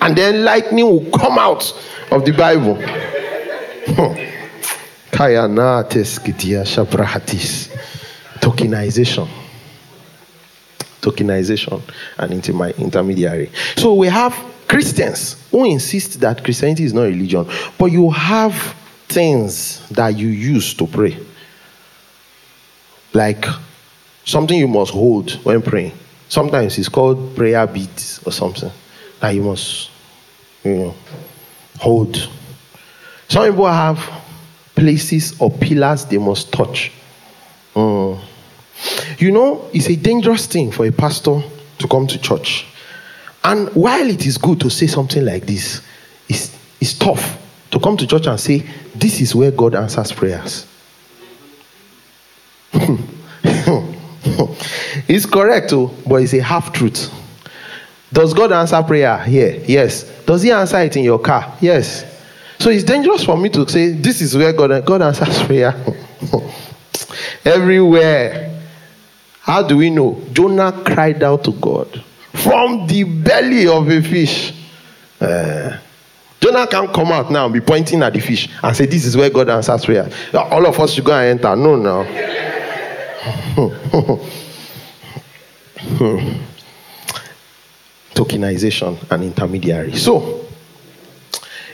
and 0.00 0.16
then 0.16 0.44
lightning 0.44 0.84
will 0.84 1.10
come 1.10 1.38
out 1.38 1.72
of 2.10 2.24
the 2.24 2.32
Bible. 2.32 2.76
Tokenization. 8.40 9.28
Tokenization 11.02 11.82
and 12.16 12.32
into 12.32 12.52
my 12.52 12.70
intermediary. 12.78 13.50
So 13.76 13.92
we 13.94 14.06
have 14.06 14.34
Christians 14.68 15.36
who 15.50 15.66
insist 15.66 16.20
that 16.20 16.42
Christianity 16.42 16.84
is 16.84 16.94
not 16.94 17.02
religion, 17.02 17.46
but 17.76 17.86
you 17.86 18.10
have 18.10 18.54
things 19.08 19.86
that 19.90 20.16
you 20.16 20.28
use 20.28 20.72
to 20.74 20.86
pray. 20.86 21.18
Like 23.12 23.44
something 24.24 24.58
you 24.58 24.68
must 24.68 24.92
hold 24.92 25.32
when 25.44 25.60
praying. 25.60 25.92
Sometimes 26.28 26.78
it's 26.78 26.88
called 26.88 27.36
prayer 27.36 27.66
beads 27.66 28.22
or 28.24 28.32
something 28.32 28.70
that 29.20 29.30
you 29.30 29.42
must, 29.42 29.90
you 30.64 30.76
know, 30.76 30.94
hold. 31.78 32.16
Some 33.28 33.50
people 33.50 33.66
have 33.66 33.98
places 34.74 35.38
or 35.38 35.50
pillars 35.50 36.06
they 36.06 36.18
must 36.18 36.50
touch. 36.52 36.90
Mm. 37.74 38.18
You 39.22 39.30
know, 39.30 39.70
it's 39.72 39.88
a 39.88 39.94
dangerous 39.94 40.46
thing 40.46 40.72
for 40.72 40.84
a 40.84 40.90
pastor 40.90 41.40
to 41.78 41.86
come 41.86 42.08
to 42.08 42.18
church. 42.18 42.66
And 43.44 43.68
while 43.68 44.10
it 44.10 44.26
is 44.26 44.36
good 44.36 44.60
to 44.62 44.68
say 44.68 44.88
something 44.88 45.24
like 45.24 45.46
this, 45.46 45.80
it's, 46.28 46.58
it's 46.80 46.94
tough 46.94 47.40
to 47.70 47.78
come 47.78 47.96
to 47.98 48.06
church 48.08 48.26
and 48.26 48.40
say, 48.40 48.66
This 48.96 49.20
is 49.20 49.32
where 49.32 49.52
God 49.52 49.76
answers 49.76 50.10
prayers. 50.10 50.66
it's 55.06 55.26
correct, 55.26 55.70
too, 55.70 55.88
but 56.04 56.16
it's 56.16 56.34
a 56.34 56.42
half 56.42 56.72
truth. 56.72 57.08
Does 58.12 58.34
God 58.34 58.50
answer 58.50 58.82
prayer 58.82 59.22
here? 59.22 59.62
Yes. 59.68 60.02
Does 60.24 60.42
He 60.42 60.50
answer 60.50 60.80
it 60.80 60.96
in 60.96 61.04
your 61.04 61.20
car? 61.20 61.56
Yes. 61.60 62.04
So 62.58 62.70
it's 62.70 62.82
dangerous 62.82 63.22
for 63.22 63.36
me 63.36 63.50
to 63.50 63.68
say, 63.68 63.92
This 63.92 64.20
is 64.20 64.36
where 64.36 64.52
God, 64.52 64.84
God 64.84 65.00
answers 65.00 65.40
prayer. 65.44 65.76
Everywhere. 67.44 68.51
How 69.42 69.62
do 69.62 69.76
we 69.76 69.90
know? 69.90 70.20
Jonah 70.32 70.72
cried 70.84 71.22
out 71.22 71.44
to 71.44 71.52
God 71.52 72.02
from 72.32 72.86
the 72.86 73.02
belly 73.02 73.66
of 73.66 73.90
a 73.90 74.00
fish. 74.00 74.54
Uh, 75.20 75.76
Jonah 76.40 76.66
can't 76.66 76.92
come 76.92 77.08
out 77.08 77.30
now 77.30 77.44
and 77.44 77.54
be 77.54 77.60
pointing 77.60 78.02
at 78.02 78.12
the 78.12 78.20
fish 78.20 78.48
and 78.62 78.76
say, 78.76 78.86
This 78.86 79.04
is 79.04 79.16
where 79.16 79.30
God 79.30 79.48
answers 79.48 79.84
prayer. 79.84 80.08
All 80.32 80.66
of 80.66 80.78
us 80.78 80.92
should 80.92 81.04
go 81.04 81.12
and 81.12 81.40
enter. 81.40 81.56
No, 81.56 81.76
no. 81.76 82.04
Tokenization 88.14 89.10
and 89.10 89.24
intermediary. 89.24 89.96
So, 89.96 90.46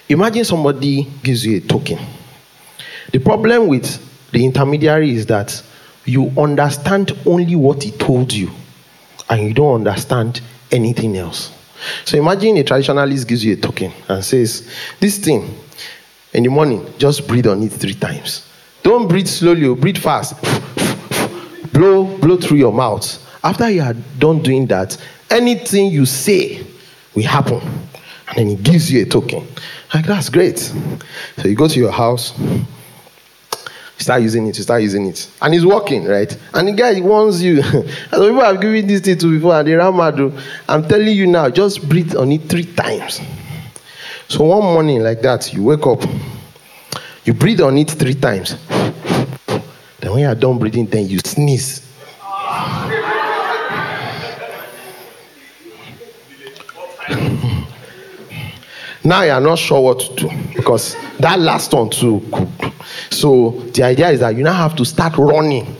imagine 0.08 0.44
somebody 0.44 1.04
gives 1.22 1.44
you 1.44 1.58
a 1.58 1.60
token. 1.60 1.98
The 3.12 3.18
problem 3.18 3.68
with 3.68 4.30
the 4.32 4.44
intermediary 4.44 5.14
is 5.14 5.26
that 5.26 5.62
you 6.08 6.32
understand 6.36 7.12
only 7.26 7.54
what 7.54 7.82
he 7.82 7.90
told 7.92 8.32
you 8.32 8.50
and 9.30 9.42
you 9.42 9.54
don't 9.54 9.86
understand 9.86 10.40
anything 10.70 11.16
else. 11.16 11.52
So 12.04 12.18
imagine 12.18 12.56
a 12.56 12.64
traditionalist 12.64 13.26
gives 13.28 13.44
you 13.44 13.54
a 13.54 13.56
token 13.56 13.92
and 14.08 14.24
says, 14.24 14.68
This 14.98 15.18
thing, 15.18 15.54
in 16.32 16.42
the 16.42 16.50
morning, 16.50 16.86
just 16.98 17.26
breathe 17.28 17.46
on 17.46 17.62
it 17.62 17.72
three 17.72 17.94
times. 17.94 18.46
Don't 18.82 19.08
breathe 19.08 19.26
slowly, 19.28 19.66
oh, 19.66 19.74
breathe 19.74 19.98
fast. 19.98 20.34
blow, 21.72 22.16
blow 22.18 22.36
through 22.36 22.58
your 22.58 22.72
mouth. 22.72 23.24
After 23.44 23.70
you 23.70 23.82
are 23.82 23.94
done 24.18 24.42
doing 24.42 24.66
that, 24.66 24.96
anything 25.30 25.90
you 25.90 26.06
say 26.06 26.66
will 27.14 27.22
happen. 27.24 27.60
And 28.28 28.36
then 28.36 28.48
he 28.48 28.56
gives 28.56 28.90
you 28.92 29.02
a 29.02 29.06
token. 29.06 29.46
Like, 29.94 30.06
that's 30.06 30.28
great. 30.28 30.58
So 30.58 31.48
you 31.48 31.54
go 31.54 31.68
to 31.68 31.78
your 31.78 31.92
house, 31.92 32.38
start 34.02 34.22
using 34.22 34.46
it, 34.46 34.56
you 34.56 34.62
start 34.62 34.82
using 34.82 35.06
it. 35.06 35.28
And 35.42 35.54
it's 35.54 35.64
working, 35.64 36.04
right? 36.04 36.34
And 36.54 36.68
the 36.68 36.72
guy 36.72 37.00
warns 37.00 37.42
you. 37.42 37.62
People 38.10 38.40
have 38.40 38.60
given 38.60 38.86
this 38.86 39.00
thing 39.00 39.18
to 39.18 39.30
before, 39.30 39.54
and 39.54 39.68
they 39.68 39.76
mad. 39.76 40.20
I'm 40.68 40.86
telling 40.86 41.16
you 41.16 41.26
now, 41.26 41.50
just 41.50 41.88
breathe 41.88 42.14
on 42.16 42.32
it 42.32 42.42
three 42.42 42.64
times. 42.64 43.20
So 44.28 44.44
one 44.44 44.62
morning 44.62 45.02
like 45.02 45.22
that, 45.22 45.52
you 45.54 45.64
wake 45.64 45.86
up, 45.86 46.02
you 47.24 47.32
breathe 47.34 47.60
on 47.60 47.78
it 47.78 47.90
three 47.90 48.14
times. 48.14 48.56
Then 50.00 50.12
when 50.12 50.20
you 50.20 50.26
are 50.26 50.34
done 50.34 50.58
breathing, 50.58 50.86
then 50.86 51.08
you 51.08 51.18
sneeze. 51.18 51.87
Now 59.08 59.22
you 59.22 59.30
are 59.30 59.40
not 59.40 59.58
sure 59.58 59.80
what 59.80 60.00
to 60.00 60.14
do 60.14 60.30
because 60.54 60.96
that 61.18 61.40
last 61.40 61.72
one 61.72 61.90
too. 61.90 62.22
So 63.10 63.50
the 63.74 63.82
idea 63.84 64.10
is 64.10 64.20
that 64.20 64.36
you 64.36 64.44
now 64.44 64.52
have 64.52 64.76
to 64.76 64.84
start 64.84 65.16
running 65.16 65.74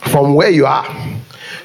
from 0.00 0.34
where 0.34 0.50
you 0.50 0.66
are 0.66 0.86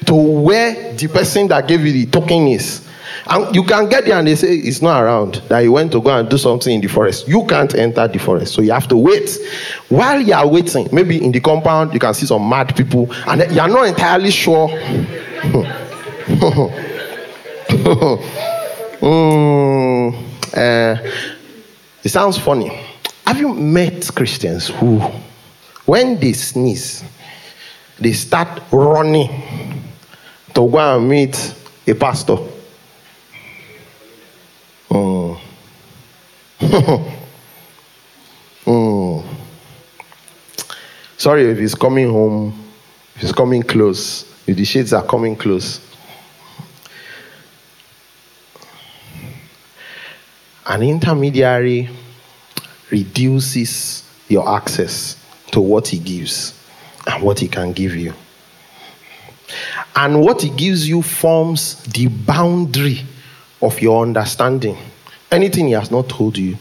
to 0.06 0.14
where 0.14 0.94
the 0.94 1.08
person 1.08 1.48
that 1.48 1.66
gave 1.66 1.84
you 1.84 1.92
the 1.92 2.06
token 2.06 2.46
is. 2.48 2.86
And 3.26 3.54
you 3.54 3.62
can 3.62 3.88
get 3.88 4.04
there 4.04 4.18
and 4.18 4.26
they 4.26 4.36
say 4.36 4.54
it's 4.56 4.80
not 4.80 5.02
around, 5.02 5.42
that 5.48 5.60
you 5.60 5.72
went 5.72 5.92
to 5.92 6.00
go 6.00 6.16
and 6.18 6.28
do 6.28 6.38
something 6.38 6.74
in 6.74 6.80
the 6.80 6.88
forest. 6.88 7.28
You 7.28 7.44
can't 7.46 7.74
enter 7.74 8.08
the 8.08 8.18
forest, 8.18 8.54
so 8.54 8.62
you 8.62 8.72
have 8.72 8.88
to 8.88 8.96
wait. 8.96 9.36
While 9.88 10.20
you 10.20 10.32
are 10.32 10.46
waiting, 10.46 10.88
maybe 10.92 11.22
in 11.22 11.32
the 11.32 11.40
compound, 11.40 11.92
you 11.92 12.00
can 12.00 12.14
see 12.14 12.26
some 12.26 12.48
mad 12.48 12.74
people, 12.76 13.12
and 13.26 13.50
you 13.52 13.60
are 13.60 13.68
not 13.68 13.86
entirely 13.86 14.30
sure. 14.30 14.68
mm, 19.00 20.24
uh, 20.54 20.96
it 22.02 22.08
sounds 22.08 22.38
funny. 22.38 22.68
Have 23.26 23.38
you 23.40 23.52
met 23.54 24.08
Christians 24.14 24.68
who, 24.68 25.00
when 25.84 26.18
they 26.18 26.32
sneeze, 26.32 27.04
they 27.98 28.12
start 28.12 28.62
running 28.72 29.28
to 30.54 30.68
go 30.68 30.78
and 30.78 31.08
meet 31.08 31.54
a 31.86 31.94
pastor? 31.94 32.36
Mm. 34.90 35.38
mm. 38.64 39.24
Sorry 41.16 41.50
if 41.50 41.58
he's 41.58 41.74
coming 41.74 42.08
home, 42.08 42.64
if 43.16 43.22
he's 43.22 43.32
coming 43.32 43.62
close, 43.62 44.24
if 44.46 44.56
the 44.56 44.64
shades 44.64 44.92
are 44.92 45.04
coming 45.04 45.36
close. 45.36 45.87
An 50.68 50.82
intermediary 50.82 51.88
reduces 52.90 54.04
your 54.28 54.46
access 54.46 55.16
to 55.50 55.60
what 55.62 55.88
he 55.88 55.98
gives 55.98 56.52
and 57.06 57.22
what 57.22 57.38
he 57.38 57.48
can 57.48 57.72
give 57.72 57.96
you. 57.96 58.12
And 59.96 60.20
what 60.20 60.42
he 60.42 60.50
gives 60.50 60.86
you 60.86 61.00
forms 61.00 61.82
the 61.84 62.08
boundary 62.08 63.00
of 63.62 63.80
your 63.80 64.02
understanding. 64.02 64.76
Anything 65.32 65.68
he 65.68 65.72
has 65.72 65.90
not 65.90 66.10
told 66.10 66.36
you, 66.36 66.56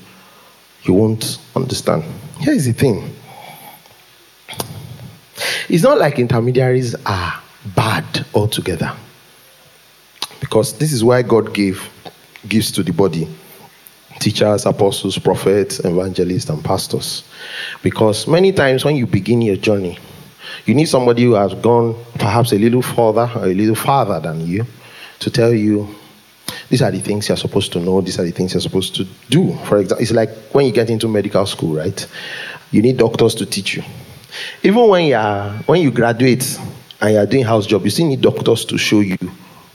you 0.83 0.93
won't 0.93 1.37
understand. 1.53 2.03
Here 2.39 2.53
is 2.53 2.65
the 2.65 2.73
thing 2.73 3.13
it's 5.69 5.83
not 5.83 5.97
like 5.97 6.17
intermediaries 6.17 6.95
are 7.05 7.41
bad 7.75 8.25
altogether. 8.33 8.93
Because 10.39 10.77
this 10.77 10.93
is 10.93 11.03
why 11.03 11.23
God 11.23 11.53
gave 11.53 11.89
gives 12.47 12.71
to 12.71 12.83
the 12.83 12.93
body 12.93 13.27
teachers, 14.19 14.65
apostles, 14.65 15.17
prophets, 15.17 15.79
evangelists, 15.79 16.49
and 16.49 16.63
pastors. 16.63 17.23
Because 17.83 18.27
many 18.27 18.51
times 18.51 18.83
when 18.83 18.95
you 18.95 19.05
begin 19.05 19.41
your 19.41 19.57
journey, 19.57 19.97
you 20.65 20.73
need 20.73 20.85
somebody 20.85 21.23
who 21.23 21.33
has 21.33 21.53
gone 21.55 21.95
perhaps 22.15 22.51
a 22.51 22.57
little 22.57 22.81
further 22.81 23.29
or 23.35 23.45
a 23.45 23.53
little 23.53 23.75
farther 23.75 24.19
than 24.19 24.45
you 24.45 24.65
to 25.19 25.29
tell 25.29 25.53
you, 25.53 25.87
These 26.69 26.81
are 26.81 26.91
the 26.91 26.99
things 26.99 27.27
you're 27.29 27.37
supposed 27.37 27.71
to 27.73 27.79
know. 27.79 28.01
These 28.01 28.19
are 28.19 28.23
the 28.23 28.31
things 28.31 28.53
you're 28.53 28.61
supposed 28.61 28.95
to 28.95 29.05
do. 29.29 29.55
For 29.65 29.77
example, 29.77 30.01
it's 30.01 30.11
like 30.11 30.29
when 30.53 30.65
you 30.65 30.71
get 30.71 30.89
into 30.89 31.07
medical 31.07 31.45
school, 31.45 31.75
right? 31.75 32.07
You 32.71 32.81
need 32.81 32.97
doctors 32.97 33.35
to 33.35 33.45
teach 33.45 33.75
you. 33.75 33.83
Even 34.63 34.87
when 34.89 35.05
you 35.05 35.15
are 35.15 35.51
when 35.65 35.81
you 35.81 35.91
graduate 35.91 36.59
and 37.01 37.13
you 37.13 37.19
are 37.19 37.25
doing 37.25 37.45
house 37.45 37.65
job, 37.65 37.83
you 37.85 37.89
still 37.89 38.07
need 38.07 38.21
doctors 38.21 38.65
to 38.65 38.77
show 38.77 38.99
you 38.99 39.17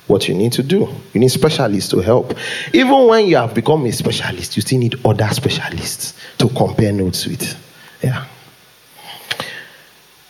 what 0.06 0.28
you 0.28 0.34
need 0.34 0.52
to 0.52 0.62
do. 0.62 0.88
You 1.12 1.20
need 1.20 1.30
specialists 1.30 1.90
to 1.90 2.00
help. 2.00 2.34
Even 2.72 3.06
when 3.06 3.26
you 3.26 3.36
have 3.36 3.54
become 3.54 3.86
a 3.86 3.92
specialist, 3.92 4.56
you 4.56 4.62
still 4.62 4.78
need 4.78 4.94
other 5.04 5.28
specialists 5.28 6.14
to 6.38 6.48
compare 6.48 6.92
notes 6.92 7.26
with. 7.26 7.56
Yeah. 8.02 8.26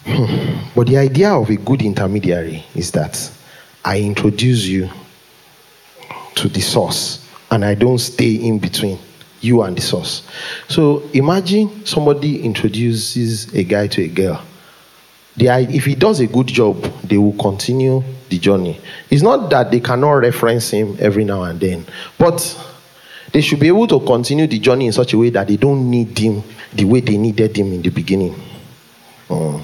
Hmm. 0.04 0.58
But 0.74 0.88
the 0.88 0.98
idea 0.98 1.30
of 1.32 1.48
a 1.48 1.56
good 1.56 1.82
intermediary 1.82 2.64
is 2.74 2.90
that 2.92 3.30
I 3.84 4.00
introduce 4.00 4.66
you 4.66 4.90
to 6.34 6.48
the 6.48 6.60
source 6.60 7.28
and 7.50 7.64
I 7.64 7.74
don't 7.74 7.98
stay 7.98 8.34
in 8.34 8.58
between 8.58 8.98
you 9.40 9.62
and 9.62 9.76
the 9.76 9.82
source. 9.82 10.22
So 10.68 11.02
imagine 11.12 11.84
somebody 11.84 12.42
introduces 12.42 13.52
a 13.54 13.64
guy 13.64 13.86
to 13.88 14.02
a 14.02 14.08
girl. 14.08 14.42
The, 15.36 15.48
if 15.48 15.84
he 15.84 15.94
does 15.94 16.20
a 16.20 16.26
good 16.26 16.46
job, 16.46 16.82
they 17.04 17.18
will 17.18 17.34
continue 17.34 18.02
the 18.32 18.38
journey. 18.38 18.80
It's 19.10 19.22
not 19.22 19.50
that 19.50 19.70
they 19.70 19.80
cannot 19.80 20.12
reference 20.12 20.70
him 20.70 20.96
every 20.98 21.24
now 21.24 21.42
and 21.42 21.60
then, 21.60 21.84
but 22.18 22.40
they 23.30 23.42
should 23.42 23.60
be 23.60 23.68
able 23.68 23.86
to 23.88 24.00
continue 24.00 24.46
the 24.46 24.58
journey 24.58 24.86
in 24.86 24.92
such 24.92 25.12
a 25.12 25.18
way 25.18 25.28
that 25.30 25.48
they 25.48 25.56
don't 25.56 25.90
need 25.90 26.16
him 26.18 26.42
the 26.72 26.84
way 26.84 27.00
they 27.00 27.18
needed 27.18 27.56
him 27.56 27.72
in 27.74 27.82
the 27.82 27.90
beginning. 27.90 28.34
Mm. 29.28 29.62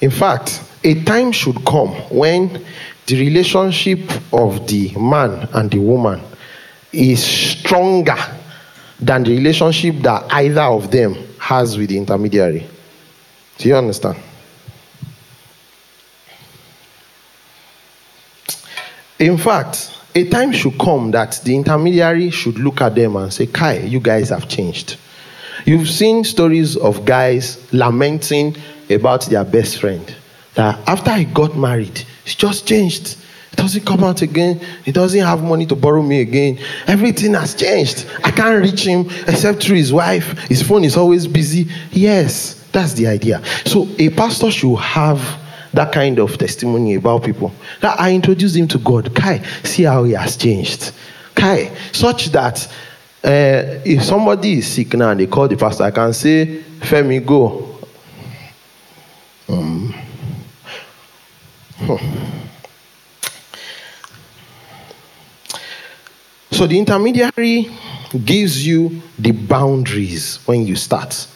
In 0.00 0.10
fact, 0.10 0.62
a 0.84 1.02
time 1.02 1.32
should 1.32 1.64
come 1.64 1.88
when 2.10 2.64
the 3.06 3.18
relationship 3.20 3.98
of 4.32 4.66
the 4.68 4.94
man 4.96 5.48
and 5.52 5.70
the 5.70 5.78
woman 5.78 6.20
is 6.92 7.24
stronger 7.24 8.16
than 9.00 9.24
the 9.24 9.36
relationship 9.36 9.96
that 10.02 10.32
either 10.32 10.62
of 10.62 10.90
them 10.92 11.16
has 11.38 11.76
with 11.76 11.88
the 11.88 11.98
intermediary. 11.98 12.68
Do 13.58 13.68
you 13.68 13.74
understand? 13.74 14.18
In 19.22 19.38
fact, 19.38 19.96
a 20.16 20.28
time 20.28 20.50
should 20.50 20.76
come 20.80 21.12
that 21.12 21.40
the 21.44 21.54
intermediary 21.54 22.30
should 22.30 22.58
look 22.58 22.80
at 22.80 22.96
them 22.96 23.14
and 23.14 23.32
say, 23.32 23.46
Kai, 23.46 23.78
you 23.78 24.00
guys 24.00 24.30
have 24.30 24.48
changed. 24.48 24.96
You've 25.64 25.88
seen 25.88 26.24
stories 26.24 26.76
of 26.76 27.04
guys 27.04 27.72
lamenting 27.72 28.56
about 28.90 29.26
their 29.26 29.44
best 29.44 29.78
friend. 29.78 30.12
That 30.54 30.80
after 30.88 31.14
he 31.14 31.24
got 31.26 31.56
married, 31.56 31.98
he 32.24 32.34
just 32.34 32.66
changed. 32.66 33.16
He 33.50 33.54
doesn't 33.54 33.86
come 33.86 34.02
out 34.02 34.22
again. 34.22 34.60
He 34.84 34.90
doesn't 34.90 35.20
have 35.20 35.44
money 35.44 35.66
to 35.66 35.76
borrow 35.76 36.02
me 36.02 36.20
again. 36.20 36.58
Everything 36.88 37.34
has 37.34 37.54
changed. 37.54 38.04
I 38.24 38.32
can't 38.32 38.60
reach 38.60 38.84
him 38.84 39.08
except 39.28 39.62
through 39.62 39.76
his 39.76 39.92
wife. 39.92 40.36
His 40.48 40.64
phone 40.64 40.82
is 40.82 40.96
always 40.96 41.28
busy. 41.28 41.68
Yes, 41.92 42.54
that's 42.72 42.94
the 42.94 43.06
idea. 43.06 43.40
So 43.66 43.86
a 44.00 44.10
pastor 44.10 44.50
should 44.50 44.80
have 44.80 45.41
that 45.72 45.92
kind 45.92 46.18
of 46.18 46.36
testimony 46.38 46.94
about 46.94 47.24
people. 47.24 47.52
That 47.80 48.00
I 48.00 48.12
introduced 48.14 48.56
him 48.56 48.68
to 48.68 48.78
God. 48.78 49.14
Kai, 49.14 49.38
see 49.64 49.84
how 49.84 50.04
he 50.04 50.12
has 50.12 50.36
changed. 50.36 50.92
Kai, 51.34 51.74
such 51.92 52.26
that 52.32 52.66
uh, 53.24 53.80
if 53.84 54.02
somebody 54.02 54.58
is 54.58 54.66
sick 54.66 54.94
now 54.94 55.10
and 55.10 55.20
they 55.20 55.26
call 55.26 55.48
the 55.48 55.56
pastor, 55.56 55.84
I 55.84 55.90
can 55.90 56.12
say, 56.12 56.62
Femi, 56.80 57.24
go. 57.24 57.78
Um, 59.48 59.94
So 66.52 66.66
the 66.66 66.78
intermediary 66.78 67.66
gives 68.24 68.64
you 68.64 69.00
the 69.18 69.32
boundaries 69.32 70.38
when 70.44 70.66
you 70.66 70.76
start, 70.76 71.26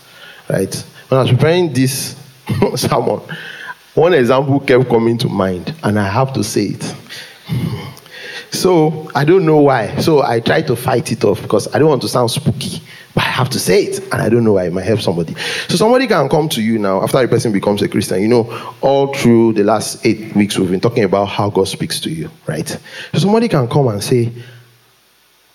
right? 0.49 0.73
When 1.09 1.19
I 1.19 1.23
was 1.23 1.33
preparing 1.33 1.73
this 1.73 2.15
sermon, 2.77 3.23
one 3.97 4.13
example 4.13 4.61
kept 4.61 4.89
coming 4.89 5.17
to 5.19 5.29
mind, 5.29 5.75
and 5.83 5.99
I 5.99 6.07
have 6.07 6.33
to 6.35 6.45
say 6.45 6.67
it. 6.67 6.85
Hmm. 7.47 7.87
So 8.51 9.11
I 9.15 9.25
don't 9.25 9.45
know 9.45 9.59
why. 9.59 9.97
So 9.97 10.23
I 10.23 10.41
try 10.41 10.63
to 10.63 10.77
fight 10.77 11.13
it 11.13 11.25
off 11.25 11.41
because 11.43 11.67
I 11.75 11.79
don't 11.79 11.89
want 11.89 12.03
to 12.03 12.09
sound 12.09 12.31
spooky, 12.31 12.83
but 13.15 13.25
I 13.25 13.29
have 13.29 13.49
to 13.51 13.59
say 13.59 13.85
it, 13.85 13.99
and 14.13 14.21
I 14.21 14.29
don't 14.29 14.45
know 14.45 14.53
why 14.53 14.67
it 14.67 14.73
might 14.73 14.85
help 14.85 15.01
somebody. 15.01 15.35
So 15.69 15.77
somebody 15.77 16.07
can 16.07 16.29
come 16.29 16.49
to 16.51 16.63
you 16.63 16.79
now 16.79 17.03
after 17.03 17.19
a 17.19 17.29
person 17.29 17.53
becomes 17.53 17.81
a 17.81 17.89
Christian. 17.89 18.21
You 18.21 18.29
know, 18.29 18.75
all 18.83 19.15
through 19.15 19.55
the 19.55 19.65
last 19.65 20.05
eight 20.05 20.35
weeks 20.37 20.59
we've 20.59 20.71
been 20.71 20.81
talking 20.81 21.05
about 21.05 21.27
how 21.27 21.49
God 21.49 21.67
speaks 21.67 21.99
to 22.01 22.11
you, 22.11 22.31
right? 22.47 22.69
So 22.69 23.19
somebody 23.19 23.49
can 23.49 23.67
come 23.67 23.89
and 23.89 24.05
say, 24.05 24.31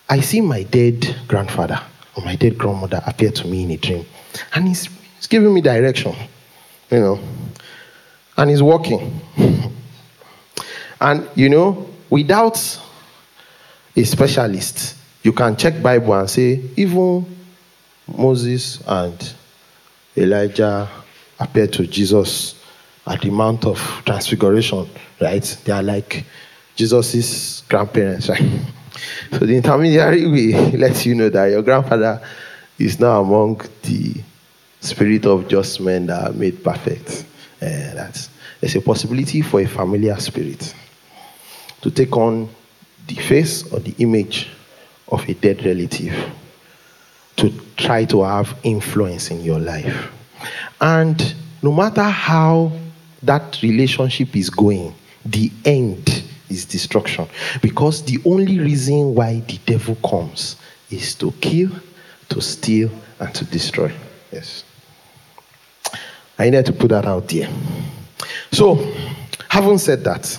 "I 0.09 0.19
see 0.19 0.41
my 0.41 0.63
dead 0.63 1.15
grandfather 1.27 1.79
or 2.15 2.25
my 2.25 2.35
dead 2.35 2.57
grandmother 2.57 3.03
appear 3.05 3.31
to 3.31 3.47
me 3.47 3.63
in 3.63 3.71
a 3.71 3.77
dream, 3.77 4.05
and 4.55 4.67
he's, 4.67 4.89
he's 5.17 5.27
giving 5.27 5.53
me 5.53 5.61
direction, 5.61 6.15
you 6.89 6.99
know." 6.99 7.19
And 8.41 8.49
he's 8.49 8.63
walking. 8.63 9.21
and 10.99 11.29
you 11.35 11.47
know, 11.47 11.87
without 12.09 12.57
a 13.95 14.03
specialist, 14.03 14.95
you 15.21 15.31
can 15.31 15.55
check 15.55 15.79
Bible 15.79 16.15
and 16.15 16.27
say, 16.27 16.59
even 16.75 17.23
Moses 18.07 18.81
and 18.87 19.33
Elijah 20.17 20.89
appeared 21.39 21.71
to 21.73 21.85
Jesus 21.85 22.59
at 23.05 23.21
the 23.21 23.29
Mount 23.29 23.63
of 23.65 23.77
Transfiguration, 24.05 24.89
right? 25.21 25.57
They 25.63 25.71
are 25.71 25.83
like 25.83 26.25
Jesus' 26.75 27.61
grandparents, 27.69 28.27
right? 28.29 28.41
So 29.31 29.45
the 29.45 29.55
intermediary 29.55 30.25
will 30.27 30.71
let 30.71 31.05
you 31.05 31.15
know 31.15 31.29
that 31.29 31.45
your 31.45 31.61
grandfather 31.61 32.21
is 32.77 32.99
now 32.99 33.21
among 33.21 33.61
the 33.83 34.15
spirit 34.81 35.25
of 35.25 35.47
just 35.47 35.79
men 35.79 36.07
that 36.07 36.29
are 36.29 36.33
made 36.33 36.63
perfect. 36.63 37.25
Uh, 37.61 37.93
that's, 37.93 38.30
there's 38.61 38.75
a 38.75 38.81
possibility 38.81 39.41
for 39.41 39.59
a 39.59 39.65
familiar 39.65 40.15
spirit 40.17 40.73
to 41.81 41.91
take 41.91 42.15
on 42.15 42.47
the 43.07 43.15
face 43.15 43.71
or 43.73 43.79
the 43.79 43.93
image 43.97 44.49
of 45.09 45.27
a 45.27 45.33
dead 45.33 45.65
relative 45.65 46.31
to 47.35 47.51
try 47.75 48.05
to 48.05 48.23
have 48.23 48.55
influence 48.63 49.31
in 49.31 49.41
your 49.41 49.59
life. 49.59 50.11
And 50.79 51.35
no 51.63 51.71
matter 51.71 52.03
how 52.03 52.71
that 53.23 53.61
relationship 53.61 54.35
is 54.35 54.49
going, 54.49 54.93
the 55.25 55.51
end 55.65 56.23
is 56.49 56.65
destruction. 56.65 57.27
Because 57.61 58.03
the 58.03 58.19
only 58.25 58.59
reason 58.59 59.15
why 59.15 59.39
the 59.47 59.57
devil 59.65 59.95
comes 60.07 60.57
is 60.91 61.15
to 61.15 61.31
kill, 61.33 61.71
to 62.29 62.41
steal, 62.41 62.91
and 63.19 63.33
to 63.33 63.45
destroy. 63.45 63.91
Yes. 64.31 64.63
I 66.37 66.49
need 66.49 66.65
to 66.65 66.73
put 66.73 66.89
that 66.89 67.05
out 67.05 67.27
there. 67.27 67.49
So, 68.51 68.75
having 69.49 69.77
said 69.77 70.03
that, 70.03 70.37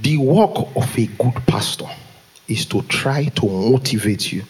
the 0.00 0.16
work 0.16 0.56
of 0.76 0.98
a 0.98 1.06
good 1.06 1.34
pastor 1.46 1.86
is 2.48 2.64
to 2.66 2.82
try 2.82 3.24
to 3.26 3.46
motivate 3.46 4.32
you, 4.32 4.42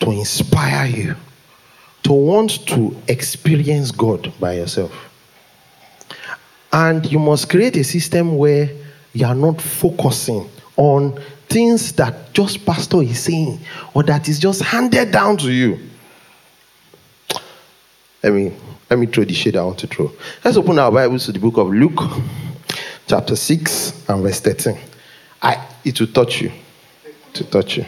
to 0.00 0.10
inspire 0.10 0.86
you, 0.86 1.16
to 2.04 2.12
want 2.12 2.66
to 2.68 2.96
experience 3.08 3.90
God 3.90 4.32
by 4.40 4.54
yourself. 4.54 4.92
And 6.72 7.10
you 7.10 7.18
must 7.18 7.48
create 7.48 7.76
a 7.76 7.84
system 7.84 8.36
where 8.36 8.70
you 9.12 9.26
are 9.26 9.34
not 9.34 9.60
focusing 9.60 10.48
on 10.76 11.20
things 11.48 11.92
that 11.92 12.32
just 12.32 12.64
pastor 12.64 13.02
is 13.02 13.18
saying 13.20 13.58
or 13.94 14.02
that 14.04 14.28
is 14.28 14.38
just 14.38 14.62
handed 14.62 15.10
down 15.10 15.36
to 15.38 15.50
you. 15.50 15.78
I 18.22 18.30
me 18.30 18.52
let 18.90 18.98
me 18.98 19.06
throw 19.06 19.24
the 19.24 19.34
shade 19.34 19.56
I 19.56 19.64
want 19.64 19.78
to 19.80 19.86
throw. 19.86 20.10
Let's 20.44 20.56
open 20.56 20.78
our 20.78 20.90
Bibles 20.90 21.26
to 21.26 21.32
the 21.32 21.38
book 21.38 21.58
of 21.58 21.68
Luke, 21.68 22.00
chapter 23.06 23.36
6 23.36 24.08
and 24.08 24.22
verse 24.22 24.40
13. 24.40 24.78
I 25.42 25.66
it 25.84 26.00
will 26.00 26.06
touch 26.08 26.40
you. 26.40 26.50
To 27.34 27.44
touch 27.44 27.76
you. 27.76 27.84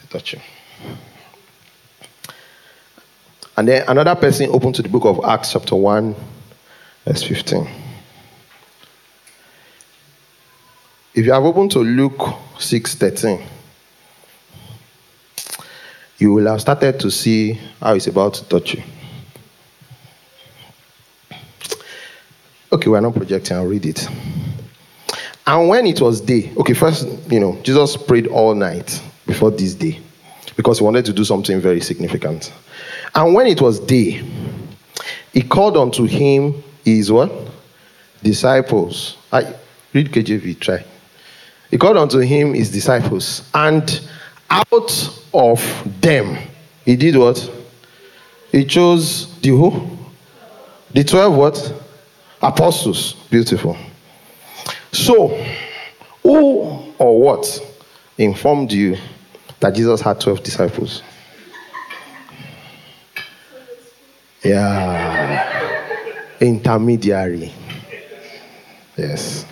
To 0.00 0.08
touch 0.08 0.32
you. 0.32 0.40
And 3.56 3.68
then 3.68 3.84
another 3.88 4.14
person 4.14 4.48
open 4.50 4.72
to 4.72 4.82
the 4.82 4.88
book 4.88 5.04
of 5.04 5.22
Acts, 5.24 5.52
chapter 5.52 5.76
1, 5.76 6.14
verse 7.04 7.22
15. 7.22 7.68
If 11.14 11.26
you 11.26 11.32
have 11.32 11.44
opened 11.44 11.72
to 11.72 11.80
Luke 11.80 12.22
6 12.58 12.94
13, 12.94 13.42
you 16.18 16.32
will 16.32 16.46
have 16.46 16.60
started 16.62 16.98
to 17.00 17.10
see 17.10 17.60
how 17.80 17.94
it's 17.94 18.06
about 18.06 18.34
to 18.34 18.44
touch 18.44 18.74
you. 18.74 18.82
Okay, 22.70 22.90
we're 22.90 23.00
not 23.00 23.14
projecting, 23.14 23.56
I'll 23.56 23.66
read 23.66 23.86
it. 23.86 24.06
And 25.46 25.68
when 25.68 25.86
it 25.86 26.00
was 26.00 26.20
day, 26.20 26.52
okay, 26.58 26.74
first, 26.74 27.08
you 27.30 27.40
know, 27.40 27.58
Jesus 27.62 27.96
prayed 27.96 28.26
all 28.26 28.54
night 28.54 29.02
before 29.26 29.50
this 29.50 29.74
day 29.74 30.00
because 30.56 30.78
he 30.78 30.84
wanted 30.84 31.06
to 31.06 31.12
do 31.12 31.24
something 31.24 31.60
very 31.60 31.80
significant. 31.80 32.52
And 33.14 33.34
when 33.34 33.46
it 33.46 33.62
was 33.62 33.80
day, 33.80 34.22
he 35.32 35.42
called 35.42 35.76
unto 35.76 36.04
him 36.04 36.62
his 36.84 37.10
what? 37.10 37.32
Disciples. 38.22 39.16
I, 39.32 39.54
Read 39.94 40.12
KJV, 40.12 40.60
try. 40.60 40.84
He 41.70 41.78
called 41.78 41.96
unto 41.96 42.18
him 42.18 42.54
his 42.54 42.70
disciples, 42.70 43.48
and 43.54 44.00
out 44.50 45.22
of 45.32 46.00
them, 46.00 46.36
he 46.84 46.96
did 46.96 47.16
what? 47.16 47.50
He 48.52 48.64
chose 48.64 49.38
the 49.40 49.50
who? 49.50 49.88
The 50.92 51.04
12 51.04 51.36
what? 51.36 51.82
Apostles. 52.42 53.14
Beautiful. 53.30 53.76
So, 54.92 55.28
who 56.22 56.92
or 56.98 57.20
what 57.20 57.60
informed 58.16 58.72
you 58.72 58.96
that 59.60 59.74
Jesus 59.74 60.00
had 60.00 60.20
12 60.20 60.42
disciples? 60.42 61.02
Yeah. 64.42 65.84
Intermediary. 66.40 67.52
Yes. 68.96 69.44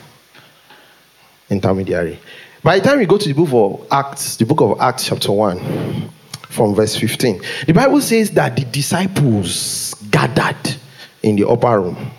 Intermediary. 1.50 2.18
By 2.62 2.78
the 2.78 2.88
time 2.88 2.98
we 2.98 3.06
go 3.06 3.18
to 3.18 3.28
the 3.28 3.34
book 3.34 3.50
of 3.52 3.86
Acts, 3.90 4.36
the 4.36 4.44
book 4.44 4.60
of 4.60 4.80
Acts, 4.80 5.06
chapter 5.06 5.32
1, 5.32 6.10
from 6.48 6.74
verse 6.74 6.96
15, 6.96 7.40
the 7.66 7.72
Bible 7.72 8.00
says 8.00 8.30
that 8.32 8.56
the 8.56 8.64
disciples 8.64 9.94
gathered 10.10 10.76
in 11.22 11.36
the 11.36 11.46
upper 11.46 11.80
room. 11.80 12.10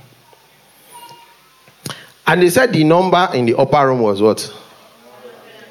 And 2.28 2.42
they 2.42 2.50
said 2.50 2.74
the 2.74 2.84
number 2.84 3.30
in 3.34 3.46
the 3.46 3.58
upper 3.58 3.88
room 3.88 4.02
was 4.02 4.22
what? 4.22 4.42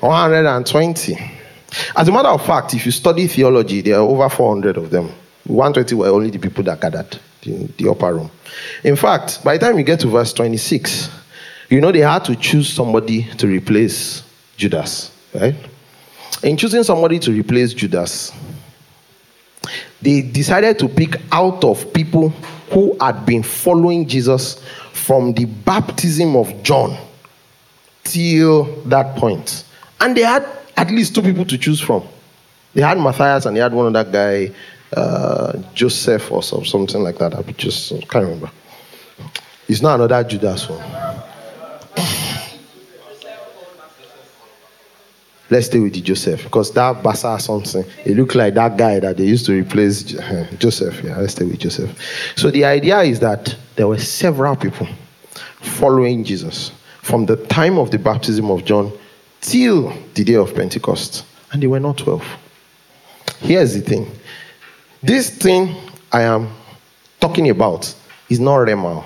120. 0.00 1.32
As 1.94 2.08
a 2.08 2.12
matter 2.12 2.28
of 2.28 2.44
fact, 2.44 2.72
if 2.74 2.86
you 2.86 2.92
study 2.92 3.26
theology, 3.26 3.82
there 3.82 3.96
are 3.96 4.02
over 4.02 4.28
400 4.28 4.78
of 4.78 4.90
them. 4.90 5.10
120 5.44 5.94
were 5.94 6.08
only 6.08 6.30
the 6.30 6.38
people 6.38 6.64
that 6.64 6.80
gathered 6.80 7.18
in 7.42 7.72
the 7.76 7.90
upper 7.90 8.14
room. 8.14 8.30
In 8.82 8.96
fact, 8.96 9.44
by 9.44 9.58
the 9.58 9.66
time 9.66 9.78
you 9.78 9.84
get 9.84 10.00
to 10.00 10.08
verse 10.08 10.32
26, 10.32 11.10
you 11.68 11.80
know 11.80 11.92
they 11.92 12.00
had 12.00 12.24
to 12.24 12.34
choose 12.36 12.72
somebody 12.72 13.24
to 13.34 13.46
replace 13.46 14.22
Judas, 14.56 15.12
right? 15.34 15.54
In 16.42 16.56
choosing 16.56 16.82
somebody 16.82 17.18
to 17.20 17.32
replace 17.32 17.74
Judas, 17.74 18.32
they 20.00 20.22
decided 20.22 20.78
to 20.78 20.88
pick 20.88 21.20
out 21.32 21.64
of 21.64 21.92
people 21.92 22.30
who 22.70 22.96
had 23.00 23.26
been 23.26 23.42
following 23.42 24.06
Jesus 24.06 24.62
from 24.96 25.32
the 25.34 25.44
baptism 25.44 26.36
of 26.36 26.62
John 26.62 26.96
till 28.04 28.64
that 28.86 29.16
point. 29.16 29.64
And 30.00 30.16
they 30.16 30.22
had 30.22 30.46
at 30.76 30.90
least 30.90 31.14
two 31.14 31.22
people 31.22 31.44
to 31.44 31.58
choose 31.58 31.80
from. 31.80 32.02
They 32.74 32.82
had 32.82 32.98
Matthias 32.98 33.46
and 33.46 33.56
they 33.56 33.60
had 33.60 33.72
one 33.72 33.94
other 33.94 34.10
guy, 34.10 34.54
uh, 34.94 35.58
Joseph 35.74 36.30
or 36.30 36.42
something 36.42 37.02
like 37.02 37.18
that. 37.18 37.34
I 37.34 37.42
just 37.52 37.90
can't 38.08 38.24
remember. 38.24 38.50
It's 39.68 39.82
not 39.82 40.00
another 40.00 40.22
Judas 40.28 40.68
one. 40.68 40.82
Let's 45.48 45.66
stay 45.66 45.78
with 45.78 45.94
the 45.94 46.00
Joseph 46.00 46.42
because 46.42 46.72
that 46.72 47.04
Basa 47.04 47.40
something. 47.40 47.84
It 48.04 48.16
looked 48.16 48.34
like 48.34 48.54
that 48.54 48.76
guy 48.76 48.98
that 48.98 49.16
they 49.16 49.24
used 49.24 49.46
to 49.46 49.52
replace 49.52 50.02
Joseph. 50.58 51.02
Yeah, 51.04 51.18
let's 51.18 51.32
stay 51.34 51.44
with 51.44 51.60
Joseph. 51.60 51.96
So 52.36 52.50
the 52.50 52.64
idea 52.64 53.00
is 53.02 53.20
that 53.20 53.56
there 53.76 53.86
were 53.86 53.98
several 53.98 54.56
people 54.56 54.88
following 55.60 56.24
Jesus 56.24 56.72
from 57.02 57.26
the 57.26 57.36
time 57.46 57.78
of 57.78 57.90
the 57.90 57.98
baptism 57.98 58.50
of 58.50 58.64
John 58.64 58.92
till 59.40 59.92
the 60.14 60.24
day 60.24 60.34
of 60.34 60.54
Pentecost, 60.54 61.24
and 61.52 61.62
they 61.62 61.66
were 61.66 61.80
not 61.80 61.98
12. 61.98 62.24
Here's 63.40 63.74
the 63.74 63.80
thing 63.80 64.10
this 65.02 65.30
thing 65.30 65.76
I 66.10 66.22
am 66.22 66.48
talking 67.20 67.50
about 67.50 67.94
is 68.28 68.40
not 68.40 68.66
Rhema. 68.66 69.04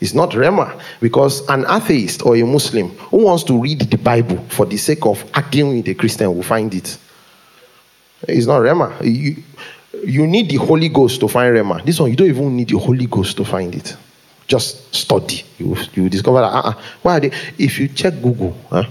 It's 0.00 0.14
not 0.14 0.30
Rhema 0.30 0.80
because 1.00 1.46
an 1.48 1.66
atheist 1.68 2.24
or 2.24 2.36
a 2.36 2.44
Muslim 2.44 2.90
who 2.90 3.24
wants 3.24 3.42
to 3.44 3.60
read 3.60 3.80
the 3.80 3.98
Bible 3.98 4.38
for 4.48 4.64
the 4.64 4.76
sake 4.76 5.04
of 5.04 5.28
arguing 5.34 5.78
with 5.78 5.88
a 5.88 5.94
Christian 5.94 6.34
will 6.34 6.44
find 6.44 6.72
it. 6.72 6.96
It's 8.22 8.46
not 8.46 8.60
Rhema. 8.62 9.04
You, 9.04 9.42
you 10.04 10.26
need 10.26 10.50
the 10.50 10.56
Holy 10.56 10.88
Ghost 10.88 11.20
to 11.20 11.28
find 11.28 11.54
Rhema. 11.54 11.84
This 11.84 12.00
one, 12.00 12.10
you 12.10 12.16
don't 12.16 12.28
even 12.28 12.56
need 12.56 12.68
the 12.68 12.78
Holy 12.78 13.06
Ghost 13.06 13.36
to 13.36 13.44
find 13.44 13.74
it. 13.74 13.96
Just 14.46 14.94
study. 14.94 15.44
You, 15.58 15.76
you 15.94 16.08
discover 16.08 16.40
that. 16.40 16.52
Uh-uh. 16.52 16.72
Why 17.02 17.18
they? 17.20 17.30
If 17.58 17.78
you 17.78 17.88
check 17.88 18.14
Google, 18.22 18.56
huh, 18.70 18.84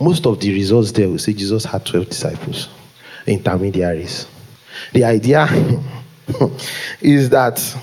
most 0.00 0.26
of 0.26 0.38
the 0.40 0.52
results 0.52 0.92
there 0.92 1.08
will 1.08 1.18
say 1.18 1.32
Jesus 1.32 1.64
had 1.64 1.84
12 1.84 2.08
disciples, 2.08 2.68
intermediaries. 3.26 4.26
The 4.92 5.04
idea 5.04 5.48
is 7.00 7.30
that 7.30 7.76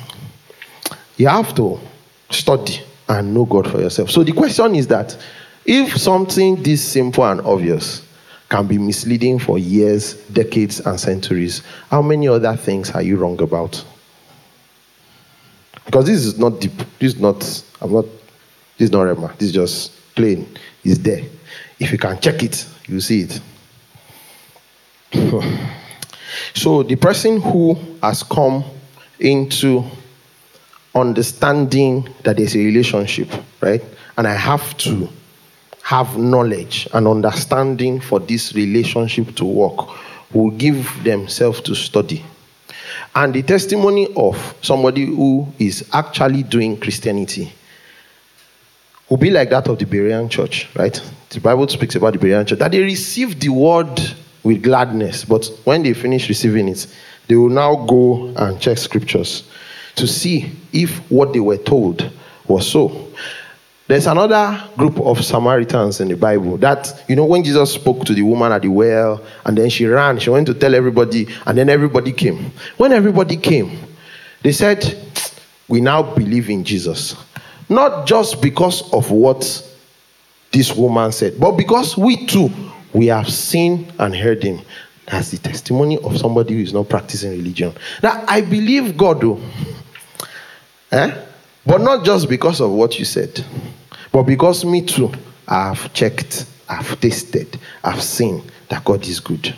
you 1.18 1.28
have 1.28 1.54
to 1.56 1.80
study 2.30 2.82
and 3.10 3.34
know 3.34 3.46
God 3.46 3.70
for 3.70 3.82
yourself. 3.82 4.12
So 4.12 4.24
the 4.24 4.32
question 4.32 4.76
is 4.76 4.88
that 4.88 5.18
if 5.66 5.98
something 5.98 6.62
this 6.62 6.84
simple 6.84 7.26
and 7.26 7.42
obvious 7.42 8.03
can 8.54 8.68
be 8.68 8.78
misleading 8.78 9.40
for 9.40 9.58
years, 9.58 10.14
decades, 10.28 10.80
and 10.82 11.00
centuries, 11.00 11.64
how 11.90 12.04
many 12.04 12.28
other 12.28 12.56
things 12.56 12.92
are 12.92 13.02
you 13.02 13.18
wrong 13.18 13.42
about? 13.42 13.84
Because 15.86 16.06
this 16.06 16.24
is 16.24 16.38
not 16.38 16.62
deep. 16.62 16.78
This 17.00 17.16
is 17.16 17.20
not, 17.20 17.64
I'm 17.82 17.92
not, 17.92 18.06
this 18.78 18.90
is 18.90 18.92
not 18.92 19.08
Rhema. 19.08 19.36
This 19.40 19.48
is 19.48 19.54
just 19.54 19.92
plain. 20.14 20.48
It's 20.84 21.00
there. 21.00 21.24
If 21.80 21.92
you 21.92 21.98
can 21.98 22.20
check 22.20 22.44
it, 22.44 22.68
you 22.88 23.02
see 23.02 23.26
it. 23.28 23.42
so 26.54 26.84
the 26.84 26.96
person 26.96 27.42
who 27.42 27.76
has 28.04 28.22
come 28.22 28.64
into 29.20 29.84
understanding 30.94 32.08
that 32.22 32.38
there's 32.38 32.56
a 32.56 32.60
relationship, 32.60 33.30
right? 33.62 33.84
And 34.16 34.28
I 34.28 34.36
have 34.36 34.78
to 34.78 35.10
have 35.84 36.18
knowledge 36.18 36.88
and 36.94 37.08
understanding 37.08 38.00
for 38.00 38.20
this 38.20 38.54
relationship 38.56 39.36
to 39.36 39.46
work 39.46 39.90
will 40.34 40.50
give 40.52 41.04
themselves 41.04 41.62
to 41.62 41.76
study. 41.76 42.26
And 43.16 43.34
the 43.34 43.44
testimony 43.44 44.12
of 44.16 44.56
somebody 44.62 45.06
who 45.06 45.48
is 45.60 45.88
actually 45.94 46.44
doing 46.44 46.80
Christianity 46.80 47.52
will 49.10 49.18
be 49.18 49.30
like 49.30 49.50
that 49.50 49.68
of 49.68 49.78
the 49.78 49.86
Berean 49.86 50.30
church, 50.30 50.70
right? 50.76 51.00
The 51.30 51.42
Bible 51.42 51.68
speaks 51.68 51.96
about 51.96 52.14
the 52.14 52.20
Berean 52.20 52.48
church 52.48 52.60
that 52.60 52.72
they 52.72 52.82
received 52.82 53.42
the 53.42 53.50
word 53.50 54.00
with 54.44 54.64
gladness, 54.64 55.26
but 55.26 55.46
when 55.66 55.84
they 55.84 55.94
finish 55.94 56.30
receiving 56.30 56.70
it, 56.70 56.88
they 57.28 57.36
will 57.36 57.50
now 57.50 57.86
go 57.86 58.34
and 58.38 58.60
check 58.60 58.78
scriptures 58.78 59.44
to 59.96 60.08
see 60.08 60.52
if 60.72 60.98
what 61.12 61.34
they 61.34 61.40
were 61.40 61.58
told 61.58 62.10
was 62.48 62.70
so. 62.70 63.10
There's 63.94 64.08
another 64.08 64.60
group 64.76 65.00
of 65.02 65.24
Samaritans 65.24 66.02
in 66.02 66.08
the 66.08 66.16
Bible 66.16 66.58
that, 66.58 67.04
you 67.08 67.16
know, 67.16 67.26
when 67.26 67.44
Jesus 67.44 67.76
spoke 67.76 68.06
to 68.06 68.16
the 68.16 68.24
woman 68.24 68.52
at 68.52 68.64
the 68.64 68.68
well 68.68 69.24
and 69.46 69.56
then 69.56 69.70
she 69.70 69.86
ran, 69.86 70.18
she 70.18 70.32
went 70.32 70.48
to 70.48 70.56
tell 70.56 70.74
everybody, 70.74 71.28
and 71.46 71.56
then 71.56 71.70
everybody 71.70 72.12
came. 72.12 72.52
When 72.78 72.92
everybody 72.92 73.38
came, 73.38 73.78
they 74.42 74.52
said, 74.52 74.98
We 75.68 75.80
now 75.80 76.02
believe 76.02 76.50
in 76.50 76.64
Jesus. 76.64 77.16
Not 77.70 78.08
just 78.08 78.42
because 78.42 78.92
of 78.92 79.12
what 79.12 79.44
this 80.52 80.76
woman 80.76 81.12
said, 81.12 81.40
but 81.40 81.52
because 81.52 81.96
we 81.96 82.26
too, 82.26 82.50
we 82.94 83.06
have 83.06 83.30
seen 83.30 83.94
and 84.00 84.16
heard 84.16 84.42
him. 84.42 84.60
That's 85.06 85.30
the 85.30 85.38
testimony 85.38 86.00
of 86.00 86.18
somebody 86.18 86.56
who 86.56 86.62
is 86.62 86.74
not 86.74 86.90
practicing 86.90 87.30
religion. 87.30 87.72
Now, 88.02 88.26
I 88.28 88.42
believe 88.42 88.98
God, 88.98 89.22
though. 89.22 89.40
Eh? 90.92 91.26
But 91.64 91.82
not 91.82 92.04
just 92.04 92.28
because 92.28 92.60
of 92.60 92.72
what 92.72 92.98
you 92.98 93.06
said, 93.06 93.46
but 94.14 94.24
because 94.24 94.64
me 94.64 94.86
too, 94.86 95.12
I've 95.48 95.92
checked, 95.94 96.46
I've 96.70 97.00
tasted, 97.02 97.60
I've 97.84 98.02
seen 98.02 98.44
that 98.70 98.86
God 98.86 99.06
is 99.06 99.20
good. 99.20 99.54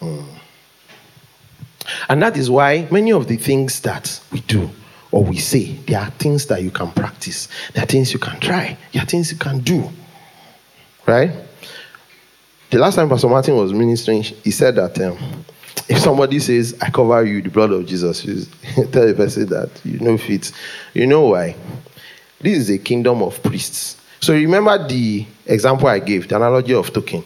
Mm. 0.00 0.24
And 2.08 2.22
that 2.22 2.36
is 2.36 2.50
why 2.50 2.88
many 2.90 3.12
of 3.12 3.28
the 3.28 3.36
things 3.36 3.80
that 3.82 4.20
we 4.32 4.40
do 4.40 4.68
or 5.10 5.22
we 5.22 5.36
say, 5.36 5.74
there 5.86 6.00
are 6.00 6.10
things 6.12 6.46
that 6.46 6.62
you 6.62 6.70
can 6.70 6.90
practice, 6.90 7.48
there 7.74 7.84
are 7.84 7.86
things 7.86 8.14
you 8.14 8.18
can 8.18 8.40
try, 8.40 8.76
there 8.92 9.02
are 9.02 9.06
things 9.06 9.30
you 9.30 9.36
can 9.36 9.58
do. 9.60 9.88
Right? 11.06 11.30
The 12.70 12.78
last 12.78 12.94
time 12.94 13.10
Pastor 13.10 13.28
Martin 13.28 13.56
was 13.56 13.74
ministering, 13.74 14.22
he 14.22 14.50
said 14.50 14.76
that 14.76 14.98
um, 15.02 15.18
if 15.86 15.98
somebody 15.98 16.38
says, 16.38 16.74
I 16.80 16.88
cover 16.88 17.22
you, 17.24 17.36
with 17.36 17.44
the 17.44 17.50
blood 17.50 17.72
of 17.72 17.84
Jesus, 17.84 18.22
tell 18.74 19.06
the 19.06 19.14
person 19.14 19.46
that 19.50 19.68
you 19.84 19.98
know 19.98 20.16
fit. 20.16 20.50
You 20.94 21.06
know 21.06 21.28
why? 21.28 21.54
This 22.42 22.58
is 22.58 22.70
a 22.70 22.78
kingdom 22.78 23.22
of 23.22 23.40
priests. 23.42 23.96
So 24.20 24.34
remember 24.34 24.86
the 24.86 25.24
example 25.46 25.88
I 25.88 26.00
gave, 26.00 26.28
the 26.28 26.36
analogy 26.36 26.74
of 26.74 26.92
token. 26.92 27.24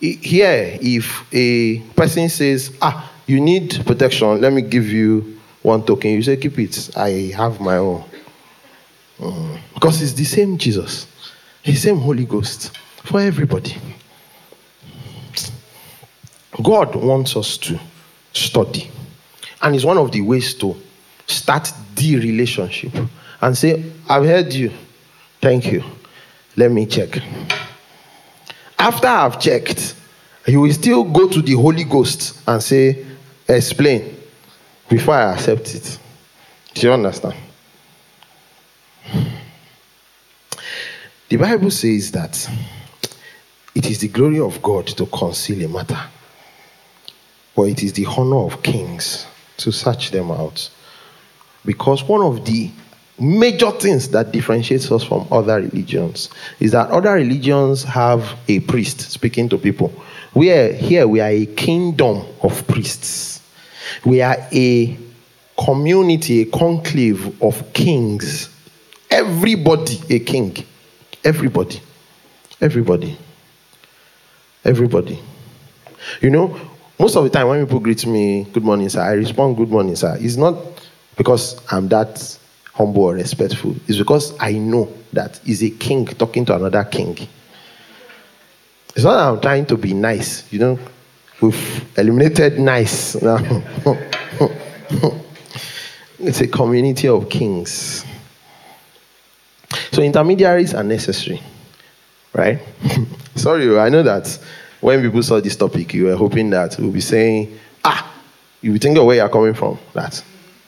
Here, 0.00 0.78
if 0.80 1.26
a 1.32 1.80
person 1.94 2.28
says, 2.30 2.74
Ah, 2.80 3.12
you 3.26 3.40
need 3.40 3.82
protection, 3.86 4.40
let 4.40 4.52
me 4.52 4.62
give 4.62 4.88
you 4.88 5.38
one 5.62 5.84
token, 5.84 6.10
you 6.10 6.22
say, 6.22 6.36
Keep 6.38 6.58
it. 6.58 6.90
I 6.96 7.32
have 7.36 7.60
my 7.60 7.76
own. 7.76 8.04
Mm. 9.18 9.58
Because 9.74 10.00
it's 10.00 10.14
the 10.14 10.24
same 10.24 10.56
Jesus, 10.56 11.06
the 11.62 11.74
same 11.74 11.98
Holy 11.98 12.24
Ghost 12.24 12.74
for 13.04 13.20
everybody. 13.20 13.76
God 16.62 16.94
wants 16.94 17.36
us 17.36 17.58
to 17.58 17.78
study. 18.32 18.90
And 19.62 19.74
it's 19.74 19.84
one 19.84 19.98
of 19.98 20.10
the 20.12 20.22
ways 20.22 20.54
to 20.54 20.74
start 21.26 21.70
the 21.94 22.16
relationship 22.16 22.92
and 23.40 23.56
say, 23.56 23.84
I've 24.08 24.24
heard 24.24 24.52
you. 24.52 24.70
Thank 25.40 25.72
you. 25.72 25.82
Let 26.56 26.70
me 26.70 26.86
check. 26.86 27.22
After 28.78 29.06
I've 29.06 29.40
checked, 29.40 29.94
you 30.46 30.60
will 30.60 30.72
still 30.72 31.04
go 31.04 31.28
to 31.28 31.42
the 31.42 31.52
Holy 31.52 31.84
Ghost 31.84 32.40
and 32.46 32.62
say, 32.62 33.06
Explain 33.48 34.16
before 34.88 35.14
I 35.14 35.32
accept 35.32 35.74
it. 35.74 35.98
Do 36.74 36.86
you 36.86 36.92
understand? 36.92 37.34
The 41.28 41.36
Bible 41.36 41.70
says 41.70 42.10
that 42.12 42.48
it 43.74 43.90
is 43.90 44.00
the 44.00 44.08
glory 44.08 44.40
of 44.40 44.60
God 44.62 44.86
to 44.88 45.06
conceal 45.06 45.64
a 45.64 45.68
matter, 45.68 46.00
but 47.54 47.62
it 47.64 47.82
is 47.82 47.92
the 47.92 48.06
honor 48.06 48.44
of 48.46 48.62
kings 48.62 49.26
to 49.58 49.70
search 49.70 50.10
them 50.10 50.30
out. 50.30 50.70
Because 51.64 52.02
one 52.02 52.22
of 52.22 52.44
the 52.44 52.70
major 53.20 53.70
things 53.72 54.08
that 54.08 54.32
differentiates 54.32 54.90
us 54.90 55.04
from 55.04 55.28
other 55.30 55.56
religions 55.56 56.30
is 56.58 56.72
that 56.72 56.90
other 56.90 57.12
religions 57.12 57.84
have 57.84 58.38
a 58.48 58.60
priest 58.60 59.00
speaking 59.00 59.48
to 59.50 59.58
people. 59.58 59.92
We 60.34 60.50
are 60.50 60.72
here, 60.72 61.06
we 61.06 61.20
are 61.20 61.28
a 61.28 61.46
kingdom 61.46 62.24
of 62.42 62.66
priests. 62.66 63.42
We 64.04 64.22
are 64.22 64.36
a 64.52 64.96
community, 65.62 66.42
a 66.42 66.46
conclave 66.46 67.42
of 67.42 67.72
kings. 67.72 68.48
Everybody 69.10 70.00
a 70.08 70.20
king. 70.20 70.56
Everybody. 71.24 71.82
Everybody. 72.60 73.18
Everybody. 74.64 75.18
You 76.20 76.30
know, 76.30 76.58
most 76.98 77.16
of 77.16 77.24
the 77.24 77.30
time 77.30 77.48
when 77.48 77.66
people 77.66 77.80
greet 77.80 78.06
me, 78.06 78.44
good 78.52 78.62
morning, 78.62 78.88
sir, 78.88 79.00
I 79.00 79.12
respond, 79.12 79.56
good 79.56 79.70
morning, 79.70 79.96
sir. 79.96 80.16
It's 80.20 80.36
not 80.36 80.56
because 81.16 81.60
I'm 81.70 81.88
that 81.88 82.38
humble 82.80 83.04
or 83.04 83.14
respectful. 83.14 83.76
It's 83.86 83.98
because 83.98 84.34
I 84.40 84.52
know 84.52 84.90
that 85.12 85.38
he's 85.44 85.62
a 85.62 85.70
king 85.70 86.06
talking 86.06 86.46
to 86.46 86.56
another 86.56 86.84
king. 86.84 87.16
It's 88.96 89.04
not 89.04 89.16
that 89.16 89.28
I'm 89.28 89.40
trying 89.40 89.66
to 89.66 89.76
be 89.76 89.92
nice, 89.92 90.50
you 90.52 90.60
know. 90.60 90.78
We've 91.42 91.98
eliminated 91.98 92.58
nice 92.58 93.20
now. 93.20 93.36
it's 96.18 96.40
a 96.40 96.46
community 96.48 97.08
of 97.08 97.28
kings. 97.28 98.04
So 99.92 100.02
intermediaries 100.02 100.74
are 100.74 100.82
necessary, 100.82 101.42
right? 102.32 102.60
Sorry, 103.36 103.78
I 103.78 103.90
know 103.90 104.02
that 104.02 104.38
when 104.80 105.02
people 105.02 105.22
saw 105.22 105.40
this 105.40 105.56
topic, 105.56 105.92
you 105.94 106.06
were 106.06 106.16
hoping 106.16 106.50
that 106.50 106.76
we'll 106.78 106.90
be 106.90 107.00
saying, 107.00 107.58
ah, 107.84 108.10
you 108.62 108.78
think 108.78 108.96
of 108.96 109.04
where 109.04 109.16
you're 109.16 109.28
coming 109.28 109.54
from. 109.54 109.78
That 109.92 110.22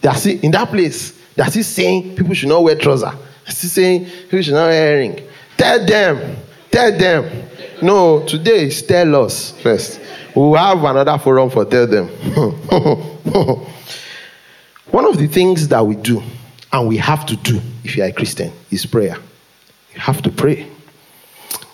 are 0.06 0.14
still 0.14 0.38
in 0.42 0.50
that 0.50 0.68
place. 0.68 1.21
They 1.34 1.42
are 1.42 1.50
saying 1.50 2.16
people 2.16 2.34
should 2.34 2.48
not 2.48 2.62
wear 2.62 2.76
trousers. 2.76 3.12
They're 3.44 3.54
still 3.54 3.70
saying 3.70 4.04
people 4.04 4.42
should 4.42 4.54
not 4.54 4.66
wear 4.66 4.96
earring. 4.96 5.20
Tell 5.56 5.84
them, 5.84 6.36
tell 6.70 6.96
them. 6.96 7.48
No, 7.80 8.24
today 8.26 8.66
is 8.66 8.82
tell 8.82 9.24
us 9.24 9.52
first. 9.60 10.00
We'll 10.34 10.54
have 10.54 10.82
another 10.84 11.18
forum 11.18 11.50
for 11.50 11.64
tell 11.64 11.86
them. 11.86 12.08
One 14.90 15.06
of 15.06 15.16
the 15.18 15.26
things 15.26 15.68
that 15.68 15.84
we 15.84 15.96
do 15.96 16.22
and 16.72 16.88
we 16.88 16.96
have 16.98 17.26
to 17.26 17.36
do 17.36 17.60
if 17.84 17.96
you 17.96 18.02
are 18.02 18.06
a 18.06 18.12
Christian 18.12 18.52
is 18.70 18.86
prayer. 18.86 19.16
You 19.94 20.00
have 20.00 20.22
to 20.22 20.30
pray. 20.30 20.68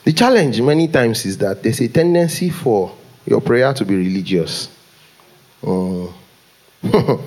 The 0.04 0.12
challenge 0.12 0.60
many 0.60 0.88
times 0.88 1.26
is 1.26 1.38
that 1.38 1.62
there's 1.62 1.80
a 1.80 1.88
tendency 1.88 2.50
for 2.50 2.94
your 3.26 3.40
prayer 3.40 3.72
to 3.74 3.84
be 3.84 3.96
religious. 3.96 4.68
Mm. 5.62 6.12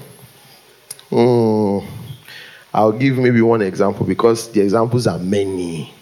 Mm. 1.11 1.40
I'll 2.73 2.91
give 2.93 3.17
maybe 3.17 3.41
one 3.41 3.61
example 3.61 4.05
because 4.05 4.49
the 4.51 4.61
examples 4.61 5.07
are 5.07 5.19
many. 5.19 5.93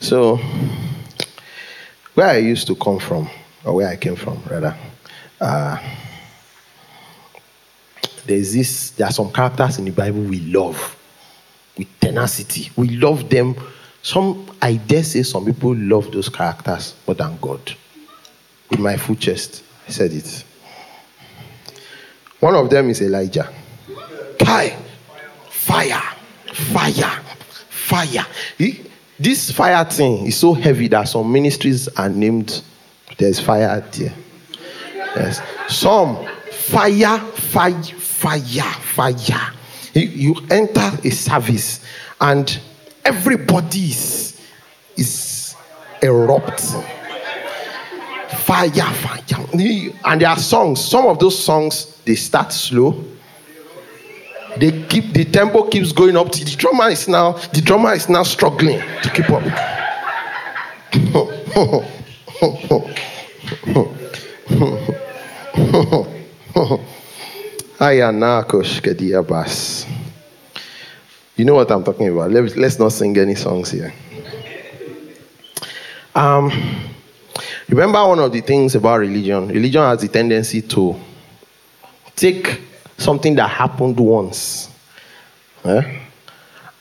So, 0.00 0.40
where 2.14 2.28
I 2.28 2.38
used 2.38 2.66
to 2.68 2.74
come 2.74 2.98
from, 2.98 3.28
or 3.64 3.74
where 3.74 3.88
I 3.88 3.96
came 3.96 4.16
from, 4.16 4.42
rather, 4.48 4.76
uh, 5.40 5.78
there's 8.26 8.52
this. 8.54 8.90
There 8.90 9.06
are 9.06 9.12
some 9.12 9.30
characters 9.32 9.78
in 9.78 9.84
the 9.84 9.90
Bible 9.90 10.20
we 10.20 10.40
love 10.40 10.96
with 11.76 11.88
tenacity. 12.00 12.70
We 12.76 12.90
love 12.96 13.28
them. 13.28 13.56
Some, 14.02 14.46
I 14.62 14.74
dare 14.74 15.04
say, 15.04 15.22
some 15.22 15.44
people 15.44 15.74
love 15.74 16.10
those 16.12 16.28
characters 16.28 16.94
more 17.06 17.14
than 17.14 17.36
God. 17.40 17.74
With 18.70 18.80
my 18.80 18.96
full 18.96 19.16
chest, 19.16 19.62
I 19.86 19.90
said 19.90 20.12
it. 20.12 20.44
One 22.40 22.54
of 22.54 22.70
them 22.70 22.90
is 22.90 23.02
Elijah. 23.02 23.52
Kai, 24.38 24.76
fire, 25.50 26.02
fire, 26.52 27.22
fire. 27.68 28.26
This 29.18 29.50
fire 29.50 29.84
thing 29.84 30.26
is 30.26 30.36
so 30.36 30.52
heavy 30.54 30.88
that 30.88 31.08
some 31.08 31.30
ministries 31.32 31.88
are 31.88 32.08
named. 32.08 32.62
There's 33.16 33.40
fire 33.40 33.80
there. 33.92 34.14
Yes. 34.94 35.40
Some 35.68 36.24
fire, 36.52 37.18
fire, 37.18 37.82
fire, 37.82 38.62
fire. 38.62 39.52
You, 39.94 40.02
you 40.02 40.34
enter 40.50 40.90
a 41.02 41.10
service 41.10 41.84
and 42.20 42.60
everybody 43.04 43.86
is, 43.86 44.40
is 44.96 45.56
erupting. 46.00 46.82
Fire, 48.44 48.70
fire. 48.70 49.46
And 50.04 50.20
there 50.20 50.28
are 50.28 50.38
songs. 50.38 50.84
Some 50.84 51.06
of 51.06 51.18
those 51.18 51.42
songs 51.42 52.00
they 52.04 52.14
start 52.14 52.52
slow. 52.52 53.04
They 54.58 54.84
keep 54.86 55.12
the 55.12 55.24
tempo 55.24 55.68
keeps 55.68 55.92
going 55.92 56.16
up. 56.16 56.32
The 56.32 56.56
drummer 56.56 56.88
is 56.88 57.08
now 57.08 57.32
the 57.32 57.60
drummer 57.60 57.94
is 57.94 58.08
now 58.08 58.24
struggling 58.24 58.80
to 59.02 59.10
keep 59.10 59.30
up. 59.30 59.42
You 71.36 71.44
know 71.44 71.54
what 71.54 71.70
I'm 71.70 71.84
talking 71.84 72.08
about. 72.08 72.32
Let's, 72.32 72.56
let's 72.56 72.78
not 72.78 72.92
sing 72.92 73.16
any 73.16 73.36
songs 73.36 73.70
here. 73.70 73.94
Um, 76.14 76.50
remember 77.68 78.04
one 78.04 78.18
of 78.18 78.32
the 78.32 78.40
things 78.40 78.74
about 78.74 78.98
religion? 78.98 79.46
Religion 79.48 79.82
has 79.82 80.00
the 80.00 80.08
tendency 80.08 80.62
to 80.62 80.96
take 82.16 82.67
something 82.98 83.34
that 83.36 83.48
happened 83.48 83.98
once 83.98 84.68
eh, 85.64 86.00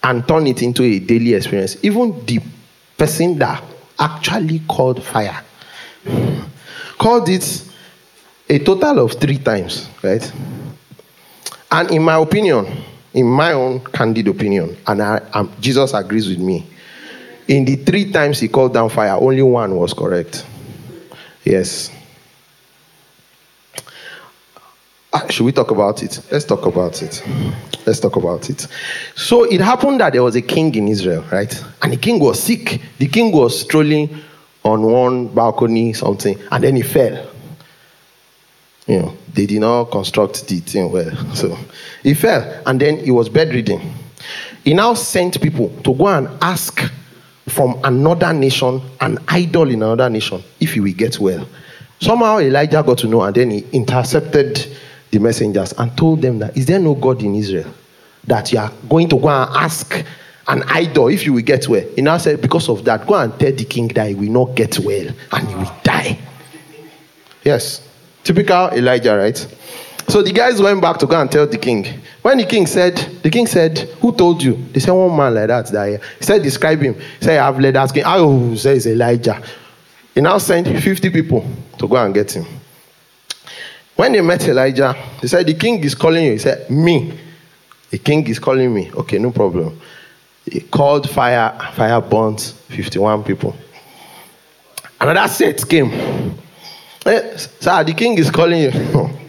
and 0.03 0.27
turn 0.27 0.47
it 0.47 0.61
into 0.61 0.83
a 0.83 0.99
daily 0.99 1.33
experience. 1.33 1.77
Even 1.83 2.25
the 2.25 2.39
person 2.97 3.37
that 3.39 3.63
actually 3.99 4.59
called 4.67 5.03
fire 5.03 5.43
called 6.97 7.29
it 7.29 7.63
a 8.49 8.59
total 8.59 8.99
of 8.99 9.13
three 9.13 9.37
times, 9.37 9.89
right? 10.03 10.31
And 11.71 11.91
in 11.91 12.01
my 12.01 12.15
opinion, 12.15 12.65
in 13.13 13.25
my 13.25 13.53
own 13.53 13.79
candid 13.81 14.27
opinion, 14.27 14.77
and 14.87 15.01
I, 15.01 15.17
um, 15.33 15.51
Jesus 15.59 15.93
agrees 15.93 16.27
with 16.29 16.39
me, 16.39 16.65
in 17.47 17.65
the 17.65 17.75
three 17.77 18.11
times 18.11 18.39
he 18.39 18.47
called 18.47 18.73
down 18.73 18.89
fire, 18.89 19.13
only 19.13 19.41
one 19.41 19.75
was 19.75 19.93
correct. 19.93 20.45
Yes. 21.43 21.91
Ah, 25.06 25.06
Ah, 25.17 25.25
should 25.29 25.45
we 25.45 25.51
talk 25.51 25.71
about 25.71 26.03
it? 26.03 26.21
Let's 26.31 26.45
talk 26.45 26.67
about 26.67 27.01
it. 27.01 27.23
Let's 27.87 27.99
talk 27.99 28.17
about 28.17 28.51
it. 28.51 28.67
So 29.15 29.45
it 29.45 29.59
happened 29.61 29.99
that 29.99 30.13
there 30.13 30.21
was 30.21 30.35
a 30.35 30.43
king 30.43 30.75
in 30.75 30.87
Israel, 30.87 31.23
right? 31.31 31.51
And 31.81 31.91
the 31.91 31.97
king 31.97 32.19
was 32.19 32.39
sick. 32.39 32.79
The 32.99 33.07
king 33.07 33.31
was 33.31 33.59
strolling 33.59 34.15
on 34.63 34.83
one 34.83 35.27
balcony, 35.29 35.93
something, 35.93 36.37
and 36.51 36.63
then 36.63 36.75
he 36.75 36.83
fell. 36.83 37.31
You 38.85 38.99
know, 38.99 39.17
they 39.33 39.47
did 39.47 39.59
not 39.61 39.85
construct 39.85 40.47
the 40.47 40.59
thing 40.59 40.91
well. 40.91 41.15
So 41.33 41.57
he 42.03 42.13
fell, 42.13 42.61
and 42.67 42.79
then 42.79 42.99
he 42.99 43.09
was 43.09 43.27
bedridden. 43.27 43.81
He 44.63 44.75
now 44.75 44.93
sent 44.93 45.41
people 45.41 45.69
to 45.83 45.95
go 45.95 46.07
and 46.09 46.27
ask 46.43 46.79
from 47.47 47.79
another 47.83 48.33
nation, 48.33 48.81
an 49.01 49.17
idol 49.29 49.71
in 49.71 49.81
another 49.81 50.11
nation, 50.11 50.43
if 50.59 50.73
he 50.73 50.79
will 50.79 50.93
get 50.93 51.17
well. 51.17 51.47
Somehow 52.01 52.37
Elijah 52.37 52.83
got 52.83 52.99
to 52.99 53.07
know, 53.07 53.23
and 53.23 53.35
then 53.35 53.49
he 53.49 53.65
intercepted 53.71 54.77
the 55.11 55.19
messengers 55.19 55.73
and 55.73 55.95
told 55.97 56.21
them 56.21 56.39
that, 56.39 56.55
Is 56.57 56.65
there 56.65 56.79
no 56.79 56.95
God 56.95 57.21
in 57.23 57.35
Israel 57.35 57.71
that 58.25 58.51
you 58.51 58.59
are 58.59 58.71
going 58.89 59.09
to 59.09 59.17
go 59.17 59.29
and 59.29 59.55
ask 59.55 60.03
an 60.47 60.63
idol 60.63 61.07
if 61.07 61.25
you 61.25 61.33
will 61.33 61.41
get 61.41 61.67
well? 61.67 61.85
He 61.95 62.01
now 62.01 62.17
said, 62.17 62.41
Because 62.41 62.69
of 62.69 62.83
that, 62.85 63.07
go 63.07 63.15
and 63.15 63.37
tell 63.39 63.51
the 63.51 63.65
king 63.65 63.87
that 63.89 64.09
he 64.09 64.15
will 64.15 64.31
not 64.31 64.55
get 64.55 64.79
well 64.79 65.07
and 65.31 65.47
he 65.47 65.55
will 65.55 65.73
die. 65.83 66.19
Yes. 67.43 67.87
Typical 68.23 68.69
Elijah, 68.73 69.15
right? 69.15 69.37
So 70.09 70.21
the 70.21 70.31
guys 70.31 70.61
went 70.61 70.81
back 70.81 70.97
to 70.99 71.05
go 71.05 71.19
and 71.19 71.29
tell 71.29 71.47
the 71.47 71.57
king. 71.57 71.85
When 72.21 72.37
the 72.37 72.45
king 72.45 72.65
said, 72.65 72.95
the 73.23 73.29
king 73.29 73.45
said, 73.45 73.77
Who 74.01 74.13
told 74.13 74.41
you? 74.41 74.55
They 74.71 74.79
said, 74.79 74.91
One 74.91 75.15
man 75.15 75.35
like 75.35 75.47
that. 75.47 75.67
that 75.67 76.01
he 76.19 76.23
said, 76.23 76.43
Describe 76.43 76.81
him. 76.81 76.93
He 76.95 77.25
said, 77.25 77.39
I've 77.39 77.59
led 77.59 77.75
that 77.75 77.93
king. 77.93 78.03
Oh, 78.05 78.55
says 78.55 78.87
Elijah. 78.87 79.41
He 80.13 80.21
now 80.21 80.37
sent 80.37 80.67
50 80.67 81.09
people 81.09 81.45
to 81.77 81.87
go 81.87 81.95
and 81.97 82.13
get 82.13 82.31
him. 82.31 82.45
When 83.97 84.11
they 84.11 84.21
met 84.21 84.47
Elijah, 84.47 84.95
they 85.19 85.27
said, 85.27 85.47
The 85.47 85.55
king 85.55 85.83
is 85.83 85.95
calling 85.95 86.23
you. 86.23 86.31
He 86.33 86.37
said, 86.37 86.69
Me. 86.69 87.19
The 87.89 87.97
king 87.97 88.25
is 88.27 88.37
calling 88.37 88.73
me. 88.73 88.91
Okay, 88.93 89.17
no 89.17 89.31
problem. 89.31 89.81
He 90.45 90.61
called 90.61 91.09
fire, 91.09 91.57
fire 91.73 91.99
burnt 91.99 92.53
51 92.69 93.23
people. 93.23 93.55
Another 95.01 95.27
set 95.27 95.67
came. 95.67 95.91
Eh, 97.05 97.37
sir, 97.37 97.83
the 97.83 97.93
king 97.93 98.17
is 98.17 98.31
calling 98.31 98.61
you. 98.63 98.71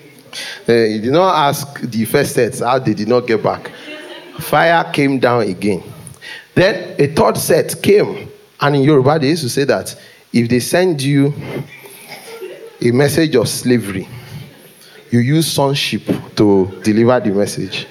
Eh, 0.69 0.87
he 0.89 0.99
did 1.01 1.13
not 1.13 1.35
ask 1.35 1.81
the 1.81 2.05
first 2.05 2.35
set 2.35 2.59
how 2.59 2.79
they 2.79 2.93
did 2.93 3.09
not 3.09 3.27
get 3.27 3.43
back. 3.43 3.73
Fire 4.39 4.85
came 4.93 5.19
down 5.19 5.41
again. 5.43 5.83
Then 6.55 6.95
a 6.99 7.07
third 7.07 7.39
set 7.39 7.83
came. 7.83 8.29
And 8.61 8.77
in 8.77 8.83
Yoruba, 8.83 9.19
they 9.19 9.31
used 9.31 9.45
to 9.45 9.49
say 9.49 9.65
that 9.65 9.99
if 10.31 10.47
they 10.51 10.61
send 10.61 11.01
you 11.01 11.33
a 12.83 12.91
message 12.91 13.35
of 13.37 13.49
slavery, 13.49 14.07
you 15.11 15.21
use 15.21 15.51
sonship 15.51 16.03
to 16.37 16.81
deliver 16.83 17.21
the 17.21 17.31
message. 17.31 17.87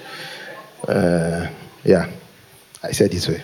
Uh, 0.86 1.48
yeah, 1.84 2.10
I 2.82 2.92
said 2.92 3.10
this 3.10 3.28
way. 3.28 3.42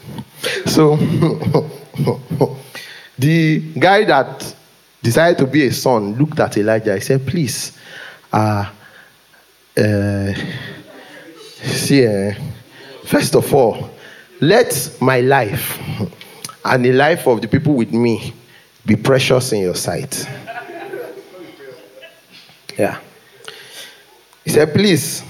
So, 0.67 0.97
the 3.19 3.61
guy 3.79 4.05
that 4.05 4.55
decided 5.03 5.39
to 5.39 5.47
be 5.47 5.67
a 5.67 5.73
son 5.73 6.15
looked 6.17 6.41
at 6.41 6.57
Elijah. 6.57 6.95
He 6.95 7.01
said, 7.01 7.27
Please, 7.27 7.77
uh, 8.33 8.71
uh, 9.77 10.33
see, 11.63 12.07
uh, 12.07 12.33
first 13.05 13.35
of 13.35 13.53
all, 13.55 13.91
let 14.41 14.97
my 15.01 15.21
life 15.21 15.79
and 16.65 16.85
the 16.85 16.93
life 16.93 17.27
of 17.27 17.41
the 17.41 17.49
people 17.49 17.75
with 17.75 17.93
me 17.93 18.33
be 18.87 18.97
precious 18.97 19.53
in 19.53 19.61
your 19.61 19.75
sight. 19.75 20.29
Yeah. 22.79 22.99
He 24.45 24.51
said, 24.51 24.75
Please, 24.75 25.23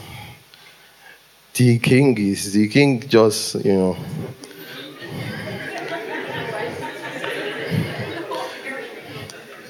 the 1.54 1.78
king 1.78 2.18
is, 2.18 2.52
the 2.52 2.66
king 2.68 3.00
just, 3.08 3.54
you 3.64 3.72
know. 3.72 3.96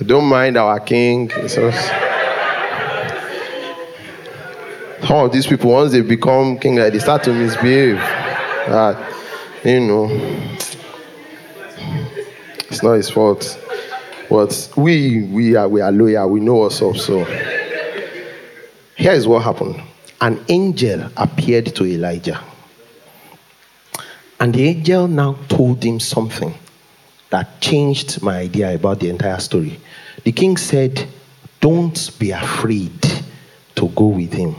Don't 0.05 0.25
mind 0.25 0.57
our 0.57 0.81
king. 0.81 1.31
So, 1.49 1.71
some 5.07 5.27
of 5.27 5.33
these 5.33 5.47
people, 5.47 5.71
once 5.71 5.93
they 5.93 6.01
become 6.01 6.59
king, 6.59 6.75
they 6.77 6.99
start 6.99 7.23
to 7.25 7.33
misbehave. 7.33 7.99
Uh, 7.99 9.13
you 9.63 9.81
know, 9.81 10.09
it's 12.69 12.83
not 12.83 12.95
his 12.95 13.11
fault. 13.11 13.61
But 14.29 14.71
we, 14.77 15.23
we 15.25 15.55
are, 15.55 15.69
we 15.69 15.81
are 15.81 15.93
loyal. 15.93 16.29
We 16.31 16.41
know 16.41 16.55
what's 16.55 16.81
up. 16.83 16.97
So 16.97 17.25
here 18.97 19.13
is 19.13 19.27
what 19.27 19.43
happened. 19.43 19.81
An 20.21 20.45
angel 20.49 21.11
appeared 21.17 21.67
to 21.75 21.85
Elijah. 21.85 22.41
And 24.41 24.55
the 24.55 24.69
angel 24.69 25.09
now 25.09 25.37
told 25.49 25.83
him 25.83 26.01
something 26.01 26.55
that 27.31 27.61
changed 27.61 28.23
my 28.23 28.39
idea 28.39 28.75
about 28.75 29.01
the 29.01 29.09
entire 29.09 29.39
story. 29.41 29.79
The 30.23 30.33
king 30.33 30.57
said, 30.57 31.07
Don't 31.61 32.11
be 32.19 32.31
afraid 32.31 32.93
to 33.75 33.89
go 33.89 34.07
with 34.07 34.33
him. 34.33 34.55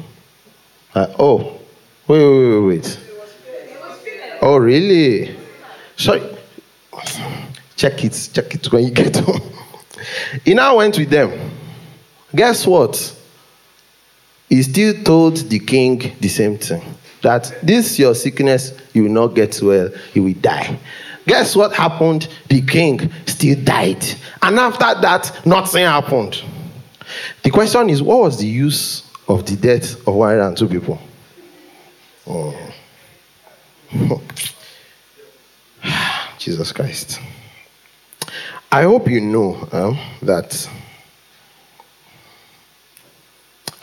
Uh, 0.94 1.08
oh, 1.18 1.60
wait, 2.08 2.20
wait, 2.20 2.60
wait, 2.60 2.66
wait. 2.68 3.00
Oh, 4.42 4.58
really? 4.58 5.36
Sorry. 5.96 6.22
Check 7.76 8.04
it, 8.04 8.30
check 8.34 8.54
it 8.56 8.72
when 8.72 8.86
you 8.86 8.92
get 8.92 9.16
home. 9.18 9.42
he 10.44 10.54
now 10.54 10.78
went 10.78 10.98
with 10.98 11.10
them. 11.10 11.52
Guess 12.34 12.66
what? 12.68 13.16
He 14.50 14.62
still 14.64 14.94
told 15.04 15.38
the 15.50 15.60
king 15.60 16.16
the 16.20 16.28
same 16.28 16.58
thing 16.58 16.82
that 17.22 17.54
this 17.64 17.98
your 17.98 18.14
sickness, 18.14 18.74
you 18.94 19.04
will 19.04 19.12
not 19.12 19.28
get 19.30 19.60
well, 19.62 19.90
you 20.14 20.24
will 20.24 20.34
die. 20.34 20.78
Guess 21.26 21.56
what 21.56 21.74
happened? 21.74 22.28
The 22.50 22.62
king 22.62 23.12
still 23.26 23.58
died. 23.64 24.06
And 24.44 24.60
after 24.60 25.02
that, 25.02 25.46
nothing 25.46 25.84
happened. 25.86 26.44
The 27.42 27.50
question 27.50 27.90
is 27.90 28.04
what 28.04 28.20
was 28.22 28.38
the 28.38 28.46
use 28.46 29.10
of 29.28 29.46
the 29.46 29.56
death 29.56 29.96
of 30.08 30.14
102 30.14 30.68
people? 30.68 31.00
Oh. 32.28 32.56
Jesus 36.38 36.72
Christ. 36.72 37.20
I 38.72 38.84
hope 38.84 39.10
you 39.10 39.22
know 39.22 39.68
um, 39.72 39.98
that. 40.22 40.70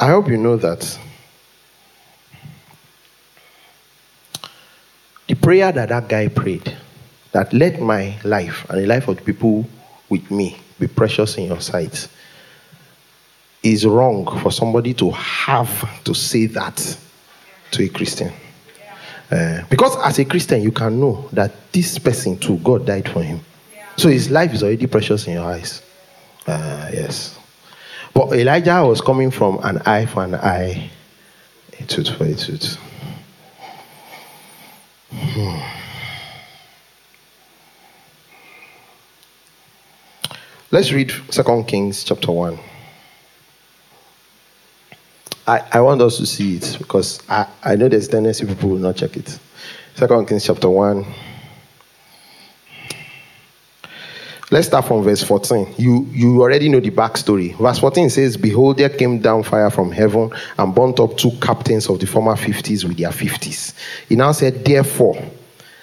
I 0.03 0.09
hope 0.09 0.27
you 0.27 0.37
know 0.37 0.57
that 0.57 0.99
the 5.29 5.37
prayer 5.37 5.71
that 5.71 5.91
that 5.91 6.09
guy 6.09 6.27
prayed, 6.27 6.77
that 7.31 7.53
let 7.53 7.81
my 7.81 8.19
life 8.25 8.69
and 8.69 8.83
the 8.83 8.87
life 8.89 9.07
of 9.07 9.19
the 9.19 9.23
people 9.23 9.65
with 10.09 10.29
me 10.29 10.59
be 10.81 10.89
precious 10.89 11.39
in 11.39 11.45
your 11.45 11.61
sight, 11.61 12.09
is 13.63 13.87
wrong 13.87 14.27
for 14.41 14.51
somebody 14.51 14.93
to 14.95 15.13
have 15.13 16.03
to 16.03 16.15
say 16.15 16.47
that 16.47 16.99
to 17.71 17.85
a 17.85 17.89
Christian. 17.89 18.33
Uh, 19.31 19.63
because 19.71 19.97
as 19.99 20.19
a 20.19 20.25
Christian, 20.25 20.63
you 20.63 20.73
can 20.73 20.99
know 20.99 21.29
that 21.33 21.53
this 21.71 21.97
person 22.01 22.37
too, 22.37 22.59
God 22.59 22.85
died 22.85 23.09
for 23.09 23.23
him. 23.23 23.39
So 23.97 24.09
his 24.09 24.33
life 24.33 24.53
is 24.53 24.65
already 24.65 24.89
precious 24.89 25.29
in 25.29 25.35
your 25.35 25.45
eyes. 25.45 25.81
Uh, 26.45 26.91
yes. 26.93 27.39
But 28.15 28.33
Elijah 28.33 28.85
was 28.85 29.01
coming 29.01 29.31
from 29.31 29.59
an 29.63 29.79
eye 29.87 30.07
for 30.07 30.25
an 30.25 30.35
eye, 30.35 30.91
a 31.79 31.85
tooth 31.85 32.11
for 32.11 32.25
a 32.25 32.35
tooth. 32.35 32.79
Hmm. 35.11 35.83
Let's 40.71 40.93
read 40.93 41.13
Second 41.31 41.65
Kings 41.65 42.03
chapter 42.05 42.33
1. 42.33 42.59
I, 45.47 45.61
I 45.73 45.81
want 45.81 46.01
us 46.01 46.17
to 46.19 46.27
see 46.27 46.57
it 46.57 46.77
because 46.79 47.21
I, 47.29 47.47
I 47.63 47.77
know 47.77 47.89
there's 47.89 48.09
tendency 48.09 48.47
people 48.47 48.71
will 48.71 48.79
not 48.79 48.97
check 48.97 49.17
it. 49.17 49.39
Second 49.95 50.29
Kings 50.29 50.47
chapter 50.47 50.71
1. 50.71 51.05
Let's 54.53 54.67
start 54.67 54.85
from 54.85 55.03
verse 55.03 55.23
14. 55.23 55.77
You, 55.79 56.07
you 56.11 56.43
already 56.43 56.69
know 56.69 56.79
the 56.79 56.91
backstory. 56.91 57.57
Verse 57.57 57.79
14 57.79 58.11
says, 58.11 58.37
Behold, 58.37 58.77
there 58.77 58.91
came 58.91 59.19
down 59.19 59.45
fire 59.45 59.71
from 59.71 59.91
heaven 59.91 60.31
and 60.59 60.75
burnt 60.75 61.01
up 61.01 61.17
two 61.17 61.31
captains 61.41 61.89
of 61.89 62.01
the 62.01 62.07
former 62.07 62.35
50s 62.35 62.85
with 62.85 62.99
their 62.99 63.09
50s. 63.09 63.73
He 64.11 64.15
now 64.15 64.33
said, 64.33 64.63
Therefore, 64.63 65.17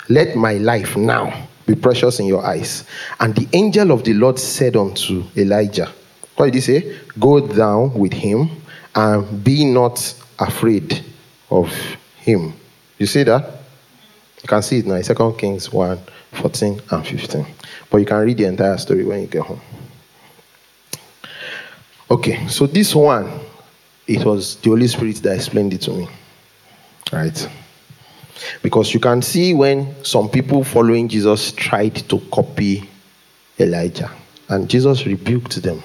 let 0.07 0.35
my 0.35 0.53
life 0.53 0.95
now 0.95 1.47
be 1.65 1.73
precious 1.73 2.19
in 2.19 2.27
your 2.27 2.45
eyes. 2.45 2.83
And 3.19 3.33
the 3.33 3.47
angel 3.53 3.89
of 3.91 4.03
the 4.03 4.13
Lord 4.13 4.37
said 4.37 4.75
unto 4.75 5.23
Elijah, 5.35 5.91
What 6.35 6.45
did 6.45 6.53
he 6.53 6.61
say? 6.61 6.95
Go 7.19 7.47
down 7.47 7.95
with 7.95 8.13
him 8.13 8.51
and 8.93 9.43
be 9.43 9.65
not 9.65 10.13
afraid 10.37 11.03
of 11.49 11.73
him. 12.17 12.53
You 12.99 13.07
see 13.07 13.23
that? 13.23 13.45
You 14.43 14.47
can 14.47 14.61
see 14.61 14.77
it 14.77 14.85
now 14.85 14.93
in 14.93 15.03
2 15.03 15.35
Kings 15.39 15.73
1 15.73 15.97
14 16.33 16.81
and 16.91 17.07
15. 17.07 17.45
But 17.89 17.97
you 17.97 18.05
can 18.05 18.19
read 18.19 18.37
the 18.37 18.45
entire 18.45 18.77
story 18.77 19.03
when 19.03 19.21
you 19.21 19.27
get 19.27 19.43
home. 19.43 19.61
Okay, 22.11 22.47
so 22.47 22.65
this 22.65 22.95
one, 22.95 23.29
it 24.07 24.25
was 24.25 24.55
the 24.57 24.69
Holy 24.69 24.87
Spirit 24.87 25.17
that 25.17 25.35
explained 25.35 25.73
it 25.73 25.81
to 25.81 25.91
me. 25.91 26.07
Right? 27.11 27.49
Because 28.61 28.93
you 28.93 28.99
can 28.99 29.21
see 29.21 29.53
when 29.53 30.03
some 30.03 30.29
people 30.29 30.63
following 30.63 31.07
Jesus 31.07 31.51
tried 31.51 31.95
to 32.09 32.19
copy 32.31 32.89
Elijah, 33.59 34.11
and 34.47 34.69
Jesus 34.69 35.05
rebuked 35.05 35.61
them 35.61 35.83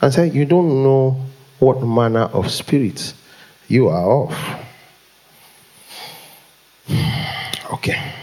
and 0.00 0.12
said, 0.12 0.34
You 0.34 0.44
don't 0.44 0.82
know 0.82 1.24
what 1.58 1.82
manner 1.82 2.24
of 2.24 2.50
spirit 2.50 3.14
you 3.68 3.88
are 3.88 4.24
of. 4.24 4.36
Okay. 7.72 8.21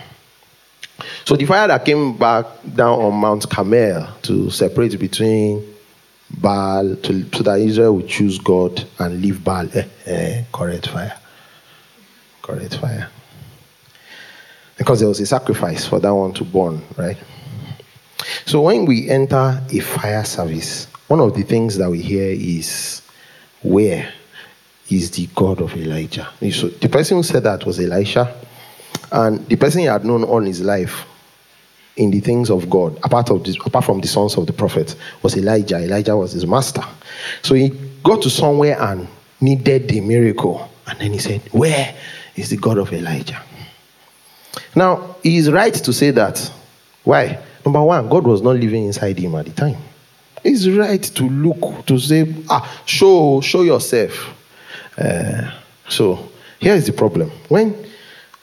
So 1.30 1.36
the 1.36 1.46
fire 1.46 1.68
that 1.68 1.86
came 1.86 2.18
back 2.18 2.48
down 2.74 3.00
on 3.02 3.14
Mount 3.14 3.48
Carmel 3.48 4.16
to 4.24 4.50
separate 4.50 5.00
between 5.00 5.64
Baal, 6.42 6.96
to, 6.96 7.24
so 7.32 7.44
that 7.44 7.60
Israel 7.60 7.98
would 7.98 8.08
choose 8.08 8.40
God 8.40 8.84
and 8.98 9.22
leave 9.22 9.44
Baal. 9.44 9.70
Eh, 9.76 9.84
eh, 10.08 10.44
correct 10.52 10.88
fire. 10.88 11.16
Correct 12.42 12.78
fire. 12.78 13.12
Because 14.76 15.02
there 15.02 15.08
was 15.08 15.20
a 15.20 15.28
sacrifice 15.28 15.86
for 15.86 16.00
that 16.00 16.10
one 16.10 16.34
to 16.34 16.44
burn, 16.44 16.82
right? 16.98 17.18
So 18.48 18.62
when 18.62 18.86
we 18.88 19.08
enter 19.08 19.62
a 19.72 19.80
fire 19.82 20.26
service, 20.26 20.88
one 21.10 21.20
of 21.20 21.36
the 21.36 21.44
things 21.44 21.78
that 21.78 21.92
we 21.92 22.02
hear 22.02 22.32
is, 22.32 23.04
Where 23.62 24.12
is 24.90 25.12
the 25.12 25.30
God 25.36 25.62
of 25.62 25.78
Elijah? 25.78 26.28
So 26.52 26.70
the 26.70 26.90
person 26.90 27.18
who 27.18 27.24
said 27.24 27.44
that 27.44 27.68
was 27.68 27.80
Elisha. 27.80 28.36
And 29.12 29.48
the 29.48 29.58
person 29.58 29.82
he 29.82 29.86
had 29.86 30.04
known 30.04 30.24
all 30.24 30.42
his 30.42 30.62
life 30.62 31.06
in 32.00 32.12
the 32.12 32.22
things 32.22 32.50
of 32.50 32.70
God, 32.70 32.98
apart, 33.04 33.30
of 33.30 33.44
this, 33.44 33.58
apart 33.66 33.84
from 33.84 34.00
the 34.00 34.08
sons 34.08 34.38
of 34.38 34.48
the 34.48 34.54
prophet, 34.54 34.96
was 35.22 35.36
Elijah. 35.36 35.78
Elijah 35.78 36.16
was 36.16 36.32
his 36.32 36.48
master. 36.48 36.84
So 37.42 37.56
he 37.56 37.70
got 38.04 38.22
to 38.24 38.30
somewhere 38.30 38.82
and 38.82 39.08
needed 39.42 39.90
the 39.90 40.00
miracle. 40.00 40.70
And 40.88 40.98
then 40.98 41.12
he 41.12 41.20
said, 41.20 41.42
Where 41.52 41.94
is 42.36 42.50
the 42.50 42.58
God 42.58 42.78
of 42.78 42.94
Elijah? 42.94 43.42
Now, 44.74 45.18
he 45.22 45.38
is 45.38 45.52
right 45.52 45.74
to 45.74 45.92
say 45.92 46.12
that. 46.12 46.52
Why? 47.04 47.38
Number 47.66 47.84
one, 47.84 48.08
God 48.08 48.26
was 48.26 48.42
not 48.42 48.56
living 48.56 48.86
inside 48.86 49.20
him 49.20 49.36
at 49.36 49.46
the 49.46 49.52
time. 49.52 49.78
He's 50.42 50.70
right 50.70 51.04
to 51.04 51.24
look, 51.24 51.86
to 51.88 52.00
say, 52.00 52.34
ah, 52.50 52.82
show, 52.86 53.42
show 53.42 53.64
yourself. 53.64 54.34
Uh, 54.98 55.52
so, 55.90 56.30
here 56.60 56.76
is 56.76 56.86
the 56.86 56.94
problem. 56.94 57.30
When 57.50 57.76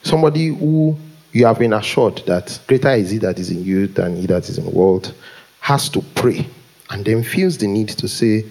somebody 0.02 0.48
who 0.48 0.98
you 1.36 1.44
have 1.44 1.58
been 1.58 1.74
assured 1.74 2.22
that 2.24 2.58
greater 2.66 2.92
is 2.92 3.10
he 3.10 3.18
that 3.18 3.38
is 3.38 3.50
in 3.50 3.62
you 3.62 3.86
than 3.88 4.16
he 4.16 4.26
that 4.26 4.48
is 4.48 4.56
in 4.56 4.64
the 4.64 4.70
world 4.70 5.12
has 5.60 5.90
to 5.90 6.00
pray 6.14 6.48
and 6.88 7.04
then 7.04 7.22
feels 7.22 7.58
the 7.58 7.66
need 7.66 7.90
to 7.90 8.08
say, 8.08 8.42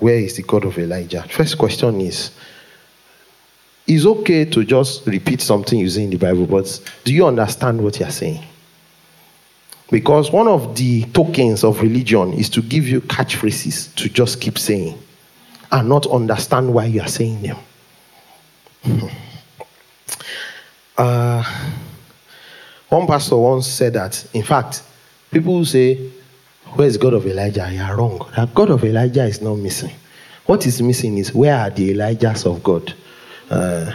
Where 0.00 0.16
is 0.16 0.36
the 0.36 0.42
God 0.42 0.66
of 0.66 0.78
Elijah? 0.78 1.22
First 1.30 1.56
question 1.56 1.98
is, 2.02 2.30
it's 3.86 4.04
okay 4.04 4.44
to 4.44 4.64
just 4.64 5.06
repeat 5.06 5.40
something 5.40 5.78
you 5.78 5.88
see 5.88 6.04
in 6.04 6.10
the 6.10 6.18
Bible, 6.18 6.44
but 6.46 6.78
do 7.04 7.14
you 7.14 7.26
understand 7.26 7.82
what 7.82 7.98
you're 7.98 8.10
saying? 8.10 8.44
Because 9.90 10.30
one 10.30 10.46
of 10.46 10.76
the 10.76 11.04
tokens 11.14 11.64
of 11.64 11.80
religion 11.80 12.34
is 12.34 12.50
to 12.50 12.60
give 12.60 12.86
you 12.86 13.00
catchphrases 13.00 13.94
to 13.94 14.10
just 14.10 14.42
keep 14.42 14.58
saying 14.58 14.98
and 15.72 15.88
not 15.88 16.06
understand 16.06 16.74
why 16.74 16.84
you 16.84 17.00
are 17.00 17.08
saying 17.08 17.40
them. 17.40 17.56
Uh, 20.98 21.42
one 22.90 23.06
pastor 23.06 23.36
once 23.36 23.66
said 23.66 23.94
that, 23.94 24.26
in 24.34 24.42
fact, 24.42 24.82
people 25.30 25.56
who 25.56 25.64
say, 25.64 26.10
Where 26.74 26.86
is 26.88 26.96
God 26.96 27.14
of 27.14 27.26
Elijah? 27.26 27.68
You 27.72 27.80
are 27.80 27.96
wrong. 27.96 28.28
That 28.36 28.52
God 28.54 28.70
of 28.70 28.84
Elijah 28.84 29.24
is 29.24 29.40
not 29.40 29.54
missing. 29.54 29.92
What 30.46 30.66
is 30.66 30.82
missing 30.82 31.18
is 31.18 31.32
where 31.32 31.56
are 31.56 31.70
the 31.70 31.94
Elijahs 31.94 32.44
of 32.44 32.62
God? 32.62 32.92
Uh, 33.48 33.92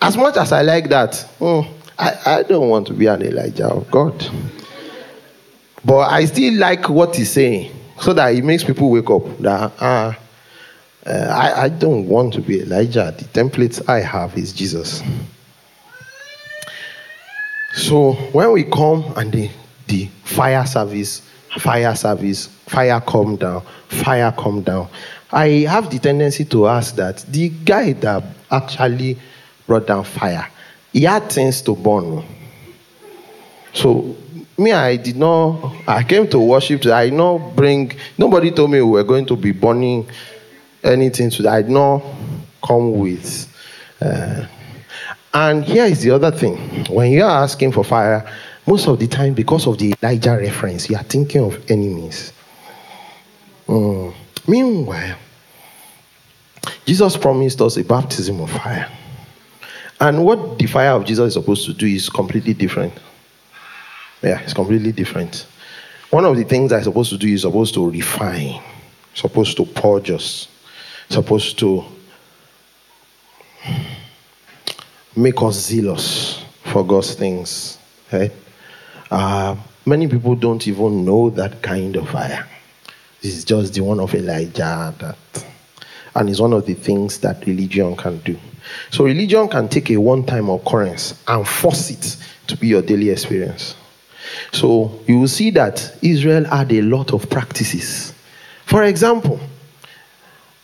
as 0.00 0.16
much 0.16 0.36
as 0.38 0.52
I 0.52 0.62
like 0.62 0.88
that, 0.88 1.10
mm, 1.38 1.66
I, 1.98 2.16
I 2.24 2.42
don't 2.42 2.70
want 2.70 2.86
to 2.86 2.94
be 2.94 3.06
an 3.06 3.22
Elijah 3.22 3.68
of 3.68 3.90
God. 3.90 4.26
But 5.84 6.10
I 6.10 6.24
still 6.24 6.54
like 6.54 6.88
what 6.88 7.16
he's 7.16 7.30
saying 7.30 7.70
so 8.00 8.12
that 8.14 8.34
it 8.34 8.44
makes 8.44 8.64
people 8.64 8.90
wake 8.90 9.10
up 9.10 9.26
that 9.38 9.72
uh, 9.80 10.14
uh, 11.04 11.10
I, 11.10 11.64
I 11.64 11.68
don't 11.68 12.08
want 12.08 12.32
to 12.34 12.40
be 12.40 12.60
Elijah. 12.60 13.14
The 13.16 13.24
template 13.24 13.86
I 13.88 14.00
have 14.00 14.36
is 14.38 14.52
Jesus. 14.52 15.02
So 17.78 18.14
when 18.32 18.50
we 18.52 18.64
come 18.64 19.04
and 19.16 19.30
the, 19.32 19.48
the 19.86 20.06
fire 20.24 20.66
service, 20.66 21.22
fire 21.60 21.94
service, 21.94 22.46
fire 22.66 23.00
come 23.00 23.36
down, 23.36 23.62
fire 23.86 24.34
come 24.36 24.62
down, 24.62 24.88
I 25.30 25.48
have 25.68 25.88
the 25.88 26.00
tendency 26.00 26.44
to 26.46 26.66
ask 26.66 26.96
that 26.96 27.18
the 27.28 27.50
guy 27.50 27.92
that 27.92 28.24
actually 28.50 29.16
brought 29.68 29.86
down 29.86 30.02
fire, 30.02 30.50
he 30.92 31.04
had 31.04 31.30
things 31.30 31.62
to 31.62 31.76
burn. 31.76 32.24
So 33.74 34.16
me, 34.58 34.72
I 34.72 34.96
did 34.96 35.16
not. 35.16 35.72
I 35.86 36.02
came 36.02 36.26
to 36.30 36.40
worship. 36.40 36.84
I 36.86 37.10
not 37.10 37.54
bring. 37.54 37.92
Nobody 38.18 38.50
told 38.50 38.72
me 38.72 38.82
we 38.82 38.90
were 38.90 39.04
going 39.04 39.26
to 39.26 39.36
be 39.36 39.52
burning 39.52 40.04
anything. 40.82 41.30
So 41.30 41.48
I 41.48 41.62
did 41.62 41.70
not 41.70 42.02
come 42.60 42.98
with. 42.98 43.46
Uh, 44.00 44.46
and 45.38 45.64
here 45.64 45.84
is 45.84 46.02
the 46.02 46.10
other 46.10 46.32
thing: 46.32 46.56
when 46.86 47.12
you 47.12 47.22
are 47.22 47.42
asking 47.44 47.72
for 47.72 47.84
fire, 47.84 48.28
most 48.66 48.88
of 48.88 48.98
the 48.98 49.06
time, 49.06 49.34
because 49.34 49.66
of 49.66 49.78
the 49.78 49.94
Elijah 50.02 50.36
reference, 50.36 50.90
you 50.90 50.96
are 50.96 51.04
thinking 51.04 51.42
of 51.42 51.70
enemies. 51.70 52.32
Mm. 53.66 54.12
Meanwhile, 54.46 55.16
Jesus 56.84 57.16
promised 57.16 57.60
us 57.60 57.76
a 57.76 57.84
baptism 57.84 58.40
of 58.40 58.50
fire. 58.50 58.90
And 60.00 60.24
what 60.24 60.58
the 60.58 60.66
fire 60.66 60.92
of 60.92 61.04
Jesus 61.04 61.28
is 61.28 61.34
supposed 61.34 61.66
to 61.66 61.72
do 61.72 61.86
is 61.86 62.08
completely 62.08 62.54
different. 62.54 62.94
Yeah, 64.22 64.40
it's 64.40 64.54
completely 64.54 64.92
different. 64.92 65.46
One 66.10 66.24
of 66.24 66.36
the 66.36 66.44
things 66.44 66.72
I'm 66.72 66.82
supposed 66.82 67.10
to 67.10 67.18
do 67.18 67.28
is 67.28 67.42
supposed 67.42 67.74
to 67.74 67.90
refine, 67.90 68.62
supposed 69.14 69.56
to 69.58 69.66
purge 69.66 70.10
us, 70.10 70.48
supposed 71.10 71.58
to 71.60 71.84
make 75.18 75.42
us 75.42 75.56
zealous 75.56 76.44
for 76.64 76.86
God's 76.86 77.14
things. 77.14 77.78
Okay? 78.06 78.32
Uh, 79.10 79.56
many 79.84 80.06
people 80.06 80.34
don't 80.36 80.66
even 80.68 81.04
know 81.04 81.30
that 81.30 81.60
kind 81.60 81.96
of 81.96 82.08
fire. 82.08 82.46
This 83.20 83.36
is 83.36 83.44
just 83.44 83.74
the 83.74 83.80
one 83.80 83.98
of 83.98 84.14
Elijah. 84.14 84.94
That, 84.98 85.46
and 86.14 86.30
it's 86.30 86.40
one 86.40 86.52
of 86.52 86.66
the 86.66 86.74
things 86.74 87.18
that 87.18 87.44
religion 87.46 87.96
can 87.96 88.18
do. 88.18 88.38
So, 88.90 89.04
religion 89.04 89.48
can 89.48 89.68
take 89.68 89.90
a 89.90 89.96
one 89.96 90.24
time 90.24 90.48
occurrence 90.48 91.20
and 91.26 91.46
force 91.46 91.90
it 91.90 92.16
to 92.46 92.56
be 92.56 92.68
your 92.68 92.82
daily 92.82 93.10
experience. 93.10 93.74
So, 94.52 95.00
you 95.06 95.18
will 95.20 95.28
see 95.28 95.50
that 95.50 95.96
Israel 96.00 96.44
had 96.44 96.72
a 96.72 96.82
lot 96.82 97.12
of 97.12 97.28
practices. 97.28 98.14
For 98.66 98.84
example, 98.84 99.40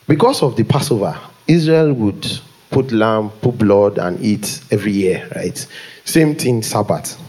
because 0.07 0.43
of 0.43 0.55
the 0.55 0.63
Passover, 0.63 1.19
Israel 1.47 1.93
would 1.93 2.25
put 2.69 2.91
lamb, 2.91 3.29
put 3.41 3.57
blood, 3.57 3.97
and 3.97 4.19
eat 4.21 4.61
every 4.71 4.91
year, 4.91 5.27
right? 5.35 5.67
Same 6.03 6.35
thing, 6.35 6.61
Sabbath. 6.61 7.19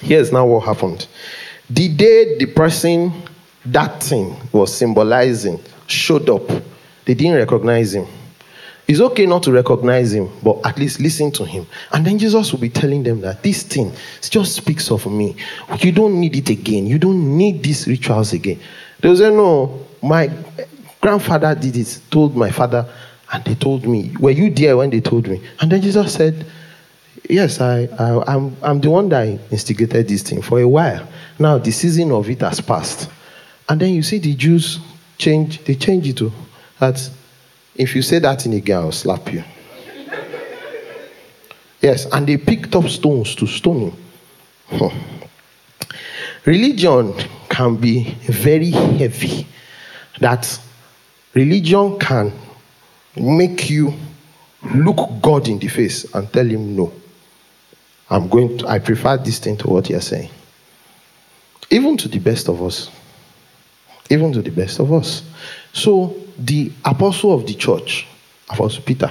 Here's 0.00 0.32
now 0.32 0.46
what 0.46 0.64
happened. 0.64 1.06
The 1.70 1.88
day 1.88 2.38
the 2.38 2.46
person 2.46 3.12
that 3.64 4.02
thing 4.02 4.36
was 4.52 4.74
symbolizing 4.74 5.60
showed 5.86 6.28
up, 6.30 6.46
they 7.04 7.14
didn't 7.14 7.36
recognize 7.36 7.94
him. 7.94 8.06
It's 8.88 9.00
okay 9.00 9.26
not 9.26 9.42
to 9.44 9.52
recognize 9.52 10.12
him, 10.14 10.30
but 10.44 10.64
at 10.64 10.78
least 10.78 11.00
listen 11.00 11.32
to 11.32 11.44
him. 11.44 11.66
And 11.92 12.06
then 12.06 12.18
Jesus 12.18 12.52
will 12.52 12.60
be 12.60 12.68
telling 12.68 13.02
them 13.02 13.20
that 13.22 13.42
this 13.42 13.64
thing 13.64 13.92
just 14.22 14.54
speaks 14.54 14.92
of 14.92 15.06
me. 15.06 15.34
You 15.80 15.90
don't 15.90 16.20
need 16.20 16.36
it 16.36 16.50
again. 16.50 16.86
You 16.86 16.98
don't 16.98 17.36
need 17.36 17.64
these 17.64 17.88
rituals 17.88 18.32
again. 18.32 18.60
They 19.00 19.08
will 19.08 19.16
say, 19.16 19.30
No, 19.30 19.86
my 20.00 20.30
grandfather 21.00 21.54
did 21.56 21.76
it, 21.76 22.00
told 22.10 22.36
my 22.36 22.50
father, 22.52 22.88
and 23.32 23.44
they 23.44 23.54
told 23.54 23.86
me. 23.86 24.14
Were 24.20 24.30
you 24.30 24.50
there 24.50 24.76
when 24.76 24.90
they 24.90 25.00
told 25.00 25.28
me? 25.28 25.42
And 25.60 25.70
then 25.70 25.82
Jesus 25.82 26.12
said, 26.14 26.46
Yes, 27.28 27.60
I, 27.60 27.88
I, 27.98 28.34
I'm, 28.34 28.56
I'm 28.62 28.80
the 28.80 28.90
one 28.90 29.08
that 29.08 29.26
instigated 29.50 30.06
this 30.06 30.22
thing 30.22 30.42
for 30.42 30.60
a 30.60 30.68
while. 30.68 31.08
Now 31.38 31.58
the 31.58 31.72
season 31.72 32.12
of 32.12 32.30
it 32.30 32.40
has 32.40 32.60
passed. 32.60 33.10
And 33.68 33.80
then 33.80 33.94
you 33.94 34.02
see 34.02 34.18
the 34.18 34.34
Jews 34.34 34.78
change, 35.18 35.64
they 35.64 35.74
change 35.74 36.06
it 36.08 36.16
to 36.18 36.32
that 36.78 37.10
if 37.74 37.94
you 37.96 38.02
say 38.02 38.18
that 38.20 38.46
in 38.46 38.52
again, 38.52 38.78
I'll 38.78 38.92
slap 38.92 39.32
you. 39.32 39.42
yes, 41.80 42.06
and 42.12 42.26
they 42.26 42.36
picked 42.36 42.74
up 42.74 42.84
stones 42.88 43.34
to 43.36 43.46
stone 43.46 43.90
him. 44.70 44.92
Religion 46.44 47.12
can 47.48 47.76
be 47.76 48.04
very 48.26 48.70
heavy. 48.70 49.46
That 50.20 50.60
religion 51.34 51.98
can 51.98 52.32
make 53.16 53.70
you 53.70 53.92
look 54.74 55.10
God 55.22 55.48
in 55.48 55.58
the 55.58 55.68
face 55.68 56.12
and 56.14 56.32
tell 56.32 56.46
him 56.46 56.76
no. 56.76 56.92
I'm 58.08 58.28
going 58.28 58.58
to, 58.58 58.68
I 58.68 58.78
prefer 58.78 59.16
this 59.16 59.38
thing 59.38 59.56
to 59.58 59.68
what 59.68 59.90
you're 59.90 60.00
saying. 60.00 60.30
Even 61.70 61.96
to 61.96 62.08
the 62.08 62.18
best 62.18 62.48
of 62.48 62.62
us. 62.62 62.90
Even 64.08 64.32
to 64.32 64.42
the 64.42 64.50
best 64.50 64.78
of 64.78 64.92
us. 64.92 65.22
So 65.72 66.16
the 66.38 66.70
apostle 66.84 67.32
of 67.32 67.46
the 67.46 67.54
church, 67.54 68.06
Apostle 68.48 68.82
Peter, 68.82 69.10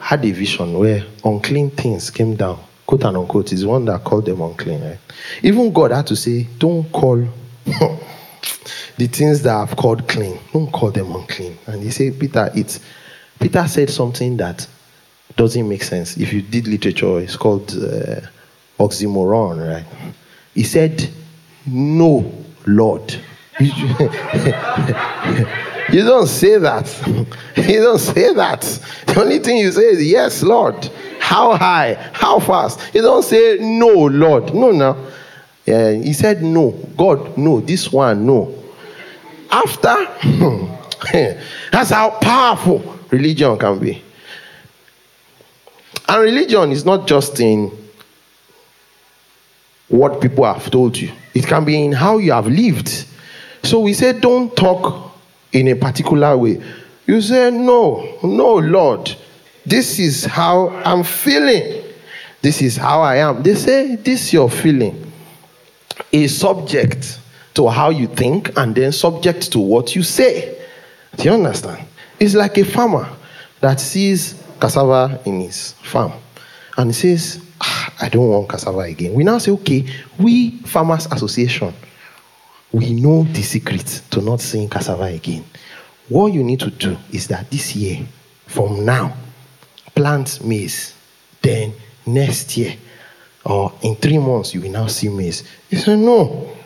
had 0.00 0.24
a 0.24 0.30
vision 0.32 0.76
where 0.78 1.04
unclean 1.24 1.70
things 1.70 2.10
came 2.10 2.34
down. 2.34 2.58
Quote 2.86 3.04
and 3.04 3.16
unquote 3.16 3.52
is 3.52 3.64
one 3.64 3.84
that 3.84 4.02
called 4.02 4.26
them 4.26 4.40
unclean. 4.40 4.82
Right? 4.82 4.98
Even 5.42 5.72
God 5.72 5.92
had 5.92 6.06
to 6.08 6.16
say, 6.16 6.48
Don't 6.58 6.90
call 6.90 7.24
the 8.96 9.06
things 9.06 9.42
that 9.42 9.54
I've 9.56 9.76
called 9.76 10.08
clean, 10.08 10.38
don't 10.52 10.70
call 10.70 10.90
them 10.90 11.14
unclean. 11.14 11.56
And 11.66 11.82
he 11.82 11.90
said, 11.90 12.18
Peter, 12.18 12.50
it's 12.54 12.80
Peter 13.40 13.66
said 13.66 13.90
something 13.90 14.36
that 14.36 14.66
doesn't 15.36 15.68
make 15.68 15.82
sense. 15.82 16.16
If 16.16 16.32
you 16.32 16.42
did 16.42 16.66
literature, 16.68 17.20
it's 17.20 17.36
called 17.36 17.70
uh, 17.70 18.20
oxymoron, 18.78 19.74
right? 19.74 19.84
He 20.54 20.64
said, 20.64 21.08
No, 21.66 22.32
Lord. 22.66 23.14
you 23.60 23.74
don't 26.04 26.26
say 26.26 26.58
that. 26.58 27.26
You 27.56 27.82
don't 27.82 27.98
say 27.98 28.32
that. 28.34 28.62
The 29.06 29.20
only 29.20 29.38
thing 29.38 29.58
you 29.58 29.70
say 29.72 29.82
is, 29.82 30.06
Yes, 30.06 30.42
Lord. 30.42 30.90
How 31.18 31.56
high? 31.56 31.94
How 32.12 32.40
fast? 32.40 32.94
You 32.94 33.02
don't 33.02 33.22
say, 33.22 33.58
No, 33.60 34.06
Lord. 34.06 34.54
No, 34.54 34.70
no. 34.70 34.96
Yeah, 35.70 35.92
he 35.92 36.12
said, 36.14 36.42
No. 36.42 36.72
God, 36.96 37.38
no. 37.38 37.60
This 37.60 37.92
one, 37.92 38.26
no. 38.26 38.52
After, 39.52 39.94
hmm, 39.94 40.66
that's 41.70 41.90
how 41.90 42.10
powerful 42.20 42.98
religion 43.10 43.56
can 43.56 43.78
be. 43.78 44.02
And 46.08 46.22
religion 46.22 46.72
is 46.72 46.84
not 46.84 47.06
just 47.06 47.38
in 47.38 47.70
what 49.86 50.20
people 50.20 50.44
have 50.44 50.68
told 50.72 50.96
you, 50.96 51.12
it 51.34 51.46
can 51.46 51.64
be 51.64 51.84
in 51.84 51.92
how 51.92 52.18
you 52.18 52.32
have 52.32 52.48
lived. 52.48 53.06
So 53.62 53.78
we 53.78 53.92
say, 53.92 54.18
don't 54.18 54.56
talk 54.56 55.12
in 55.52 55.68
a 55.68 55.76
particular 55.76 56.36
way. 56.36 56.60
You 57.06 57.20
say, 57.20 57.52
no, 57.52 58.18
no, 58.24 58.54
Lord, 58.56 59.14
this 59.64 60.00
is 60.00 60.24
how 60.24 60.70
I'm 60.84 61.04
feeling. 61.04 61.84
This 62.42 62.60
is 62.60 62.76
how 62.76 63.02
I 63.02 63.18
am. 63.18 63.44
They 63.44 63.54
say 63.54 63.94
this 63.94 64.24
is 64.24 64.32
your 64.32 64.50
feeling 64.50 65.09
is 66.12 66.36
subject 66.38 67.18
to 67.54 67.68
how 67.68 67.90
you 67.90 68.06
think 68.06 68.56
and 68.56 68.74
then 68.74 68.92
subject 68.92 69.52
to 69.52 69.58
what 69.58 69.94
you 69.94 70.02
say. 70.02 70.56
Do 71.16 71.24
you 71.24 71.32
understand? 71.32 71.86
It's 72.18 72.34
like 72.34 72.58
a 72.58 72.64
farmer 72.64 73.08
that 73.60 73.80
sees 73.80 74.42
cassava 74.60 75.20
in 75.24 75.40
his 75.40 75.72
farm 75.82 76.12
and 76.76 76.94
says, 76.94 77.40
"Ah, 77.60 77.92
I 78.00 78.08
don't 78.08 78.28
want 78.28 78.48
cassava 78.48 78.80
again. 78.80 79.14
We 79.14 79.24
now 79.24 79.38
say, 79.38 79.50
okay, 79.52 79.86
we 80.18 80.58
farmers 80.62 81.06
association, 81.10 81.74
we 82.72 82.92
know 82.92 83.24
the 83.24 83.42
secret 83.42 84.02
to 84.10 84.20
not 84.20 84.40
seeing 84.40 84.68
cassava 84.68 85.04
again. 85.04 85.44
What 86.08 86.32
you 86.32 86.42
need 86.42 86.60
to 86.60 86.70
do 86.70 86.96
is 87.12 87.28
that 87.28 87.50
this 87.50 87.74
year, 87.76 88.06
from 88.46 88.84
now, 88.84 89.14
plant 89.94 90.44
maize. 90.44 90.94
Then 91.42 91.72
next 92.06 92.56
year, 92.56 92.74
or 93.44 93.72
in 93.82 93.96
three 93.96 94.18
months, 94.18 94.54
you 94.54 94.60
will 94.60 94.70
now 94.70 94.86
see 94.86 95.08
maize. 95.08 95.44
He 95.68 95.76
said, 95.76 95.98
no. 95.98 96.56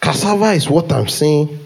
Cassava 0.00 0.52
is 0.52 0.68
what 0.68 0.92
I'm 0.92 1.08
saying. 1.08 1.58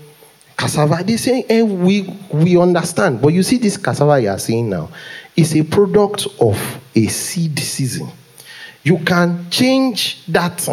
Cassava, 0.57 1.03
they 1.05 1.17
say, 1.17 1.45
eh, 1.49 1.63
we, 1.63 2.03
we 2.33 2.57
understand. 2.57 3.21
But 3.21 3.29
you 3.29 3.43
see, 3.43 3.59
this 3.59 3.77
cassava 3.77 4.21
you 4.21 4.29
are 4.29 4.39
seeing 4.39 4.69
now 4.69 4.91
is 5.37 5.55
a 5.57 5.63
product 5.63 6.27
of 6.41 6.81
a 6.95 7.07
seed 7.07 7.59
season. 7.59 8.09
You 8.83 8.99
can 8.99 9.51
change 9.51 10.25
that 10.27 10.69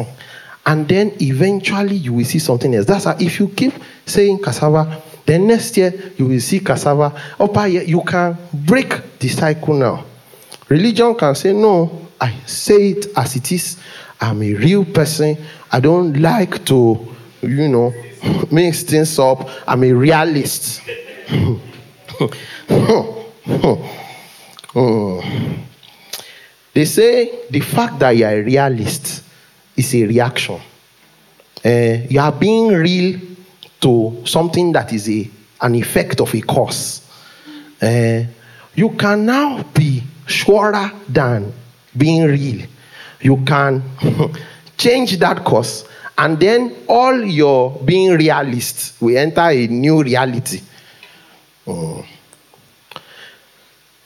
and 0.65 0.87
then 0.87 1.13
eventually 1.21 1.95
you 1.95 2.13
will 2.13 2.25
see 2.25 2.39
something 2.39 2.73
else. 2.73 2.85
That's 2.85 3.05
how, 3.05 3.15
if 3.19 3.39
you 3.39 3.47
keep 3.49 3.73
saying 4.05 4.41
cassava, 4.41 5.01
then 5.25 5.47
next 5.47 5.77
year 5.77 5.93
you 6.17 6.27
will 6.27 6.39
see 6.39 6.59
cassava. 6.59 7.13
Upper 7.39 7.67
year, 7.67 7.83
you 7.83 8.01
can 8.01 8.37
break 8.53 9.19
the 9.19 9.27
cycle 9.27 9.75
now. 9.75 10.05
Religion 10.67 11.13
can 11.15 11.35
say, 11.35 11.53
No, 11.53 12.04
I 12.19 12.33
say 12.45 12.91
it 12.91 13.07
as 13.17 13.35
it 13.35 13.51
is. 13.51 13.77
I'm 14.21 14.41
a 14.41 14.53
real 14.53 14.85
person. 14.85 15.37
I 15.71 15.79
don't 15.79 16.19
like 16.21 16.65
to, 16.65 17.07
you 17.41 17.67
know, 17.67 17.93
mix 18.51 18.83
things 18.83 19.19
up. 19.19 19.49
I'm 19.67 19.83
a 19.83 19.91
realist. 19.93 20.81
They 26.73 26.83
say 26.83 27.47
the 27.49 27.61
fact 27.61 27.99
that 27.99 28.11
you 28.17 28.25
are 28.25 28.33
a 28.33 28.41
realist 28.41 29.23
is 29.77 29.95
a 29.95 30.05
reaction. 30.05 30.59
Eh, 31.63 32.07
you 32.09 32.19
are 32.19 32.33
being 32.33 32.67
real 32.67 33.19
to 33.79 34.21
something 34.25 34.73
that 34.73 34.91
is 34.91 35.09
a, 35.09 35.29
an 35.61 35.75
effect 35.75 36.19
of 36.19 36.35
a 36.35 36.41
cause. 36.41 37.01
Eh, 37.81 38.25
you 38.75 38.89
can 38.89 39.25
now 39.25 39.63
be 39.73 40.03
surer 40.27 40.91
than 41.07 41.53
being 41.97 42.25
real. 42.25 42.65
You 43.21 43.37
can 43.45 43.83
change 44.77 45.17
that 45.19 45.43
course, 45.43 45.85
and 46.17 46.39
then 46.39 46.75
all 46.87 47.23
your 47.23 47.71
being 47.83 48.11
realist 48.11 49.01
will 49.01 49.17
enter 49.17 49.41
a 49.41 49.67
new 49.67 50.03
reality. 50.03 50.61
Mm. 51.65 52.05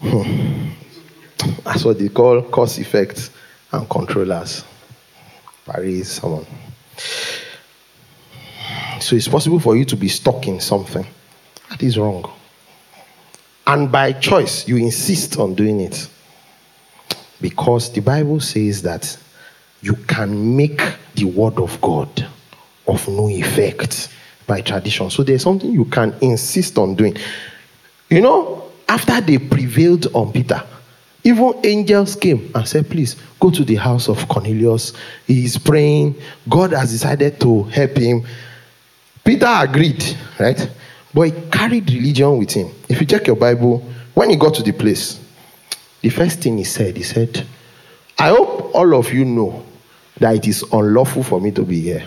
That's 1.64 1.84
what 1.84 2.00
they 2.00 2.10
call 2.10 2.42
cause 2.44 2.80
effect 2.80 3.32
and 3.72 3.90
controllers. 3.90 4.64
Paris, 5.66 6.14
someone. 6.14 6.46
So 9.00 9.16
it's 9.16 9.28
possible 9.28 9.60
for 9.60 9.76
you 9.76 9.86
to 9.86 9.96
be 9.96 10.08
stuck 10.08 10.48
in 10.48 10.60
something. 10.60 11.06
That 11.70 11.84
is 11.84 11.98
wrong. 11.98 12.30
And 13.68 13.92
by 13.92 14.14
choice, 14.14 14.68
you 14.68 14.78
insist 14.78 15.38
on 15.38 15.54
doing 15.54 15.82
it. 15.82 16.10
Because 17.42 17.92
the 17.92 18.02
Bible 18.02 18.40
says 18.40 18.82
that 18.84 19.18
you 19.82 19.94
can 20.08 20.56
make 20.56 20.82
the 21.16 21.26
word 21.26 21.58
of 21.60 21.80
God 21.82 22.28
of 22.88 23.08
no 23.08 23.30
effect 23.30 24.10
by 24.46 24.62
tradition. 24.62 25.10
So 25.10 25.24
there's 25.24 25.44
something 25.44 25.72
you 25.72 25.86
can 25.86 26.14
insist 26.22 26.78
on 26.78 26.96
doing. 26.96 27.16
You 28.10 28.22
know, 28.22 28.70
after 28.88 29.22
they 29.22 29.38
prevailed 29.38 30.08
on 30.14 30.34
Peter, 30.34 30.62
even 31.24 31.54
angels 31.64 32.16
came 32.16 32.52
and 32.56 32.68
said, 32.68 32.90
Please 32.90 33.16
go 33.40 33.52
to 33.52 33.64
the 33.64 33.76
house 33.76 34.10
of 34.10 34.28
Cornelius. 34.28 34.94
He 35.28 35.46
is 35.46 35.58
praying. 35.58 36.16
God 36.48 36.72
has 36.72 36.92
decided 36.92 37.40
to 37.42 37.64
help 37.64 37.98
him. 37.98 38.26
Peter 39.24 39.48
agreed, 39.48 40.04
right? 40.40 40.70
But 41.14 41.22
he 41.22 41.32
carried 41.52 41.90
religion 41.90 42.38
with 42.38 42.52
him. 42.52 42.72
If 42.88 43.00
you 43.00 43.06
check 43.06 43.28
your 43.28 43.36
Bible, 43.36 43.80
when 44.14 44.30
he 44.30 44.36
got 44.36 44.56
to 44.56 44.64
the 44.64 44.72
place, 44.72 45.20
the 46.02 46.10
first 46.10 46.40
thing 46.42 46.58
he 46.58 46.64
said, 46.64 46.96
he 46.96 47.04
said, 47.04 47.46
I 48.18 48.30
hope 48.30 48.74
all 48.76 48.94
of 48.96 49.14
you 49.14 49.26
know 49.26 49.66
that 50.20 50.36
it 50.36 50.48
is 50.48 50.64
unlawful 50.72 51.24
for 51.24 51.40
me 51.40 51.52
to 51.52 51.64
be 51.64 51.82
here. 51.82 52.06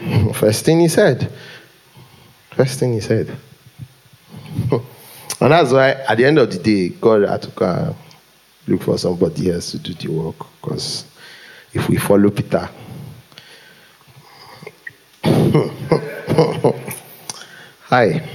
First 0.34 0.64
thing 0.64 0.80
he 0.80 0.88
said. 0.88 1.32
First 2.52 2.78
thing 2.78 2.92
he 2.92 3.00
said. 3.00 3.36
and 4.70 5.52
that's 5.52 5.72
why 5.72 5.90
at 5.90 6.16
the 6.16 6.24
end 6.24 6.38
of 6.38 6.50
the 6.50 6.58
day, 6.58 6.88
God 7.00 7.28
had 7.28 7.42
to 7.42 7.64
and 7.64 7.94
look 8.66 8.82
for 8.82 8.98
somebody 8.98 9.50
else 9.50 9.72
to 9.72 9.78
do 9.78 9.94
the 9.94 10.08
work. 10.08 10.36
Because 10.60 11.04
if 11.72 11.88
we 11.88 11.96
follow 11.96 12.30
Peter, 12.30 12.68
hi. 17.82 18.28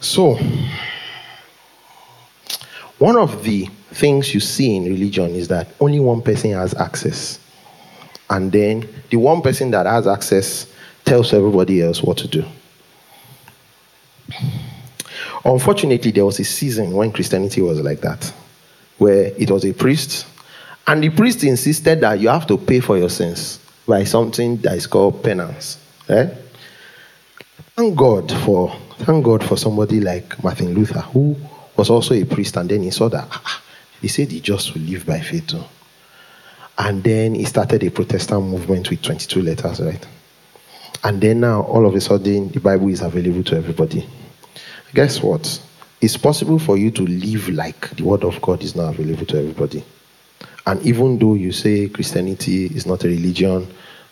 So, 0.00 0.38
one 2.98 3.16
of 3.16 3.44
the 3.44 3.66
things 3.92 4.34
you 4.34 4.40
see 4.40 4.76
in 4.76 4.84
religion 4.84 5.30
is 5.30 5.48
that 5.48 5.68
only 5.80 6.00
one 6.00 6.22
person 6.22 6.52
has 6.52 6.74
access. 6.74 7.38
And 8.30 8.52
then 8.52 8.88
the 9.10 9.16
one 9.16 9.40
person 9.40 9.70
that 9.70 9.86
has 9.86 10.06
access 10.06 10.72
tells 11.04 11.32
everybody 11.32 11.82
else 11.82 12.02
what 12.02 12.18
to 12.18 12.28
do. 12.28 12.44
Unfortunately, 15.44 16.10
there 16.10 16.26
was 16.26 16.38
a 16.40 16.44
season 16.44 16.92
when 16.92 17.12
Christianity 17.12 17.62
was 17.62 17.80
like 17.80 18.00
that, 18.00 18.32
where 18.98 19.32
it 19.38 19.50
was 19.50 19.64
a 19.64 19.72
priest, 19.72 20.26
and 20.86 21.02
the 21.02 21.10
priest 21.10 21.44
insisted 21.44 22.00
that 22.00 22.18
you 22.20 22.28
have 22.28 22.46
to 22.48 22.58
pay 22.58 22.80
for 22.80 22.98
your 22.98 23.08
sins 23.08 23.60
by 23.86 24.04
something 24.04 24.56
that 24.58 24.76
is 24.76 24.86
called 24.86 25.22
penance. 25.22 25.78
Right? 26.08 26.30
Thank 27.76 27.96
God 27.96 28.30
for 28.44 28.74
thank 28.98 29.24
God 29.24 29.44
for 29.44 29.56
somebody 29.56 30.00
like 30.00 30.42
Martin 30.42 30.74
Luther, 30.74 31.00
who 31.00 31.36
was 31.78 31.90
also 31.90 32.14
a 32.14 32.24
priest, 32.24 32.56
and 32.56 32.68
then 32.68 32.82
he 32.82 32.90
saw 32.90 33.08
that 33.08 33.28
ah, 33.30 33.42
ah, 33.46 33.62
he 34.00 34.08
said 34.08 34.30
he 34.30 34.40
just 34.40 34.74
will 34.74 34.82
live 34.82 35.06
by 35.06 35.20
faith 35.20 35.46
too. 35.46 35.62
And 36.76 37.02
then 37.02 37.34
he 37.34 37.44
started 37.44 37.82
a 37.82 37.90
Protestant 37.90 38.44
movement 38.44 38.90
with 38.90 39.02
22 39.02 39.42
letters, 39.42 39.80
right? 39.80 40.06
And 41.02 41.20
then 41.20 41.40
now, 41.40 41.62
all 41.62 41.86
of 41.86 41.94
a 41.94 42.00
sudden, 42.00 42.48
the 42.48 42.60
Bible 42.60 42.88
is 42.88 43.00
available 43.00 43.42
to 43.44 43.56
everybody. 43.56 44.06
Guess 44.94 45.22
what? 45.22 45.60
It's 46.00 46.16
possible 46.16 46.58
for 46.58 46.76
you 46.76 46.90
to 46.92 47.02
live 47.02 47.48
like 47.48 47.90
the 47.90 48.04
Word 48.04 48.24
of 48.24 48.40
God 48.40 48.62
is 48.62 48.76
now 48.76 48.88
available 48.88 49.26
to 49.26 49.38
everybody. 49.38 49.84
And 50.66 50.80
even 50.82 51.18
though 51.18 51.34
you 51.34 51.50
say 51.50 51.88
Christianity 51.88 52.66
is 52.66 52.86
not 52.86 53.04
a 53.04 53.08
religion, 53.08 53.66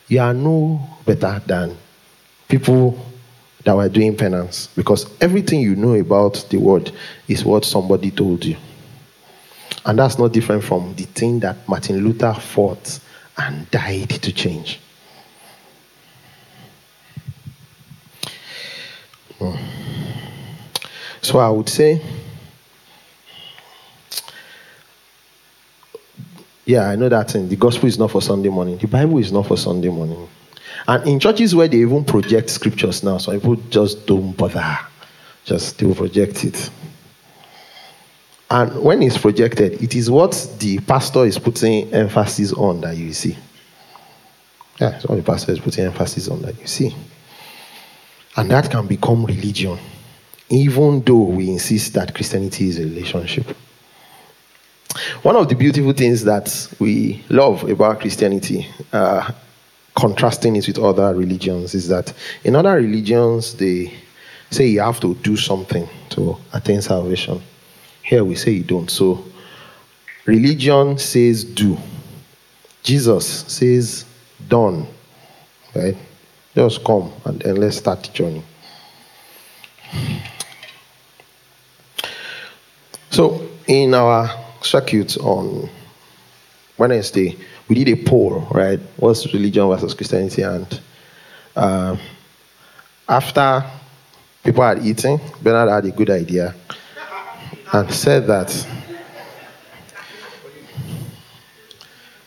you 0.08 0.20
are 0.20 0.34
no 0.34 0.80
better 1.04 1.40
than 1.46 1.76
people 2.48 2.98
that 3.66 3.74
were 3.74 3.88
doing 3.88 4.16
penance 4.16 4.68
because 4.76 5.12
everything 5.20 5.60
you 5.60 5.74
know 5.74 5.94
about 5.94 6.46
the 6.50 6.56
Word 6.56 6.92
is 7.26 7.44
what 7.44 7.64
somebody 7.64 8.12
told 8.12 8.44
you. 8.44 8.56
And 9.84 9.98
that's 9.98 10.20
not 10.20 10.32
different 10.32 10.62
from 10.62 10.94
the 10.94 11.02
thing 11.02 11.40
that 11.40 11.68
Martin 11.68 11.96
Luther 11.96 12.32
fought 12.32 13.00
and 13.36 13.68
died 13.72 14.10
to 14.10 14.32
change. 14.32 14.78
So 21.20 21.40
I 21.40 21.50
would 21.50 21.68
say, 21.68 22.00
yeah, 26.64 26.88
I 26.88 26.94
know 26.94 27.08
that 27.08 27.32
thing. 27.32 27.48
The 27.48 27.56
gospel 27.56 27.88
is 27.88 27.98
not 27.98 28.12
for 28.12 28.22
Sunday 28.22 28.48
morning. 28.48 28.78
The 28.78 28.86
Bible 28.86 29.18
is 29.18 29.32
not 29.32 29.48
for 29.48 29.56
Sunday 29.56 29.88
morning. 29.88 30.28
And 30.88 31.06
in 31.06 31.20
churches 31.20 31.54
where 31.54 31.68
they 31.68 31.78
even 31.78 32.04
project 32.04 32.50
scriptures 32.50 33.02
now, 33.02 33.18
some 33.18 33.34
people 33.34 33.56
just 33.70 34.06
don't 34.06 34.32
bother. 34.32 34.78
Just 35.44 35.80
will 35.82 35.94
project 35.94 36.44
it. 36.44 36.70
And 38.50 38.80
when 38.82 39.02
it's 39.02 39.18
projected, 39.18 39.82
it 39.82 39.94
is 39.94 40.10
what 40.10 40.32
the 40.60 40.78
pastor 40.80 41.24
is 41.24 41.38
putting 41.38 41.92
emphasis 41.92 42.52
on 42.52 42.80
that 42.82 42.96
you 42.96 43.12
see. 43.12 43.36
Yeah, 44.80 44.96
it's 44.96 45.06
what 45.06 45.16
the 45.16 45.22
pastor 45.22 45.52
is 45.52 45.58
putting 45.58 45.84
emphasis 45.84 46.28
on 46.28 46.42
that 46.42 46.58
you 46.60 46.66
see. 46.66 46.94
And 48.36 48.50
that 48.50 48.70
can 48.70 48.86
become 48.86 49.24
religion, 49.24 49.78
even 50.50 51.00
though 51.02 51.22
we 51.22 51.50
insist 51.50 51.94
that 51.94 52.14
Christianity 52.14 52.68
is 52.68 52.78
a 52.78 52.82
relationship. 52.82 53.56
One 55.22 55.36
of 55.36 55.48
the 55.48 55.54
beautiful 55.54 55.92
things 55.92 56.22
that 56.24 56.72
we 56.78 57.24
love 57.28 57.68
about 57.68 58.00
Christianity, 58.00 58.68
uh, 58.92 59.30
contrasting 59.96 60.56
it 60.56 60.66
with 60.66 60.78
other 60.78 61.14
religions, 61.14 61.74
is 61.74 61.88
that 61.88 62.12
in 62.44 62.54
other 62.54 62.74
religions, 62.74 63.54
they 63.54 63.92
say 64.50 64.66
you 64.66 64.80
have 64.80 65.00
to 65.00 65.14
do 65.16 65.36
something 65.36 65.88
to 66.10 66.36
attain 66.52 66.82
salvation. 66.82 67.40
Here 68.02 68.24
we 68.24 68.34
say 68.36 68.52
you 68.52 68.64
don't. 68.64 68.90
So 68.90 69.24
Religion 70.26 70.98
says 70.98 71.44
do. 71.44 71.78
Jesus 72.82 73.44
says 73.46 74.04
done. 74.48 74.86
Right? 75.74 75.96
Just 76.54 76.84
come 76.84 77.12
and 77.24 77.40
then 77.40 77.56
let's 77.56 77.76
start 77.76 78.02
the 78.02 78.12
journey. 78.12 78.42
So, 83.10 83.48
in 83.68 83.94
our 83.94 84.28
circuit 84.62 85.16
on 85.18 85.70
Wednesday, 86.76 87.36
we 87.68 87.82
did 87.82 87.88
a 87.88 88.04
poll, 88.04 88.46
right? 88.50 88.80
What's 88.96 89.32
religion 89.32 89.68
versus 89.68 89.94
Christianity? 89.94 90.42
And 90.42 90.80
uh, 91.54 91.96
after 93.08 93.64
people 94.44 94.62
had 94.62 94.84
eaten, 94.84 95.20
Bernard 95.42 95.68
had 95.70 95.84
a 95.84 95.90
good 95.90 96.10
idea 96.10 96.54
and 97.72 97.92
said 97.92 98.26
that 98.26 98.66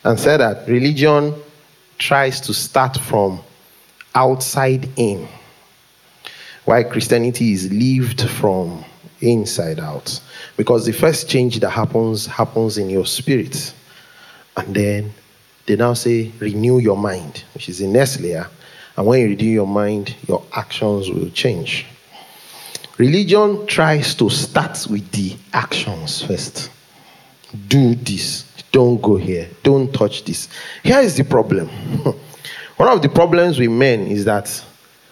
and 0.04 0.20
said 0.20 0.38
that 0.38 0.68
religion 0.68 1.36
tries 1.98 2.40
to 2.42 2.54
start 2.54 2.98
from 2.98 3.42
outside 4.16 4.90
in, 4.96 5.28
while 6.66 6.84
Christianity 6.84 7.54
is 7.54 7.72
lived 7.72 8.30
from 8.30 8.84
inside 9.22 9.80
out. 9.80 10.20
Because 10.56 10.86
the 10.86 10.94
first 10.94 11.30
change 11.30 11.60
that 11.60 11.70
happens 11.70 12.26
happens 12.26 12.78
in 12.78 12.90
your 12.90 13.06
spirit. 13.06 13.74
And 14.56 14.74
then 14.76 15.14
they 15.70 15.76
now 15.76 15.94
say, 15.94 16.32
renew 16.40 16.80
your 16.80 16.98
mind, 16.98 17.44
which 17.54 17.70
is 17.70 17.78
the 17.78 17.86
next 17.86 18.20
layer. 18.20 18.48
And 18.98 19.06
when 19.06 19.20
you 19.20 19.28
renew 19.28 19.52
your 19.52 19.68
mind, 19.68 20.16
your 20.28 20.44
actions 20.52 21.12
will 21.12 21.30
change. 21.30 21.86
Religion 22.98 23.68
tries 23.68 24.16
to 24.16 24.32
start 24.32 24.88
with 24.90 25.12
the 25.12 25.38
actions 25.54 26.24
first. 26.24 26.72
Do 27.68 27.94
this. 27.94 28.46
Don't 28.72 29.00
go 29.00 29.16
here. 29.16 29.48
Don't 29.62 29.94
touch 29.94 30.26
this. 30.26 30.50
Here 30.82 31.02
is 31.02 31.16
the 31.16 31.24
problem. 31.24 31.68
One 32.78 32.90
of 32.90 33.04
the 33.04 33.10
problems 33.10 33.60
with 33.60 33.70
men 33.70 34.08
is 34.08 34.26
that 34.26 34.66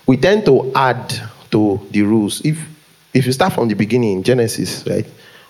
we 0.08 0.18
tend 0.18 0.44
to 0.46 0.72
add 0.74 1.14
to 1.52 1.80
the 1.92 2.02
rules. 2.02 2.44
If 2.44 2.58
if 3.14 3.28
you 3.28 3.32
start 3.32 3.54
from 3.54 3.68
the 3.68 3.76
beginning 3.76 4.14
in 4.14 4.24
Genesis, 4.24 4.84
right? 4.88 5.06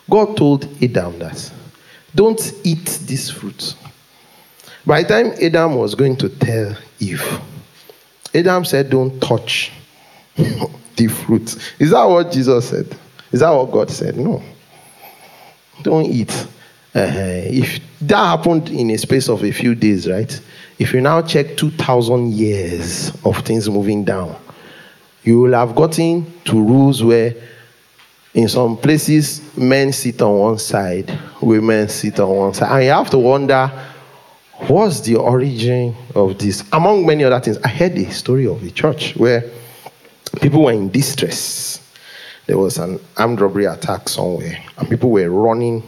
God 0.09 0.35
told 0.35 0.65
Adam 0.83 1.17
that 1.19 1.49
don't 2.13 2.53
eat 2.65 2.99
this 3.03 3.29
fruit. 3.29 3.73
By 4.87 5.03
the 5.03 5.09
time 5.09 5.33
Adam 5.41 5.75
was 5.75 5.95
going 5.95 6.15
to 6.15 6.29
tell 6.29 6.73
Eve, 6.99 7.41
Adam 8.33 8.63
said, 8.63 8.89
Don't 8.89 9.19
touch 9.21 9.69
the 10.37 11.07
fruit. 11.07 11.57
Is 11.77 11.91
that 11.91 12.05
what 12.05 12.31
Jesus 12.31 12.69
said? 12.69 12.97
Is 13.33 13.41
that 13.41 13.49
what 13.49 13.69
God 13.69 13.91
said? 13.91 14.15
No. 14.15 14.41
Don't 15.81 16.05
eat. 16.05 16.31
Uh, 16.95 17.03
if 17.03 17.81
that 17.99 18.37
happened 18.37 18.69
in 18.69 18.89
a 18.91 18.97
space 18.97 19.27
of 19.27 19.43
a 19.43 19.51
few 19.51 19.75
days, 19.75 20.09
right? 20.09 20.41
If 20.79 20.93
you 20.93 21.01
now 21.01 21.21
check 21.21 21.57
2,000 21.57 22.33
years 22.33 23.11
of 23.25 23.39
things 23.39 23.69
moving 23.69 24.05
down, 24.05 24.37
you 25.23 25.41
will 25.41 25.53
have 25.53 25.75
gotten 25.75 26.31
to 26.45 26.53
rules 26.53 27.03
where 27.03 27.35
in 28.33 28.47
some 28.47 28.77
places 28.77 29.41
men 29.57 29.91
sit 29.91 30.21
on 30.21 30.39
one 30.39 30.59
side, 30.59 31.11
women 31.41 31.89
sit 31.89 32.21
on 32.21 32.33
one 32.33 32.53
side. 32.53 32.71
And 32.71 32.85
you 32.85 32.91
have 32.91 33.09
to 33.09 33.17
wonder 33.17 33.69
what's 34.67 35.01
the 35.01 35.15
origin 35.15 35.95
of 36.15 36.37
this? 36.37 36.63
Among 36.71 37.05
many 37.05 37.23
other 37.23 37.39
things, 37.39 37.57
I 37.63 37.69
heard 37.69 37.97
a 37.97 38.11
story 38.11 38.47
of 38.47 38.63
a 38.63 38.71
church 38.71 39.15
where 39.15 39.43
people 40.41 40.63
were 40.63 40.71
in 40.71 40.89
distress. 40.89 41.83
There 42.47 42.57
was 42.57 42.77
an 42.77 42.99
armed 43.17 43.41
robbery 43.41 43.65
attack 43.65 44.09
somewhere, 44.09 44.57
and 44.77 44.89
people 44.89 45.11
were 45.11 45.29
running 45.29 45.83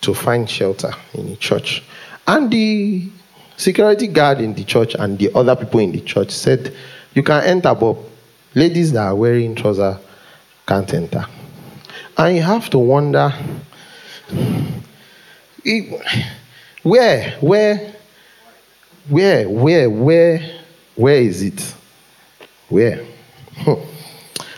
to 0.00 0.14
find 0.14 0.48
shelter 0.48 0.92
in 1.14 1.30
the 1.30 1.36
church. 1.36 1.82
And 2.26 2.50
the 2.50 3.08
security 3.56 4.08
guard 4.08 4.40
in 4.40 4.54
the 4.54 4.64
church 4.64 4.94
and 4.94 5.18
the 5.18 5.30
other 5.34 5.54
people 5.56 5.80
in 5.80 5.92
the 5.92 6.00
church 6.00 6.30
said, 6.30 6.74
You 7.14 7.22
can 7.22 7.42
enter, 7.44 7.74
but 7.74 7.96
ladies 8.54 8.92
that 8.92 9.06
are 9.06 9.14
wearing 9.14 9.54
trousers 9.54 9.96
can't 10.66 10.92
enter. 10.92 11.26
And 12.18 12.36
you 12.36 12.42
have 12.42 12.68
to 12.70 12.78
wonder 12.78 13.32
where, 16.86 17.32
where, 17.40 17.94
where, 19.08 19.48
where, 19.48 19.90
where, 19.90 20.60
where 20.94 21.16
is 21.16 21.42
it? 21.42 21.74
Where? 22.68 23.04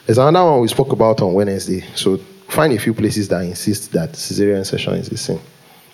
There's 0.07 0.19
another 0.19 0.51
one 0.51 0.61
we 0.61 0.69
spoke 0.69 0.93
about 0.93 1.23
on 1.23 1.33
Wednesday. 1.33 1.81
So 1.95 2.19
find 2.49 2.75
a 2.75 2.79
few 2.79 2.93
places 2.93 3.29
that 3.29 3.45
insist 3.45 3.93
that 3.93 4.13
cesarean 4.13 4.67
section 4.67 4.95
is 4.95 5.09
the 5.09 5.17
same. 5.17 5.41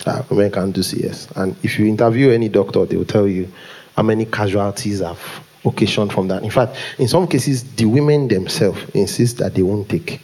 Uh, 0.04 0.22
women 0.28 0.50
can 0.50 0.72
do 0.72 0.82
CS. 0.82 1.28
And 1.36 1.56
if 1.62 1.78
you 1.78 1.86
interview 1.86 2.30
any 2.30 2.48
doctor, 2.48 2.84
they 2.84 2.96
will 2.96 3.04
tell 3.04 3.28
you 3.28 3.48
how 3.94 4.02
many 4.02 4.24
casualties 4.24 5.00
have 5.00 5.20
occasioned 5.64 6.12
from 6.12 6.26
that. 6.28 6.42
In 6.42 6.50
fact, 6.50 6.76
in 6.98 7.06
some 7.06 7.28
cases, 7.28 7.62
the 7.74 7.84
women 7.84 8.26
themselves 8.26 8.82
insist 8.90 9.38
that 9.38 9.54
they 9.54 9.62
won't 9.62 9.88
take. 9.88 10.20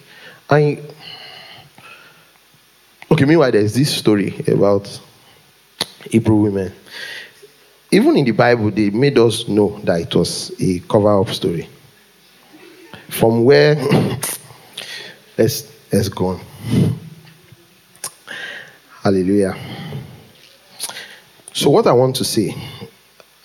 I 0.51 0.83
okay. 3.13 3.25
Meanwhile, 3.25 3.53
there's 3.53 3.75
this 3.75 3.97
story 3.97 4.45
about 4.49 5.01
Hebrew 6.11 6.37
women. 6.37 6.73
Even 7.91 8.17
in 8.17 8.25
the 8.25 8.31
Bible, 8.31 8.71
they 8.71 8.91
made 8.91 9.19
us 9.19 9.49
know 9.49 9.79
that 9.81 10.01
it 10.01 10.15
was 10.15 10.53
a 10.61 10.79
cover-up 10.81 11.29
story. 11.31 11.69
From 13.09 13.45
where 13.45 13.75
let's 15.37 15.71
let's 15.93 16.09
go 16.09 16.29
on. 16.29 16.41
Hallelujah. 19.03 19.57
So, 21.53 21.71
what 21.71 21.87
I 21.87 21.93
want 21.93 22.15
to 22.17 22.25
say, 22.25 22.55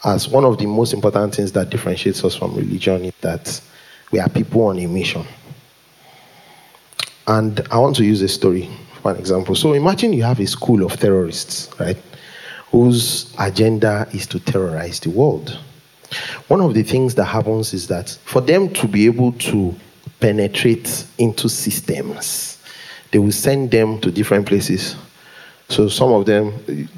as 0.04 0.28
one 0.28 0.46
of 0.46 0.58
the 0.58 0.66
most 0.68 0.94
important 0.94 1.34
things 1.34 1.52
that 1.54 1.70
differentiates 1.70 2.24
us 2.24 2.36
from 2.36 2.56
religion, 2.56 3.06
is 3.06 3.14
that 3.22 3.62
we 4.12 4.20
are 4.20 4.30
people 4.30 4.62
on 4.68 4.78
a 4.80 4.86
mission. 4.86 5.26
And 7.28 7.66
I 7.72 7.80
want 7.80 7.96
to 7.96 8.06
use 8.06 8.22
a 8.22 8.28
story 8.28 8.70
for 9.02 9.12
an 9.12 9.18
example. 9.18 9.56
So, 9.56 9.74
imagine 9.74 10.14
you 10.14 10.24
have 10.24 10.40
a 10.40 10.46
school 10.46 10.86
of 10.86 11.00
terrorists, 11.00 11.70
right, 11.80 11.98
whose 12.72 13.34
agenda 13.40 14.08
is 14.14 14.28
to 14.28 14.40
terrorize 14.40 15.00
the 15.00 15.10
world. 15.10 15.60
One 16.48 16.62
of 16.62 16.74
the 16.74 16.84
things 16.84 17.16
that 17.16 17.26
happens 17.26 17.74
is 17.74 17.88
that 17.88 18.10
for 18.26 18.42
them 18.42 18.74
to 18.74 18.88
be 18.88 19.06
able 19.06 19.32
to 19.34 19.76
penetrate 20.20 21.06
into 21.18 21.50
systems, 21.50 22.62
they 23.12 23.20
will 23.20 23.32
send 23.32 23.72
them 23.72 24.00
to 24.02 24.12
different 24.12 24.46
places 24.46 24.96
so 25.70 25.88
some 25.88 26.12
of 26.12 26.26
them, 26.26 26.54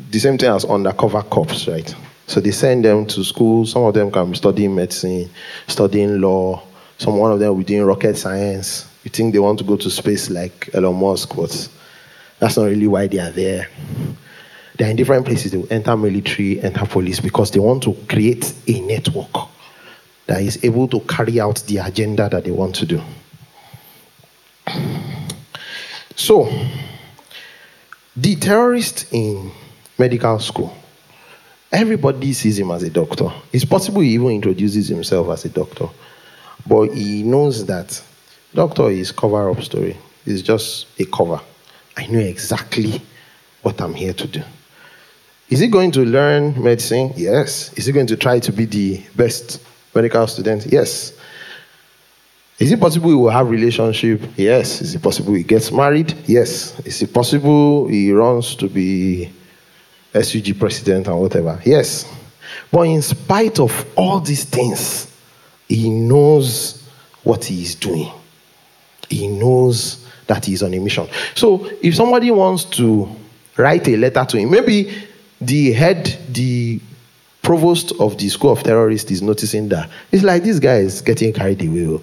the 0.09 0.19
same 0.19 0.37
thing 0.37 0.49
as 0.49 0.65
undercover 0.65 1.21
cops, 1.23 1.67
right? 1.67 1.95
So 2.27 2.41
they 2.41 2.51
send 2.51 2.83
them 2.83 3.05
to 3.07 3.23
school. 3.23 3.65
Some 3.65 3.83
of 3.83 3.93
them 3.93 4.11
can 4.11 4.31
be 4.31 4.37
studying 4.37 4.75
medicine, 4.75 5.29
studying 5.67 6.19
law. 6.19 6.63
Some 6.97 7.17
one 7.17 7.31
of 7.31 7.39
them 7.39 7.49
will 7.49 7.59
be 7.59 7.63
doing 7.63 7.85
rocket 7.85 8.17
science. 8.17 8.87
You 9.03 9.09
think 9.09 9.33
they 9.33 9.39
want 9.39 9.59
to 9.59 9.65
go 9.65 9.77
to 9.77 9.89
space 9.89 10.29
like 10.29 10.69
Elon 10.73 10.99
Musk, 10.99 11.35
but 11.35 11.69
that's 12.39 12.57
not 12.57 12.65
really 12.65 12.87
why 12.87 13.07
they 13.07 13.19
are 13.19 13.31
there. 13.31 13.69
They're 14.77 14.89
in 14.89 14.95
different 14.95 15.25
places. 15.25 15.51
They 15.51 15.57
will 15.57 15.71
enter 15.71 15.97
military, 15.97 16.61
enter 16.61 16.85
police 16.85 17.19
because 17.19 17.51
they 17.51 17.59
want 17.59 17.83
to 17.83 17.93
create 18.07 18.53
a 18.67 18.79
network 18.81 19.49
that 20.27 20.41
is 20.41 20.63
able 20.63 20.87
to 20.89 20.99
carry 21.01 21.39
out 21.39 21.63
the 21.67 21.77
agenda 21.77 22.29
that 22.29 22.43
they 22.43 22.51
want 22.51 22.75
to 22.75 22.85
do. 22.85 23.01
So, 26.15 26.51
the 28.15 28.35
terrorist 28.35 29.07
in 29.11 29.51
medical 29.97 30.39
school, 30.39 30.75
everybody 31.71 32.33
sees 32.33 32.59
him 32.59 32.71
as 32.71 32.83
a 32.83 32.89
doctor. 32.89 33.31
It's 33.53 33.65
possible 33.65 34.01
he 34.01 34.15
even 34.15 34.29
introduces 34.29 34.87
himself 34.87 35.29
as 35.29 35.45
a 35.45 35.49
doctor. 35.49 35.87
But 36.67 36.89
he 36.93 37.23
knows 37.23 37.65
that 37.67 38.01
doctor 38.53 38.89
is 38.89 39.11
cover 39.11 39.49
up 39.49 39.61
story. 39.61 39.97
It's 40.25 40.41
just 40.41 40.87
a 40.99 41.05
cover. 41.05 41.39
I 41.95 42.07
know 42.07 42.19
exactly 42.19 43.01
what 43.61 43.79
I'm 43.79 43.93
here 43.93 44.13
to 44.13 44.27
do. 44.27 44.43
Is 45.49 45.59
he 45.59 45.67
going 45.67 45.91
to 45.91 46.01
learn 46.01 46.61
medicine? 46.61 47.13
Yes. 47.15 47.71
Is 47.73 47.85
he 47.85 47.93
going 47.93 48.07
to 48.07 48.17
try 48.17 48.39
to 48.39 48.51
be 48.51 48.65
the 48.65 49.01
best 49.15 49.61
medical 49.95 50.27
student? 50.27 50.65
Yes. 50.65 51.13
Is 52.59 52.71
it 52.71 52.79
possible 52.79 53.09
he 53.09 53.15
will 53.15 53.29
have 53.29 53.49
relationship? 53.49 54.21
Yes. 54.35 54.81
Is 54.81 54.95
it 54.95 55.01
possible 55.01 55.33
he 55.33 55.43
gets 55.43 55.71
married? 55.71 56.13
Yes. 56.25 56.77
Is 56.85 57.01
it 57.01 57.13
possible 57.13 57.87
he 57.87 58.11
runs 58.11 58.55
to 58.55 58.67
be 58.67 59.31
SUG 60.13 60.59
president 60.59 61.07
and 61.07 61.19
whatever? 61.19 61.61
Yes. 61.63 62.11
But 62.71 62.81
in 62.87 63.01
spite 63.01 63.59
of 63.59 63.85
all 63.95 64.19
these 64.19 64.43
things, 64.43 65.13
he 65.69 65.89
knows 65.89 66.83
what 67.23 67.45
he 67.45 67.61
is 67.61 67.75
doing. 67.75 68.11
He 69.09 69.27
knows 69.27 70.05
that 70.25 70.43
he 70.45 70.53
is 70.53 70.63
on 70.63 70.73
a 70.73 70.79
mission. 70.79 71.07
So 71.35 71.69
if 71.81 71.95
somebody 71.95 72.31
wants 72.31 72.65
to 72.65 73.07
write 73.55 73.87
a 73.87 73.95
letter 73.95 74.25
to 74.25 74.37
him, 74.37 74.51
maybe 74.51 75.06
the 75.41 75.71
head, 75.73 76.17
the 76.29 76.79
provost 77.41 77.93
of 77.99 78.17
the 78.17 78.27
school 78.29 78.51
of 78.51 78.63
terrorists 78.63 79.09
is 79.11 79.21
noticing 79.21 79.69
that. 79.69 79.89
It's 80.11 80.23
like 80.23 80.43
this 80.43 80.59
guy 80.59 80.77
is 80.77 81.01
getting 81.01 81.31
carried 81.31 81.61
away 81.61 81.87
oh. 81.87 82.01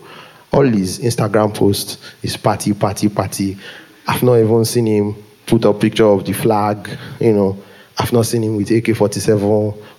all 0.53 0.64
his 0.64 1.01
Instagram 1.01 1.55
posts 1.55 1.99
is 2.22 2.37
party, 2.37 2.72
party, 2.72 3.09
party. 3.09 3.59
I've 4.07 4.22
not 4.22 4.37
even 4.37 4.64
seen 4.64 4.87
him 4.87 5.16
put 5.47 5.64
up 5.66 5.80
picture 5.80 6.07
of 6.07 6.24
the 6.24 6.32
flag, 6.32 6.89
you 7.20 7.32
know. 7.32 7.62
I've 7.99 8.12
not 8.12 8.26
seen 8.26 8.43
him 8.43 8.57
with 8.57 8.70
AK 8.70 8.97
47. 8.97 9.41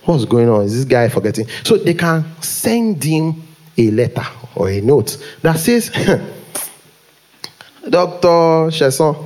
What's 0.04 0.24
going 0.26 0.48
on? 0.48 0.64
Is 0.64 0.74
this 0.74 0.84
guy 0.84 1.08
forgetting? 1.08 1.46
So 1.62 1.76
they 1.78 1.94
can 1.94 2.24
send 2.42 3.02
him 3.02 3.42
a 3.78 3.90
letter 3.90 4.26
or 4.54 4.68
a 4.68 4.80
note 4.80 5.16
that 5.42 5.58
says, 5.58 5.90
Dr. 7.88 8.70
Chesson, 8.70 9.16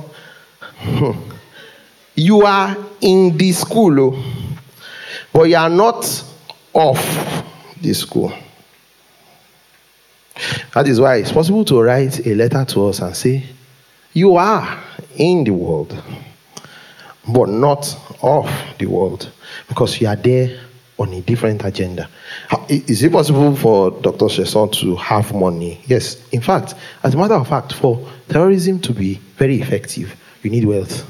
you 2.15 2.41
are 2.43 2.77
in 3.01 3.37
the 3.37 3.51
school, 3.51 3.99
oh, 3.99 4.23
but 5.33 5.43
you 5.43 5.55
are 5.55 5.69
not 5.69 6.05
of 6.73 6.97
the 7.81 7.93
school. 7.93 8.33
That 10.73 10.87
is 10.87 10.99
why 10.99 11.17
it's 11.17 11.31
possible 11.31 11.65
to 11.65 11.81
write 11.81 12.25
a 12.25 12.33
letter 12.35 12.63
to 12.65 12.87
us 12.87 12.99
and 12.99 13.15
say, 13.15 13.43
You 14.13 14.37
are 14.37 14.81
in 15.15 15.43
the 15.43 15.51
world, 15.51 16.01
but 17.27 17.49
not 17.49 17.97
of 18.21 18.49
the 18.79 18.85
world, 18.85 19.31
because 19.67 19.99
you 19.99 20.07
are 20.07 20.15
there 20.15 20.59
on 20.97 21.13
a 21.13 21.21
different 21.21 21.63
agenda. 21.65 22.07
Is 22.69 23.03
it 23.03 23.11
possible 23.11 23.55
for 23.55 23.91
Dr. 23.91 24.29
Chesson 24.29 24.69
to 24.73 24.95
have 24.97 25.33
money? 25.33 25.81
Yes. 25.85 26.23
In 26.31 26.41
fact, 26.41 26.75
as 27.03 27.15
a 27.15 27.17
matter 27.17 27.33
of 27.33 27.47
fact, 27.47 27.73
for 27.73 28.07
terrorism 28.29 28.79
to 28.81 28.93
be 28.93 29.15
very 29.35 29.59
effective, 29.59 30.15
you 30.43 30.51
need 30.51 30.65
wealth. 30.65 31.05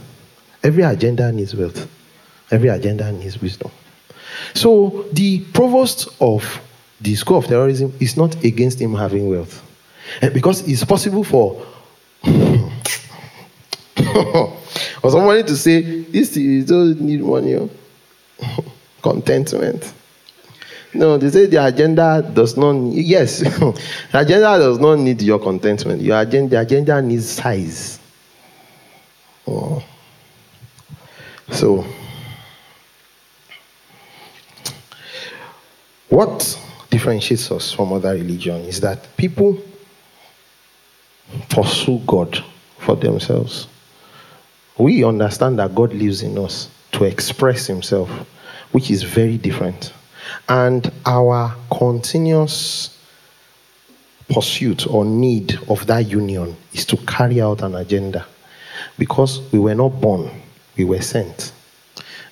Every 0.64 0.84
agenda 0.84 1.32
needs 1.32 1.56
wealth, 1.56 1.88
every 2.52 2.70
agenda 2.70 3.12
needs 3.12 3.42
wisdom. 3.42 3.72
So 4.54 5.06
the 5.14 5.40
provost 5.54 6.08
of 6.20 6.44
the 7.00 7.16
school 7.16 7.38
of 7.38 7.48
terrorism 7.48 7.94
is 8.00 8.16
not 8.16 8.36
against 8.44 8.80
him 8.80 8.94
having 8.94 9.30
wealth. 9.30 9.62
Eh, 10.22 10.30
Because 10.30 10.68
it's 10.68 10.84
possible 10.84 11.24
for 11.24 11.66
for 15.02 15.10
somebody 15.12 15.44
to 15.44 15.56
say, 15.56 16.02
this 16.04 16.36
you 16.38 16.64
don't 16.64 17.02
need 17.02 17.22
money. 17.22 17.56
oh." 17.56 17.70
Contentment. 19.02 19.94
No, 20.94 21.18
they 21.18 21.30
say 21.30 21.46
the 21.48 21.66
agenda 21.66 22.22
does 22.34 22.56
not 22.58 22.74
need, 22.74 23.06
yes, 23.06 23.40
the 23.40 23.74
agenda 24.14 24.60
does 24.60 24.78
not 24.78 24.96
need 25.00 25.22
your 25.22 25.40
contentment. 25.40 26.02
Your 26.02 26.20
agenda, 26.20 26.50
the 26.58 26.60
agenda 26.62 27.02
needs 27.02 27.30
size. 27.30 27.98
Oh. 29.48 29.82
So, 31.52 31.86
what 36.10 36.60
differentiates 36.90 37.52
us 37.52 37.72
from 37.74 37.94
other 37.94 38.14
religion 38.14 38.62
is 38.62 38.82
that 38.82 39.16
people 39.18 39.58
pursue 41.50 42.02
God 42.06 42.44
for 42.80 42.96
themselves. 42.96 43.68
We 44.78 45.04
understand 45.04 45.60
that 45.60 45.76
God 45.76 45.94
lives 45.94 46.24
in 46.24 46.38
us 46.38 46.70
to 46.94 47.04
express 47.04 47.68
Himself, 47.68 48.10
which 48.72 48.90
is 48.90 49.04
very 49.04 49.38
different. 49.38 49.94
And 50.50 50.92
our 51.06 51.56
continuous 51.72 52.98
pursuit 54.30 54.88
or 54.88 55.04
need 55.06 55.60
of 55.68 55.86
that 55.88 56.08
union 56.08 56.56
is 56.74 56.86
to 56.86 56.98
carry 56.98 57.42
out 57.42 57.62
an 57.62 57.76
agenda 57.76 58.26
because 58.98 59.42
we 59.52 59.60
were 59.60 59.76
not 59.76 59.90
born, 60.02 60.30
we 60.78 60.84
were 60.84 61.02
sent. 61.02 61.52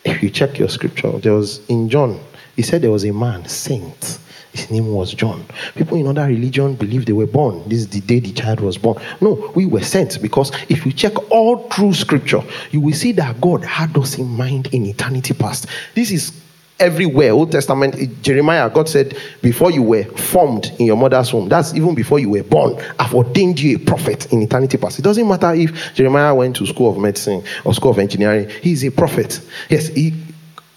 If 0.05 0.23
you 0.23 0.29
check 0.29 0.57
your 0.57 0.69
scripture, 0.69 1.11
there 1.11 1.33
was 1.33 1.65
in 1.67 1.89
John, 1.89 2.19
he 2.55 2.61
said 2.61 2.81
there 2.81 2.91
was 2.91 3.05
a 3.05 3.13
man 3.13 3.45
sent. 3.47 4.19
His 4.51 4.71
name 4.71 4.91
was 4.91 5.13
John. 5.13 5.45
People 5.75 5.97
in 5.97 6.07
other 6.07 6.25
religion 6.25 6.75
believe 6.75 7.05
they 7.05 7.13
were 7.13 7.27
born. 7.27 7.61
This 7.69 7.79
is 7.79 7.89
the 7.89 8.01
day 8.01 8.19
the 8.19 8.31
child 8.31 8.61
was 8.61 8.77
born. 8.77 8.99
No, 9.21 9.51
we 9.55 9.65
were 9.65 9.83
sent 9.83 10.19
because 10.21 10.51
if 10.69 10.85
you 10.85 10.91
check 10.91 11.13
all 11.31 11.69
through 11.69 11.93
scripture, 11.93 12.41
you 12.71 12.81
will 12.81 12.93
see 12.93 13.11
that 13.13 13.39
God 13.39 13.63
had 13.63 13.95
us 13.95 14.17
in 14.17 14.27
mind 14.27 14.73
in 14.73 14.85
eternity 14.85 15.35
past. 15.35 15.67
This 15.93 16.11
is 16.11 16.31
everywhere. 16.79 17.31
Old 17.31 17.51
Testament, 17.51 18.21
Jeremiah, 18.21 18.69
God 18.69 18.87
said, 18.87 19.17
Before 19.41 19.71
you 19.71 19.83
were 19.83 20.03
formed 20.03 20.71
in 20.79 20.85
your 20.85 20.97
mother's 20.97 21.33
womb, 21.33 21.49
that's 21.49 21.73
even 21.73 21.95
before 21.95 22.19
you 22.19 22.29
were 22.29 22.43
born, 22.43 22.81
I've 22.97 23.13
ordained 23.13 23.59
you 23.59 23.77
a 23.77 23.79
prophet 23.79 24.31
in 24.31 24.41
eternity 24.41 24.77
past. 24.77 24.99
It 24.99 25.01
doesn't 25.03 25.27
matter 25.27 25.53
if 25.53 25.93
Jeremiah 25.93 26.33
went 26.33 26.55
to 26.57 26.65
school 26.65 26.91
of 26.91 26.97
medicine 26.97 27.43
or 27.65 27.73
school 27.73 27.91
of 27.91 27.99
engineering, 27.99 28.49
he's 28.61 28.83
a 28.83 28.91
prophet. 28.91 29.41
Yes, 29.69 29.87
he, 29.87 30.13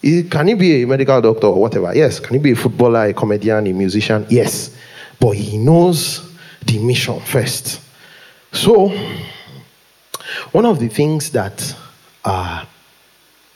can 0.03 0.49
he 0.49 0.55
be 0.55 0.83
a 0.83 0.87
medical 0.87 1.21
doctor 1.21 1.47
or 1.47 1.61
whatever? 1.61 1.95
Yes. 1.95 2.19
Can 2.19 2.35
he 2.35 2.41
be 2.41 2.53
a 2.53 2.57
footballer, 2.57 3.07
a 3.07 3.15
comedian, 3.15 3.67
a 3.67 3.73
musician? 3.73 4.27
Yes. 4.29 4.77
But 5.21 5.37
he 5.37 5.59
knows 5.59 6.33
the 6.67 6.79
mission 6.79 7.21
first. 7.21 7.81
So, 8.51 8.89
one 10.51 10.67
of 10.67 10.81
the 10.81 10.89
things 10.89 11.31
that 11.31 11.75
uh, 12.25 12.65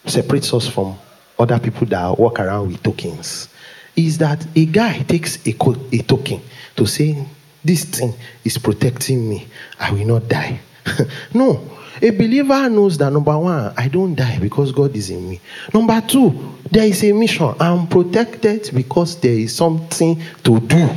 separates 0.07 0.55
us 0.55 0.69
from 0.69 0.97
other 1.39 1.59
people 1.59 1.87
that 1.89 2.18
walk 2.18 2.41
around 2.41 2.68
with 2.68 2.82
tokens 2.82 3.49
is 3.95 4.18
that 4.18 4.47
a 4.55 4.66
guy 4.66 4.99
takes 5.03 5.45
a, 5.47 5.53
co- 5.53 5.76
a 5.93 5.99
token 5.99 6.41
to 6.76 6.87
say, 6.87 7.26
This 7.64 7.84
thing 7.84 8.14
is 8.45 8.59
protecting 8.59 9.28
me, 9.28 9.47
I 9.78 9.93
will 9.93 10.07
not 10.07 10.28
die. 10.28 10.61
no. 11.34 11.72
A 12.03 12.11
believer 12.11 12.68
knows 12.68 12.99
that 12.99 13.11
number 13.11 13.37
one, 13.39 13.72
I 13.74 13.89
don't 13.89 14.14
die 14.14 14.39
because 14.39 14.70
God 14.70 14.95
is 14.95 15.09
in 15.09 15.30
me. 15.30 15.41
Number 15.72 15.99
two, 16.03 16.53
there 16.70 16.87
is 16.87 17.03
a 17.03 17.12
mission. 17.12 17.55
I'm 17.59 17.87
protected 17.87 18.70
because 18.74 19.18
there 19.18 19.32
is 19.32 19.55
something 19.55 20.20
to 20.45 20.61
do. 20.61 20.91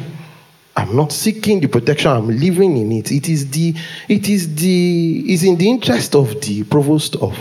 I'm 0.75 0.95
not 0.95 1.11
seeking 1.13 1.61
the 1.61 1.67
protection, 1.67 2.11
I'm 2.11 2.27
living 2.27 2.77
in 2.77 2.91
it. 2.91 3.11
It 3.11 3.29
is 3.29 3.49
the 3.49 3.73
it 4.07 4.29
is 4.29 4.55
the 4.55 5.23
is 5.27 5.43
in 5.43 5.57
the 5.57 5.69
interest 5.69 6.15
of 6.15 6.39
the 6.41 6.63
provost 6.63 7.15
of 7.17 7.37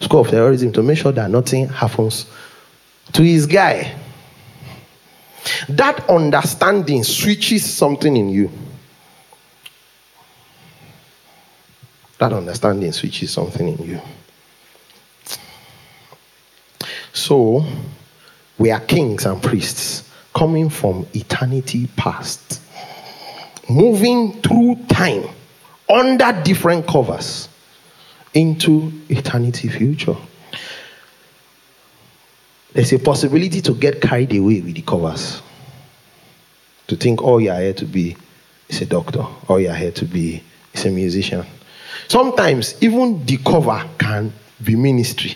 School 0.00 0.20
of 0.20 0.28
Terrorism 0.28 0.72
to 0.72 0.82
make 0.82 0.98
sure 0.98 1.12
that 1.12 1.30
nothing 1.30 1.68
happens 1.68 2.26
to 3.12 3.22
his 3.22 3.46
guy. 3.46 3.94
That 5.68 6.08
understanding 6.10 7.04
switches 7.04 7.64
something 7.64 8.16
in 8.16 8.28
you. 8.28 8.50
That 12.18 12.32
understanding 12.32 12.92
switches 12.92 13.30
something 13.30 13.68
in 13.68 13.82
you. 13.84 14.00
So, 17.12 17.64
we 18.58 18.70
are 18.70 18.80
kings 18.80 19.24
and 19.24 19.42
priests 19.42 20.10
coming 20.34 20.68
from 20.68 21.06
eternity 21.14 21.88
past, 21.96 22.60
moving 23.70 24.40
through 24.42 24.76
time 24.88 25.24
under 25.88 26.32
different 26.42 26.86
covers 26.86 27.48
into 28.36 28.92
eternity 29.08 29.68
future. 29.68 30.16
There's 32.74 32.92
a 32.92 32.98
possibility 32.98 33.62
to 33.62 33.72
get 33.72 34.02
carried 34.02 34.34
away 34.34 34.60
with 34.60 34.74
the 34.74 34.82
covers. 34.82 35.40
To 36.88 36.96
think 36.96 37.22
all 37.22 37.40
you're 37.40 37.56
here 37.56 37.72
to 37.72 37.86
be 37.86 38.16
is 38.68 38.82
a 38.82 38.86
doctor, 38.86 39.24
all 39.48 39.58
you're 39.58 39.74
here 39.74 39.92
to 39.92 40.04
be 40.04 40.42
is 40.74 40.84
a 40.84 40.90
musician. 40.90 41.46
Sometimes 42.08 42.80
even 42.82 43.24
the 43.24 43.38
cover 43.38 43.82
can 43.98 44.30
be 44.62 44.76
ministry. 44.76 45.34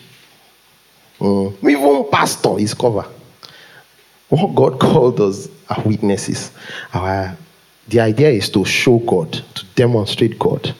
Mm. 1.19 1.57
Even 1.67 2.05
pastor 2.11 2.59
is 2.59 2.75
cover. 2.75 3.05
What 4.29 4.53
God 4.53 4.79
called 4.79 5.19
us 5.19 5.49
are 5.69 5.81
witnesses. 5.83 6.51
Our, 6.93 7.35
the 7.87 7.99
idea 7.99 8.29
is 8.29 8.49
to 8.51 8.63
show 8.63 8.99
God, 8.99 9.33
to 9.33 9.65
demonstrate 9.75 10.37
God, 10.37 10.75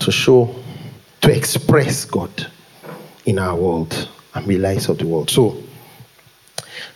to 0.00 0.10
show, 0.10 0.54
to 1.20 1.34
express 1.34 2.04
God 2.04 2.46
in 3.26 3.38
our 3.38 3.56
world 3.56 4.08
and 4.34 4.46
be 4.46 4.58
lights 4.58 4.88
of 4.88 4.98
the 4.98 5.06
world. 5.06 5.30
So, 5.30 5.56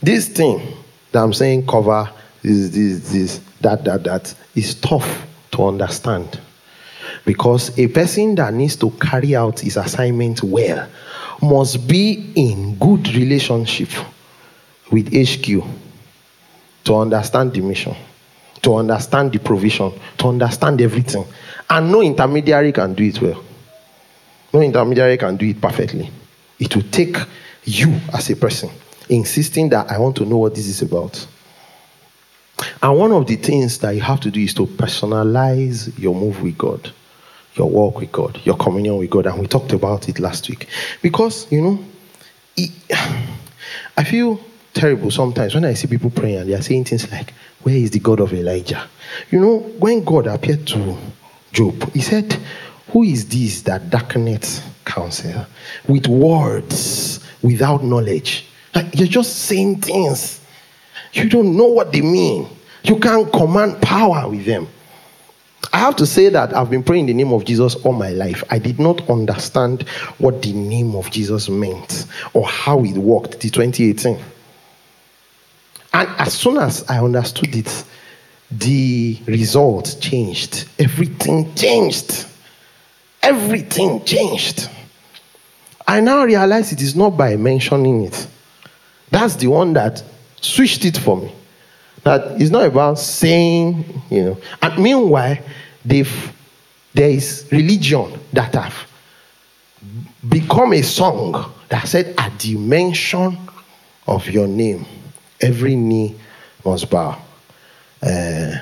this 0.03 0.29
thing 0.29 0.77
that 1.11 1.23
I'm 1.23 1.33
saying 1.33 1.67
cover, 1.67 2.11
this, 2.43 2.71
this, 2.71 3.13
this, 3.13 3.41
that, 3.61 3.85
that, 3.85 4.05
that, 4.05 4.35
is 4.55 4.75
tough 4.75 5.27
to 5.53 5.65
understand. 5.67 6.41
Because 7.25 7.79
a 7.79 7.89
person 7.89 8.35
that 8.37 8.53
needs 8.55 8.77
to 8.77 8.91
carry 8.93 9.37
out 9.37 9.61
his 9.61 9.77
assignment 9.77 10.43
well 10.43 10.89
must 11.41 11.87
be 11.89 12.33
in 12.35 12.77
good 12.77 13.15
relationship 13.15 13.91
with 14.91 15.09
HQ 15.09 15.65
to 16.85 16.95
understand 16.95 17.53
the 17.53 17.61
mission, 17.61 17.95
to 18.63 18.77
understand 18.77 19.33
the 19.33 19.39
provision, 19.39 19.93
to 20.19 20.29
understand 20.29 20.81
everything. 20.81 21.25
And 21.69 21.91
no 21.91 22.03
intermediary 22.03 22.73
can 22.73 22.95
do 22.95 23.05
it 23.05 23.21
well. 23.21 23.43
No 24.53 24.61
intermediary 24.61 25.17
can 25.17 25.37
do 25.37 25.47
it 25.47 25.61
perfectly. 25.61 26.11
It 26.59 26.75
will 26.77 26.85
take 26.91 27.17
you 27.65 28.01
as 28.13 28.31
a 28.31 28.37
person 28.37 28.71
insisting 29.09 29.69
that 29.71 29.91
I 29.91 29.99
want 29.99 30.17
to 30.17 30.25
know 30.25 30.39
what 30.39 30.55
this 30.55 30.67
is 30.67 30.83
about. 30.83 31.27
And 32.83 32.99
one 32.99 33.13
of 33.13 33.27
the 33.27 33.37
things 33.37 33.79
that 33.79 33.95
you 33.95 34.01
have 34.01 34.21
to 34.21 34.31
do 34.31 34.41
is 34.41 34.55
to 34.55 34.67
personalize 34.67 35.97
your 35.99 36.15
move 36.15 36.43
with 36.43 36.57
God, 36.57 36.93
your 37.55 37.69
walk 37.69 38.01
with 38.01 38.13
God, 38.13 38.41
your 38.45 38.57
communion 38.57 38.97
with 38.99 39.11
God. 39.11 39.27
And 39.27 39.41
we 39.41 39.47
talked 39.47 39.73
about 39.73 40.09
it 40.09 40.19
last 40.19 40.49
week. 40.49 40.69
Because, 41.01 41.51
you 41.51 41.61
know, 41.61 41.85
it, 42.57 42.71
I 43.97 44.05
feel 44.05 44.41
terrible 44.75 45.11
sometimes 45.11 45.55
when 45.55 45.65
I 45.65 45.75
see 45.75 45.87
people 45.87 46.11
praying 46.11 46.39
and 46.39 46.51
they 46.51 46.55
are 46.55 46.63
saying 46.63 46.85
things 46.85 47.11
like, 47.11 47.33
Where 47.63 47.77
is 47.77 47.91
the 47.91 48.01
God 48.01 48.21
of 48.21 48.33
Elijah? 48.33 48.89
You 49.31 49.41
know, 49.41 49.59
when 49.59 50.05
God 50.05 50.27
appeared 50.27 50.67
to 50.69 50.97
Job, 51.53 51.93
he 51.93 52.01
said, 52.01 52.37
Who 52.93 53.03
is 53.03 53.29
this 53.29 53.63
that 53.63 53.91
darkeneth 53.91 54.63
counselor. 54.85 55.47
With 55.89 56.07
words, 56.07 57.21
without 57.43 57.83
knowledge. 57.83 58.47
Like 58.75 58.95
you're 58.95 59.09
just 59.09 59.45
saying 59.45 59.81
things. 59.81 60.41
You 61.13 61.29
don't 61.29 61.57
know 61.57 61.67
what 61.67 61.93
they 61.93 62.01
mean. 62.01 62.49
You 62.85 62.99
can't 62.99 63.31
command 63.33 63.81
power 63.83 64.29
with 64.29 64.45
them. 64.45 64.69
I 65.73 65.79
have 65.79 65.97
to 65.97 66.07
say 66.07 66.29
that 66.29 66.55
I've 66.55 66.71
been 66.71 66.83
praying 66.83 67.07
the 67.07 67.15
name 67.15 67.33
of 67.33 67.45
Jesus 67.45 67.77
all 67.77 67.93
my 67.93 68.11
life. 68.11 68.43
I 68.51 68.59
did 68.59 68.79
not 68.79 69.09
understand 69.09 69.89
what 70.19 70.43
the 70.43 70.53
name 70.53 70.95
of 70.95 71.11
Jesus 71.11 71.49
meant 71.49 72.07
or 72.35 72.47
how 72.47 72.85
it 72.85 72.97
worked 72.97 73.41
till 73.41 73.51
2018. 73.51 74.19
And 75.95 76.09
as 76.19 76.35
soon 76.35 76.59
as 76.59 76.85
I 76.91 76.99
understood 76.99 77.55
it, 77.55 77.85
the 78.51 79.19
result 79.27 79.97
changed. 80.01 80.69
Everything 80.79 81.55
changed. 81.55 82.27
Everything 83.23 84.05
changed. 84.05 84.69
I 85.87 86.01
now 86.01 86.25
realize 86.25 86.73
it 86.73 86.81
is 86.81 86.97
not 86.97 87.11
by 87.11 87.37
mentioning 87.37 88.05
it. 88.05 88.27
That's 89.11 89.37
the 89.37 89.47
one 89.49 89.73
that 89.75 90.03
switched 90.41 90.85
it 90.85 90.97
for 90.97 91.17
me. 91.17 91.33
That 92.03 92.41
it's 92.41 92.51
not 92.51 92.67
about 92.67 92.99
saying, 92.99 93.85
you 94.11 94.25
know. 94.25 94.39
And 94.61 94.83
meanwhile, 94.83 95.39
they've, 95.85 96.33
there 96.95 97.11
is 97.11 97.47
religion 97.53 98.19
that 98.33 98.55
have 98.55 98.75
become 100.29 100.73
a 100.73 100.83
song 100.83 101.53
that 101.69 101.87
said, 101.87 102.15
at 102.19 102.39
the 102.41 102.57
mention 102.57 103.39
of 104.07 104.29
your 104.29 104.47
name, 104.47 104.85
every 105.41 105.77
knee 105.77 106.17
must 106.65 106.91
bow. 106.91 107.19
Uh, 108.03 108.55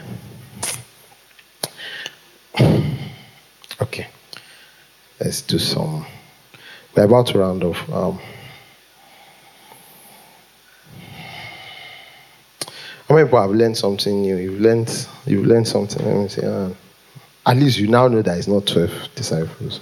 okay, 3.82 4.08
let's 5.20 5.42
do 5.42 5.58
some. 5.58 6.06
We're 6.96 7.04
about 7.04 7.28
to 7.28 7.38
round 7.38 7.62
off. 7.62 7.92
Um, 7.92 8.18
how 13.08 13.14
many 13.14 13.26
people 13.26 13.40
have 13.40 13.50
learned 13.50 13.76
something 13.76 14.22
new? 14.22 14.36
You've 14.36 14.60
learned, 14.60 15.06
you've 15.26 15.46
learned 15.46 15.68
something. 15.68 16.04
Let 16.04 16.16
me 16.16 16.28
see. 16.28 16.42
Uh, 16.42 16.70
at 17.46 17.56
least 17.56 17.78
you 17.78 17.88
now 17.88 18.08
know 18.08 18.22
that 18.22 18.38
it's 18.38 18.48
not 18.48 18.66
12 18.66 19.08
disciples. 19.14 19.80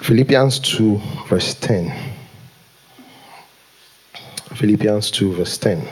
Philippians 0.00 0.60
2, 0.60 1.00
verse 1.28 1.54
10. 1.54 1.92
Philippians 4.54 5.10
2, 5.10 5.34
verse 5.34 5.58
10. 5.58 5.86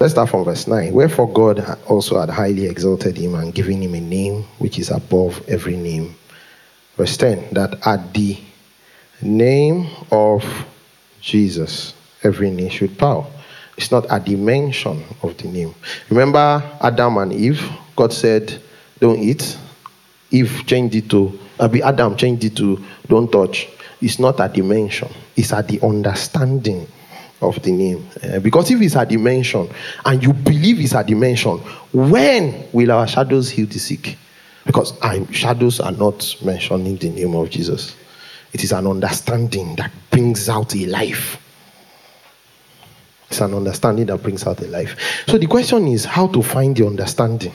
Let's 0.00 0.14
start 0.14 0.30
from 0.30 0.44
verse 0.44 0.66
9. 0.66 0.94
Wherefore 0.94 1.30
God 1.30 1.60
also 1.86 2.18
had 2.18 2.30
highly 2.30 2.64
exalted 2.64 3.18
him 3.18 3.34
and 3.34 3.52
given 3.52 3.82
him 3.82 3.94
a 3.94 4.00
name 4.00 4.44
which 4.56 4.78
is 4.78 4.90
above 4.90 5.46
every 5.46 5.76
name. 5.76 6.16
Verse 6.96 7.18
10 7.18 7.52
that 7.52 7.86
at 7.86 8.14
the 8.14 8.38
name 9.20 9.88
of 10.10 10.42
Jesus, 11.20 11.92
every 12.22 12.50
knee 12.50 12.70
should 12.70 12.96
bow. 12.96 13.26
It's 13.76 13.90
not 13.90 14.06
at 14.06 14.24
the 14.24 14.36
mention 14.36 15.04
of 15.22 15.36
the 15.36 15.48
name. 15.48 15.74
Remember 16.08 16.62
Adam 16.80 17.18
and 17.18 17.34
Eve? 17.34 17.70
God 17.94 18.10
said, 18.14 18.58
Don't 19.00 19.18
eat. 19.18 19.58
Eve 20.30 20.62
changed 20.64 20.94
it 20.94 21.10
to, 21.10 21.38
Adam 21.58 22.16
changed 22.16 22.44
it 22.44 22.56
to, 22.56 22.82
Don't 23.06 23.30
touch. 23.30 23.68
It's 24.00 24.18
not 24.18 24.40
at 24.40 24.54
the 24.54 24.62
mention, 24.62 25.10
it's 25.36 25.52
at 25.52 25.68
the 25.68 25.78
understanding 25.82 26.88
of 27.40 27.62
the 27.62 27.72
name. 27.72 28.06
Uh, 28.22 28.38
because 28.38 28.70
if 28.70 28.80
it's 28.80 28.96
a 28.96 29.06
dimension 29.06 29.68
and 30.04 30.22
you 30.22 30.32
believe 30.32 30.80
it's 30.80 30.94
a 30.94 31.04
dimension, 31.04 31.58
when 31.92 32.66
will 32.72 32.92
our 32.92 33.06
shadows 33.06 33.50
heal 33.50 33.66
the 33.66 33.78
sick? 33.78 34.16
Because 34.66 34.98
our 35.00 35.24
shadows 35.32 35.80
are 35.80 35.92
not 35.92 36.36
mentioning 36.44 36.96
the 36.96 37.10
name 37.10 37.34
of 37.34 37.50
Jesus. 37.50 37.96
It 38.52 38.64
is 38.64 38.72
an 38.72 38.86
understanding 38.86 39.76
that 39.76 39.90
brings 40.10 40.48
out 40.48 40.74
a 40.74 40.86
life. 40.86 41.38
It's 43.30 43.40
an 43.40 43.54
understanding 43.54 44.06
that 44.06 44.22
brings 44.22 44.46
out 44.46 44.60
a 44.60 44.66
life. 44.66 45.24
So 45.26 45.38
the 45.38 45.46
question 45.46 45.86
is 45.86 46.04
how 46.04 46.26
to 46.28 46.42
find 46.42 46.76
the 46.76 46.86
understanding. 46.86 47.52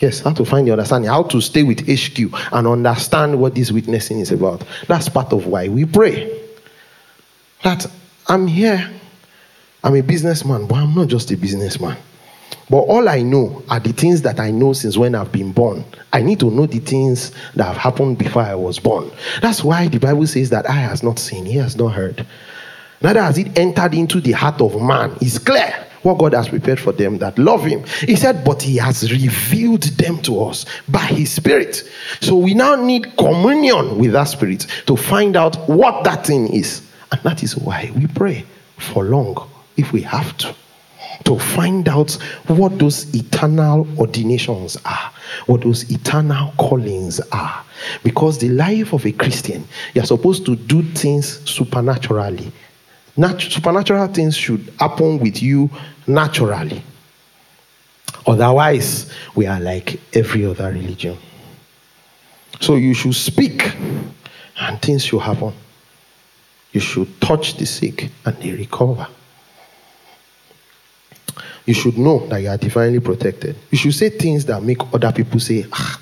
Yes, 0.00 0.20
how 0.20 0.32
to 0.32 0.44
find 0.44 0.66
the 0.66 0.72
understanding, 0.72 1.10
how 1.10 1.24
to 1.24 1.40
stay 1.40 1.62
with 1.62 1.80
HQ 1.86 2.18
and 2.52 2.66
understand 2.66 3.38
what 3.38 3.54
this 3.54 3.70
witnessing 3.70 4.20
is 4.20 4.30
about. 4.30 4.64
That's 4.88 5.08
part 5.08 5.32
of 5.32 5.46
why 5.46 5.68
we 5.68 5.84
pray. 5.84 6.38
That 7.62 7.86
I'm 8.28 8.46
here, 8.46 8.90
I'm 9.82 9.94
a 9.96 10.02
businessman, 10.02 10.66
but 10.66 10.76
I'm 10.76 10.94
not 10.94 11.08
just 11.08 11.30
a 11.30 11.36
businessman. 11.36 11.96
But 12.68 12.82
all 12.82 13.08
I 13.08 13.22
know 13.22 13.62
are 13.68 13.80
the 13.80 13.92
things 13.92 14.22
that 14.22 14.38
I 14.38 14.52
know 14.52 14.72
since 14.72 14.96
when 14.96 15.14
I've 15.14 15.32
been 15.32 15.50
born. 15.52 15.84
I 16.12 16.22
need 16.22 16.38
to 16.40 16.50
know 16.50 16.66
the 16.66 16.78
things 16.78 17.32
that 17.56 17.64
have 17.64 17.76
happened 17.76 18.18
before 18.18 18.42
I 18.42 18.54
was 18.54 18.78
born. 18.78 19.10
That's 19.42 19.64
why 19.64 19.88
the 19.88 19.98
Bible 19.98 20.26
says 20.26 20.50
that 20.50 20.70
eye 20.70 20.74
has 20.74 21.02
not 21.02 21.18
seen, 21.18 21.44
he 21.44 21.56
has 21.56 21.76
not 21.76 21.88
heard. 21.88 22.24
Neither 23.02 23.22
has 23.22 23.38
it 23.38 23.58
entered 23.58 23.94
into 23.94 24.20
the 24.20 24.32
heart 24.32 24.60
of 24.60 24.80
man. 24.80 25.16
It's 25.20 25.38
clear 25.38 25.74
what 26.02 26.18
God 26.18 26.32
has 26.34 26.48
prepared 26.48 26.78
for 26.78 26.92
them 26.92 27.18
that 27.18 27.38
love 27.38 27.64
him. 27.64 27.84
He 28.00 28.14
said, 28.14 28.44
but 28.44 28.62
he 28.62 28.76
has 28.76 29.10
revealed 29.10 29.82
them 29.82 30.18
to 30.22 30.44
us 30.44 30.64
by 30.88 31.00
his 31.00 31.32
spirit. 31.32 31.82
So 32.20 32.36
we 32.36 32.54
now 32.54 32.76
need 32.76 33.16
communion 33.16 33.98
with 33.98 34.12
that 34.12 34.24
spirit 34.24 34.66
to 34.86 34.96
find 34.96 35.36
out 35.36 35.56
what 35.68 36.04
that 36.04 36.26
thing 36.26 36.52
is. 36.52 36.86
And 37.10 37.20
that 37.22 37.42
is 37.42 37.56
why 37.56 37.90
we 37.96 38.06
pray 38.06 38.44
for 38.78 39.04
long 39.04 39.49
if 39.76 39.92
we 39.92 40.02
have 40.02 40.36
to 40.38 40.54
to 41.24 41.38
find 41.38 41.88
out 41.88 42.12
what 42.46 42.78
those 42.78 43.12
eternal 43.14 43.86
ordinations 43.98 44.76
are, 44.84 45.12
what 45.46 45.62
those 45.62 45.90
eternal 45.90 46.52
callings 46.56 47.20
are. 47.32 47.64
Because 48.02 48.38
the 48.38 48.48
life 48.50 48.92
of 48.92 49.04
a 49.06 49.12
Christian, 49.12 49.66
you're 49.94 50.04
supposed 50.04 50.44
to 50.46 50.56
do 50.56 50.82
things 50.82 51.48
supernaturally. 51.48 52.52
Nat- 53.16 53.40
supernatural 53.40 54.08
things 54.08 54.36
should 54.36 54.72
happen 54.78 55.18
with 55.18 55.42
you 55.42 55.70
naturally. 56.06 56.82
Otherwise, 58.26 59.12
we 59.34 59.46
are 59.46 59.60
like 59.60 60.00
every 60.14 60.44
other 60.44 60.70
religion. 60.70 61.16
So 62.60 62.76
you 62.76 62.94
should 62.94 63.14
speak 63.14 63.74
and 64.60 64.80
things 64.82 65.04
should 65.04 65.20
happen. 65.20 65.52
You 66.72 66.80
should 66.80 67.20
touch 67.20 67.56
the 67.56 67.66
sick 67.66 68.10
and 68.24 68.36
they 68.36 68.52
recover 68.52 69.08
you 71.66 71.74
should 71.74 71.98
know 71.98 72.26
that 72.28 72.42
you 72.42 72.48
are 72.48 72.56
divinely 72.56 73.00
protected. 73.00 73.56
You 73.70 73.78
should 73.78 73.94
say 73.94 74.10
things 74.10 74.44
that 74.46 74.62
make 74.62 74.78
other 74.92 75.12
people 75.12 75.40
say, 75.40 75.66
ah, 75.72 76.00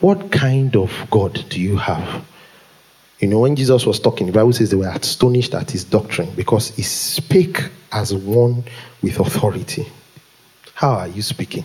what 0.00 0.32
kind 0.32 0.74
of 0.76 0.92
God 1.10 1.44
do 1.48 1.60
you 1.60 1.76
have? 1.76 2.24
You 3.20 3.28
know, 3.28 3.38
when 3.38 3.54
Jesus 3.54 3.86
was 3.86 4.00
talking, 4.00 4.26
the 4.26 4.32
Bible 4.32 4.52
says 4.52 4.70
they 4.70 4.76
were 4.76 4.88
astonished 4.88 5.54
at 5.54 5.70
his 5.70 5.84
doctrine 5.84 6.30
because 6.34 6.70
he 6.70 6.82
spake 6.82 7.62
as 7.92 8.12
one 8.12 8.64
with 9.00 9.20
authority. 9.20 9.86
How 10.74 10.94
are 10.94 11.08
you 11.08 11.22
speaking? 11.22 11.64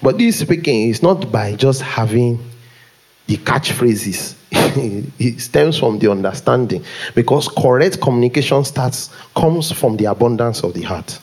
But 0.00 0.18
this 0.18 0.38
speaking 0.38 0.88
is 0.88 1.02
not 1.02 1.32
by 1.32 1.56
just 1.56 1.82
having 1.82 2.38
the 3.26 3.38
catchphrases. 3.38 4.36
it 4.52 5.40
stems 5.40 5.78
from 5.78 5.98
the 5.98 6.10
understanding 6.10 6.84
because 7.14 7.48
correct 7.48 8.00
communication 8.00 8.64
starts 8.64 9.10
comes 9.34 9.72
from 9.72 9.96
the 9.96 10.04
abundance 10.04 10.62
of 10.62 10.74
the 10.74 10.82
heart. 10.82 11.18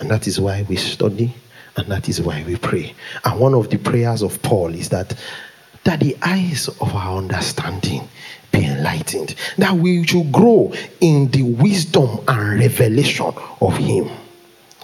And 0.00 0.10
that 0.10 0.26
is 0.26 0.40
why 0.40 0.64
we 0.68 0.76
study 0.76 1.34
and 1.78 1.86
that 1.88 2.08
is 2.08 2.20
why 2.20 2.42
we 2.46 2.56
pray. 2.56 2.94
And 3.24 3.38
one 3.38 3.54
of 3.54 3.70
the 3.70 3.78
prayers 3.78 4.22
of 4.22 4.42
Paul 4.42 4.74
is 4.74 4.88
that 4.90 5.16
that 5.84 6.00
the 6.00 6.16
eyes 6.22 6.68
of 6.68 6.94
our 6.94 7.16
understanding 7.16 8.06
be 8.50 8.64
enlightened, 8.64 9.36
that 9.56 9.72
we 9.72 10.04
should 10.04 10.30
grow 10.32 10.72
in 11.00 11.30
the 11.30 11.42
wisdom 11.42 12.18
and 12.26 12.60
revelation 12.60 13.32
of 13.60 13.76
Him. 13.76 14.10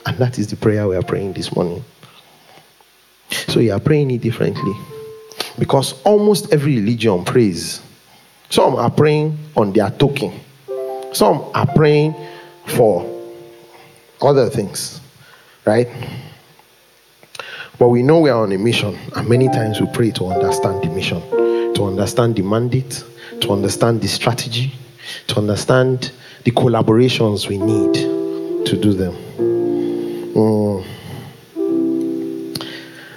And 0.07 0.16
that 0.19 0.39
is 0.39 0.47
the 0.47 0.57
prayer 0.57 0.89
we 0.89 0.97
are 0.97 1.03
praying 1.03 1.32
this 1.32 1.55
morning. 1.55 1.85
So 3.31 3.61
you 3.61 3.73
are 3.73 3.81
praying 3.81 4.12
it 4.12 4.23
differently. 4.23 4.73
Because 5.59 6.01
almost 6.03 6.53
every 6.53 6.77
religion 6.77 7.24
prays. 7.24 7.82
Some 8.51 8.77
are 8.77 8.91
praying 8.91 9.36
on 9.57 9.73
their 9.73 9.91
token, 9.91 10.32
some 11.12 11.45
are 11.55 11.66
praying 11.74 12.15
for 12.66 13.05
other 14.23 14.49
things 14.49 15.01
right? 15.65 15.89
But 17.78 17.89
we 17.89 18.03
know 18.03 18.20
we 18.20 18.31
are 18.31 18.43
on 18.43 18.53
a 18.53 18.59
mission, 18.59 18.97
and 19.16 19.28
many 19.28 19.49
times 19.49 19.81
we 19.81 19.86
pray 19.93 20.11
to 20.12 20.27
understand 20.27 20.82
the 20.85 20.91
mission, 20.91 21.20
to 21.74 21.85
understand 21.85 22.36
the 22.36 22.43
mandate, 22.43 23.03
to 23.41 23.53
understand 23.53 24.01
the 24.01 24.09
strategy, 24.09 24.73
to 25.27 25.39
understand 25.39 26.12
the 26.45 26.53
collaborations 26.53 27.49
we 27.49 27.59
need 27.59 27.95
to 28.66 28.77
do 28.77 28.93
them. 28.93 29.15
Mm. 30.35 30.85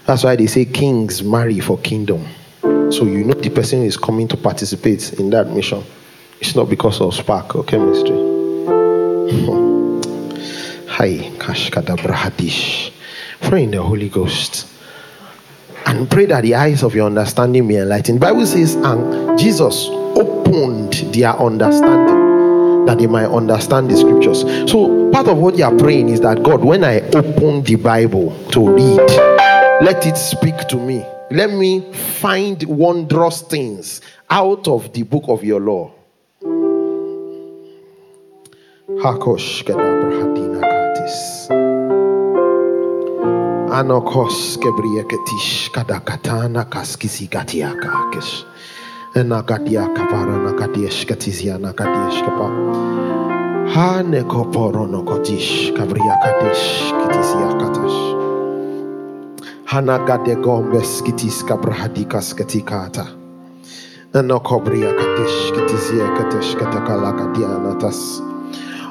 That's 0.06 0.24
why 0.24 0.36
they 0.36 0.48
say 0.48 0.66
kings 0.66 1.22
marry 1.22 1.60
for 1.60 1.78
kingdom. 1.80 2.26
So 2.92 3.04
you 3.04 3.26
know 3.26 3.34
the 3.34 3.50
person 3.50 3.84
is 3.84 3.98
coming 3.98 4.28
to 4.30 4.38
participate 4.38 5.20
in 5.20 5.30
that 5.32 5.50
mission. 5.50 5.84
It's 6.40 6.56
not 6.56 6.70
because 6.70 7.02
of 7.02 7.14
spark 7.14 7.56
or 7.56 7.64
chemistry. 7.64 8.16
Hi, 10.98 11.30
Kashkadabrahadish. 11.38 12.92
Pray 13.42 13.66
in 13.66 13.70
the 13.70 13.84
Holy 13.84 14.10
Ghost. 14.10 14.68
And 15.86 16.10
pray 16.10 16.26
that 16.26 16.42
the 16.42 16.56
eyes 16.56 16.82
of 16.82 16.96
your 16.96 17.06
understanding 17.06 17.68
be 17.68 17.76
enlightened. 17.76 18.20
The 18.20 18.26
Bible 18.26 18.48
says, 18.48 18.74
and 18.74 19.38
Jesus 19.38 19.86
opened 19.92 20.94
their 21.14 21.34
understanding 21.34 22.88
that 22.88 22.98
they 22.98 23.06
might 23.06 23.28
understand 23.28 23.92
the 23.92 23.96
scriptures. 23.96 24.42
So 24.72 25.12
part 25.12 25.28
of 25.28 25.38
what 25.38 25.56
you 25.56 25.66
are 25.66 25.78
praying 25.78 26.10
is 26.10 26.22
that 26.22 26.42
God, 26.42 26.64
when 26.64 26.84
I 26.84 27.02
open 27.12 27.62
the 27.62 27.76
Bible 27.76 28.36
to 28.54 28.68
read, 28.68 28.98
let 29.86 30.04
it 30.04 30.18
speak 30.18 30.68
to 30.70 30.78
me. 30.78 31.06
Let 31.30 31.52
me 31.52 31.94
find 31.94 32.64
wondrous 32.64 33.44
things 33.44 34.02
out 34.32 34.68
of 34.68 34.92
the 34.94 35.04
book 35.04 35.26
of 35.28 35.44
your 35.44 35.60
law. 35.60 35.94
Hakosh 39.04 39.64
kedabrahadina 39.64 40.77
katis. 41.08 41.50
Anokos 43.72 44.58
kebrieketish 44.60 45.72
kadakatana 45.72 46.66
kaskisi 46.70 47.28
gatiaka 47.28 48.12
kesh. 48.12 48.46
Enagadia 49.16 49.88
kavara 49.96 50.38
nakadiesh 50.38 51.06
katizia 51.06 51.58
nakadiesh 51.58 52.22
kapa. 52.24 52.48
Hane 53.74 54.24
koporo 54.24 54.88
kotish 55.06 55.74
kabriakadish 55.74 56.94
kitizia 57.00 57.50
katash. 57.60 57.98
Hanagade 59.66 60.36
gombes 60.42 61.02
kitis 61.02 61.44
kabrahadikas 61.44 62.34
katikata. 62.36 63.08
Enokobria 64.14 64.94
katish 64.94 65.52
kitizia 65.52 66.08
katish 66.18 66.56
katakalakadianatas. 66.56 68.22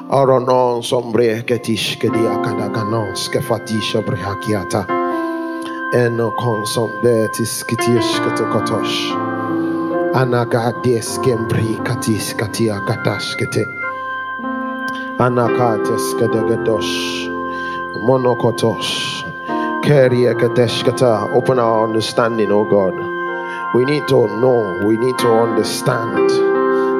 Oronon 0.09 0.81
sombre 0.83 1.43
ketish 1.43 1.99
kedia 1.99 2.39
kadaganos 2.39 3.27
kefatish 3.27 3.91
obrihakiata. 3.99 4.87
Eno 5.93 6.31
konsom 6.39 6.87
betis 7.03 7.61
kitish 7.67 8.15
katakotosh. 8.23 9.11
Anagades 10.15 11.19
kembri 11.19 11.75
katis 11.83 12.31
katia 12.39 12.79
katash 12.87 13.35
kete. 13.35 13.65
Anakates 15.19 16.15
kedegadosh. 16.15 17.27
Monokotosh. 18.07 19.27
Keria 19.83 20.31
katesh 20.39 20.85
kata. 20.85 21.27
Open 21.35 21.59
our 21.59 21.83
understanding, 21.83 22.49
O 22.49 22.63
God. 22.63 22.95
We 23.75 23.83
need 23.83 24.07
to 24.07 24.27
know. 24.39 24.87
We 24.87 24.95
need 24.95 25.17
to 25.19 25.27
understand. 25.27 26.56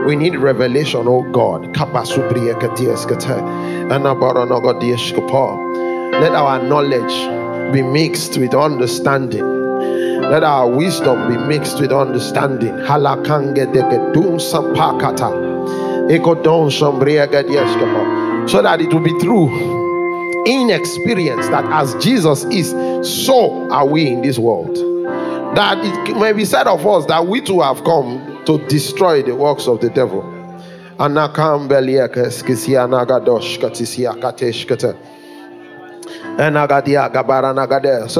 We 0.08 0.16
need 0.16 0.36
revelation, 0.38 1.06
oh 1.06 1.22
God. 1.34 1.76
Let 1.76 1.90
our 6.32 6.64
knowledge 6.64 7.74
be 7.74 7.82
mixed 7.82 8.38
with 8.38 8.54
understanding. 8.54 9.44
Let 10.22 10.46
our 10.46 10.70
wisdom 10.70 11.28
be 11.28 11.36
mixed 11.38 11.82
with 11.82 11.92
understanding. 11.92 12.70
So 12.70 12.74
that 18.62 18.80
it 18.80 18.94
will 18.94 19.02
be 19.02 19.20
true 19.20 19.50
in 20.46 20.70
experience 20.70 21.50
that 21.50 21.66
as 21.66 21.94
Jesus 21.96 22.46
is, 22.46 22.70
so 23.26 23.70
are 23.70 23.86
we 23.86 24.08
in 24.08 24.22
this 24.22 24.40
world. 24.40 24.74
That 25.58 25.78
it 25.84 26.16
may 26.16 26.32
be 26.32 26.46
said 26.46 26.68
of 26.68 26.88
us 26.88 27.06
that 27.08 27.28
we 27.28 27.42
too 27.42 27.60
have 27.60 27.84
come 27.84 28.27
to 28.48 28.57
destroy 28.68 29.22
the 29.22 29.36
works 29.36 29.68
of 29.68 29.80
the 29.82 29.90
devil. 29.90 30.24
So 30.98 31.03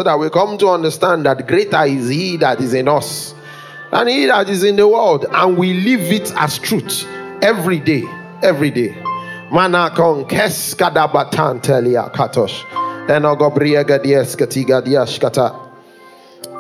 that 0.04 0.18
we 0.20 0.30
come 0.30 0.58
to 0.58 0.70
understand 0.70 1.26
that 1.26 1.48
greater 1.48 1.86
is 1.86 2.10
he 2.10 2.38
that 2.38 2.62
is 2.62 2.74
in 2.74 2.88
us 2.88 3.34
than 3.92 4.08
he 4.08 4.26
that 4.28 4.50
is 4.50 4.64
in 4.64 4.76
the 4.76 4.88
world, 4.88 5.26
and 5.32 5.58
we 5.58 5.74
live 5.74 6.12
it 6.12 6.32
as 6.36 6.60
truth 6.60 7.06
every 7.42 7.80
day, 7.80 8.04
every 8.44 8.70
day. 8.70 8.90
Manakon 9.50 10.28
kes 10.30 10.76
kadabatan 10.76 11.62
telia 11.64 12.12
katosh. 12.14 12.64
Enogobriegadies 13.08 14.36
katigadiash 14.36 15.20
kata. 15.20 15.56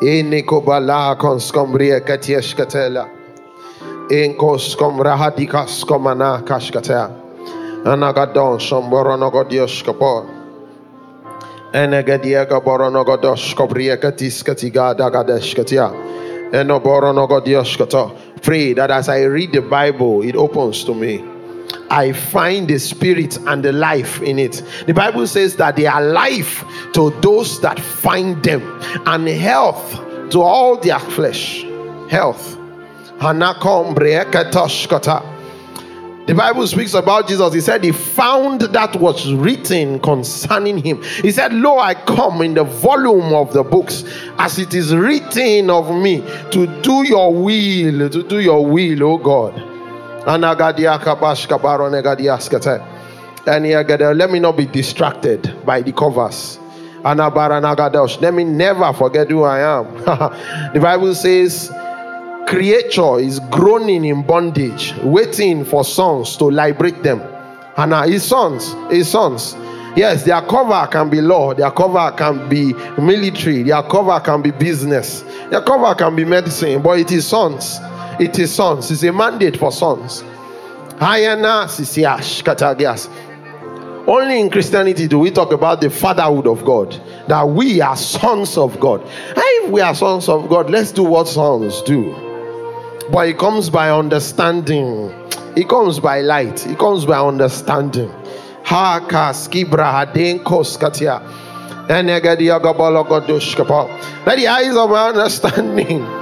Inikobala 0.01 1.15
konscombria 1.19 1.99
katieshkatela. 1.99 3.16
Inkos 4.09 4.75
komrahadikas 4.77 5.83
komana 5.83 6.35
uh, 6.35 6.41
kashkatea. 6.41 7.11
Anagadon 7.83 8.57
shomboronogodiosh 8.57 9.83
kapor. 9.83 10.25
Enegadiega 11.73 12.61
boronogodosh 12.63 13.53
kobria 13.53 13.97
katis 13.97 14.43
katiga 14.43 14.95
dagadesh 14.95 15.53
katia. 15.53 15.89
Enoboronogodiosh 16.51 17.77
kata. 17.77 18.09
Pray 18.41 18.71
that 18.71 18.91
as 18.91 19.09
I 19.09 19.23
read 19.23 19.51
the 19.51 19.61
Bible, 19.61 20.21
it 20.21 20.37
opens 20.37 20.85
to 20.85 20.93
me. 20.93 21.21
I 21.89 22.13
find 22.13 22.69
the 22.69 22.79
spirit 22.79 23.37
and 23.45 23.61
the 23.61 23.73
life 23.73 24.21
in 24.21 24.39
it. 24.39 24.63
The 24.85 24.93
Bible 24.93 25.27
says 25.27 25.57
that 25.57 25.75
they 25.75 25.85
are 25.85 26.01
life 26.01 26.63
to 26.93 27.09
those 27.21 27.59
that 27.59 27.77
find 27.77 28.41
them, 28.41 28.61
and 29.05 29.27
health 29.27 29.99
to 30.31 30.41
all 30.41 30.77
their 30.77 30.99
flesh. 30.99 31.63
Health. 32.09 32.56
The 36.27 36.35
Bible 36.35 36.67
speaks 36.67 36.93
about 36.93 37.29
Jesus. 37.29 37.53
He 37.53 37.61
said 37.61 37.85
he 37.85 37.93
found 37.93 38.59
that 38.61 38.95
was 38.97 39.31
written 39.33 39.97
concerning 40.01 40.77
him. 40.77 41.01
He 41.01 41.31
said, 41.31 41.53
Lo, 41.53 41.79
I 41.79 41.93
come 41.93 42.41
in 42.41 42.53
the 42.53 42.65
volume 42.65 43.33
of 43.33 43.53
the 43.53 43.63
books 43.63 44.03
as 44.37 44.59
it 44.59 44.73
is 44.73 44.93
written 44.93 45.69
of 45.69 45.89
me 45.95 46.19
to 46.51 46.67
do 46.81 47.07
your 47.07 47.33
will, 47.33 48.09
to 48.09 48.23
do 48.23 48.39
your 48.39 48.65
will, 48.65 49.03
O 49.03 49.17
God. 49.17 49.57
And 50.27 50.41
let 54.17 54.29
me 54.29 54.39
not 54.39 54.57
be 54.57 54.65
distracted 54.65 55.65
by 55.65 55.81
the 55.81 55.93
covers. 55.93 56.59
Let 57.05 58.33
me 58.33 58.43
never 58.43 58.91
forget 58.91 59.29
who 59.29 59.43
I 59.43 59.59
am. 59.59 59.93
the 60.73 60.79
Bible 60.81 61.15
says, 61.15 61.71
creature 62.47 63.19
is 63.19 63.39
groaning 63.51 64.05
in 64.05 64.23
bondage, 64.23 64.95
waiting 65.03 65.65
for 65.65 65.83
sons 65.83 66.37
to 66.37 66.45
liberate 66.45 67.03
them. 67.03 67.21
And 67.75 67.91
now 67.91 68.03
his 68.03 68.23
sons, 68.23 68.73
his 68.89 69.09
sons. 69.09 69.53
Yes, 69.97 70.23
their 70.23 70.41
cover 70.41 70.87
can 70.89 71.09
be 71.09 71.19
law, 71.21 71.53
their 71.53 71.71
cover 71.71 72.09
can 72.15 72.47
be 72.47 72.73
military, 72.97 73.63
their 73.63 73.83
cover 73.83 74.19
can 74.21 74.41
be 74.41 74.51
business, 74.51 75.23
their 75.49 75.61
cover 75.61 75.93
can 75.93 76.15
be 76.15 76.23
medicine, 76.23 76.81
but 76.81 76.99
it 76.99 77.11
is 77.11 77.27
sons. 77.27 77.79
It 78.19 78.39
is 78.39 78.53
sons. 78.53 78.89
It's 78.91 79.03
a 79.03 79.11
mandate 79.11 79.57
for 79.57 79.71
sons. 79.71 80.23
Only 84.07 84.39
in 84.39 84.49
Christianity 84.49 85.07
do 85.07 85.19
we 85.19 85.31
talk 85.31 85.51
about 85.51 85.81
the 85.81 85.89
fatherhood 85.89 86.47
of 86.47 86.63
God, 86.63 86.99
that 87.27 87.47
we 87.47 87.81
are 87.81 87.97
sons 87.97 88.57
of 88.57 88.79
God. 88.79 89.03
If 89.35 89.69
we 89.69 89.81
are 89.81 89.93
sons 89.93 90.29
of 90.29 90.47
God, 90.47 90.69
let's 90.69 90.91
do 90.91 91.03
what 91.03 91.27
sons 91.27 91.81
do. 91.81 92.26
But 93.11 93.29
it 93.29 93.37
comes 93.37 93.69
by 93.69 93.89
understanding. 93.89 95.13
It 95.55 95.69
comes 95.69 95.99
by 95.99 96.21
light. 96.21 96.67
It 96.67 96.77
comes 96.77 97.05
by 97.05 97.19
understanding. 97.19 98.11
Let 104.25 104.35
the 104.35 104.47
eyes 104.49 104.75
of 104.75 104.89
my 104.89 105.07
understanding. 105.07 106.01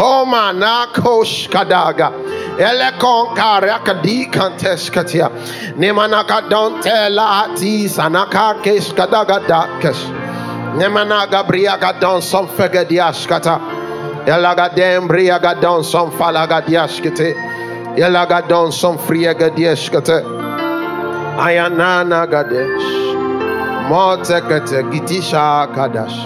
oh 0.00 0.26
man, 0.28 0.56
nakosh 0.56 1.48
kadaga. 1.48 2.10
Elekon 2.58 3.36
karakadi 3.36 4.32
kantesh 4.32 4.90
katia. 4.90 5.28
Nemanaka 5.78 6.50
don't 6.50 6.82
tell 6.82 7.18
ati 7.20 7.86
sanaka 7.86 8.60
kesh 8.64 8.92
kadaga 8.92 9.38
dakesh. 9.46 10.23
Nemanaga 10.74 11.46
briaga 11.46 12.00
don 12.00 12.20
some 12.20 12.48
fegadiashkata. 12.48 13.60
Elaga 14.26 14.74
dem 14.74 15.06
briaga 15.06 15.54
don 15.60 15.84
some 15.84 16.10
falaga 16.10 16.60
diashkete. 16.66 17.32
Elaga 17.96 18.48
don 18.48 18.72
some 18.72 18.98
friega 18.98 19.54
diashkete. 19.54 20.18
Ayanana 21.38 22.26
gadesh. 22.26 22.88
Motekete 23.88 24.82
gitisha 24.90 25.68
kadash. 25.72 26.18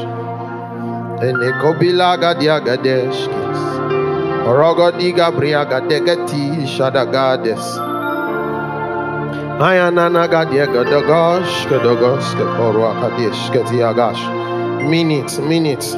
Enekobila 1.21 2.17
gadia 2.17 2.59
gadesh. 2.65 3.29
Orogodiga 4.49 5.31
briaga 5.31 5.81
degeti 5.87 6.65
shadagades. 6.65 7.67
Ayanana 9.61 10.25
gadia 10.27 10.67
keporwa 12.39 12.91
kadesh 13.03 13.51
ketiagash. 13.51 14.38
Minutes, 14.87 15.39
minutes, 15.39 15.95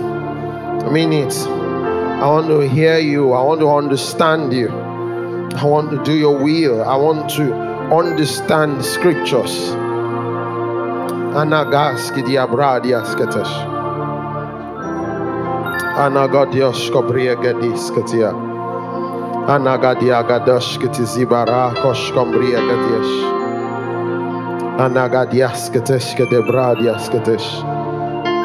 minutes. 0.90 1.46
I 1.46 2.26
want 2.26 2.48
to 2.48 2.60
hear 2.68 2.98
you. 2.98 3.32
I 3.32 3.42
want 3.42 3.60
to 3.60 3.70
understand 3.70 4.52
you. 4.52 4.70
I 4.70 5.64
want 5.64 5.90
to 5.90 6.02
do 6.04 6.12
your 6.12 6.36
will. 6.36 6.82
I 6.82 6.96
want 6.96 7.28
to 7.32 7.54
understand 7.92 8.84
scriptures. 8.84 9.70
Anagas 11.36 12.10
kidiabradias 12.10 13.14
ketesh. 13.14 13.54
Anagadios 16.00 16.90
kobria 16.90 17.36
gedis 17.36 17.90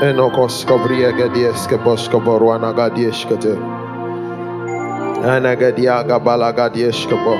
Enokosko 0.02 0.78
Briegedieske 0.78 1.78
Bosko 1.78 2.20
Boruana 2.20 2.74
Gadieskete. 2.74 3.58
Anagadiaga 5.24 6.20
Balagadieskebo. 6.20 7.38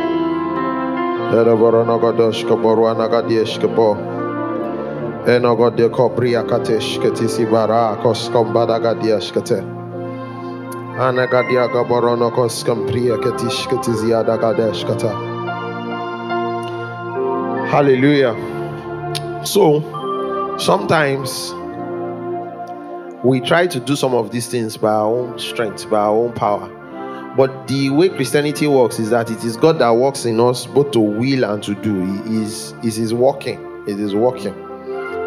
Ereboronogodosko 1.40 2.56
Boruana 2.58 3.08
Gadieskebo. 3.08 3.98
Enogodio 5.28 5.90
Kobriakatesketi 5.90 7.28
Sibara 7.28 7.96
Koskom 8.04 8.54
Badagadieskete. 8.54 9.64
Anagadiaga 11.00 11.84
Boronokoskom 11.84 12.86
Prieketisketi 12.88 13.92
Ziadagadeskata. 13.92 15.12
Hallelujah. 17.68 18.36
So, 19.44 19.84
sometimes 20.58 21.54
we 23.26 23.42
try 23.42 23.66
to 23.66 23.80
do 23.80 23.96
some 23.96 24.14
of 24.14 24.30
these 24.32 24.48
things 24.48 24.78
by 24.78 24.92
our 24.92 25.08
own 25.08 25.40
strength, 25.40 25.90
by 25.90 25.98
our 25.98 26.16
own 26.16 26.32
power. 26.34 26.70
But 27.36 27.68
the 27.68 27.90
way 27.90 28.10
Christianity 28.10 28.68
works 28.68 29.00
is 29.00 29.10
that 29.10 29.32
it 29.32 29.44
is 29.44 29.58
God 29.58 29.80
that 29.80 29.90
works 29.90 30.26
in 30.26 30.40
us 30.40 30.68
both 30.68 30.92
to 30.92 31.00
will 31.00 31.44
and 31.44 31.62
to 31.64 31.74
do. 31.76 32.06
He 32.24 32.44
is 32.44 32.74
is 32.84 33.14
working. 33.14 33.60
It 33.88 34.00
is 34.00 34.14
working. 34.14 34.54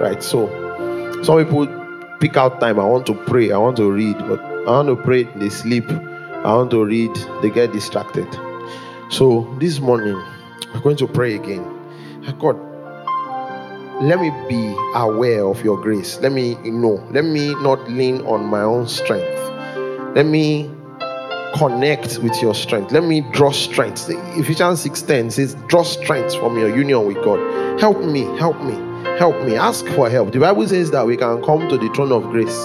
Right. 0.01 0.23
So 0.23 0.47
some 1.25 1.45
people 1.45 1.67
pick 2.21 2.37
out 2.37 2.61
time. 2.61 2.79
I 2.79 2.85
want 2.85 3.05
to 3.07 3.15
pray, 3.15 3.51
I 3.51 3.59
want 3.59 3.77
to 3.79 3.91
read, 3.91 4.17
but 4.29 4.41
I 4.41 4.71
want 4.71 4.89
to 4.89 4.97
pray, 4.97 5.25
they 5.25 5.49
sleep. 5.49 5.91
I 5.91 6.55
want 6.55 6.71
to 6.71 6.85
read, 6.85 7.11
they 7.43 7.51
get 7.51 7.73
distracted. 7.73 8.29
So 9.11 9.53
this 9.59 9.81
morning, 9.81 10.15
we're 10.73 10.81
going 10.81 10.97
to 10.99 11.09
pray 11.09 11.35
again. 11.35 11.65
Ah, 12.27 12.33
God, 12.39 12.57
let 14.01 14.21
me 14.21 14.31
be 14.49 14.75
aware 14.95 15.45
of 15.45 15.65
your 15.65 15.81
grace. 15.81 16.19
Let 16.21 16.33
me 16.33 16.55
know. 16.65 17.05
Let 17.11 17.25
me 17.25 17.55
not 17.57 17.91
lean 17.91 18.21
on 18.23 18.47
my 18.47 18.63
own 18.63 18.87
strength. 18.87 19.27
Let 20.15 20.27
me 20.27 20.71
connect 21.57 22.19
with 22.19 22.41
your 22.41 22.55
strength. 22.55 22.93
Let 22.93 23.05
me 23.05 23.23
draw 23.33 23.51
strength. 23.51 24.09
Ephesians 24.09 24.85
6:10 24.85 25.33
says, 25.33 25.57
draw 25.67 25.83
strength 25.83 26.37
from 26.37 26.57
your 26.59 26.75
union 26.77 27.07
with 27.07 27.17
God. 27.25 27.81
Help 27.81 28.01
me, 28.05 28.23
help 28.39 28.61
me, 28.63 28.75
help 29.19 29.43
me. 29.45 29.57
Ask 29.57 29.85
for 29.89 30.09
help. 30.09 30.33
The 30.33 30.41
Bible 30.41 30.69
says 30.69 30.91
that 30.93 31.05
we 31.05 31.17
can 31.17 31.43
come 31.43 31.69
to 31.69 31.77
the 31.77 31.89
throne 31.95 32.13
of 32.13 32.23
grace 32.31 32.57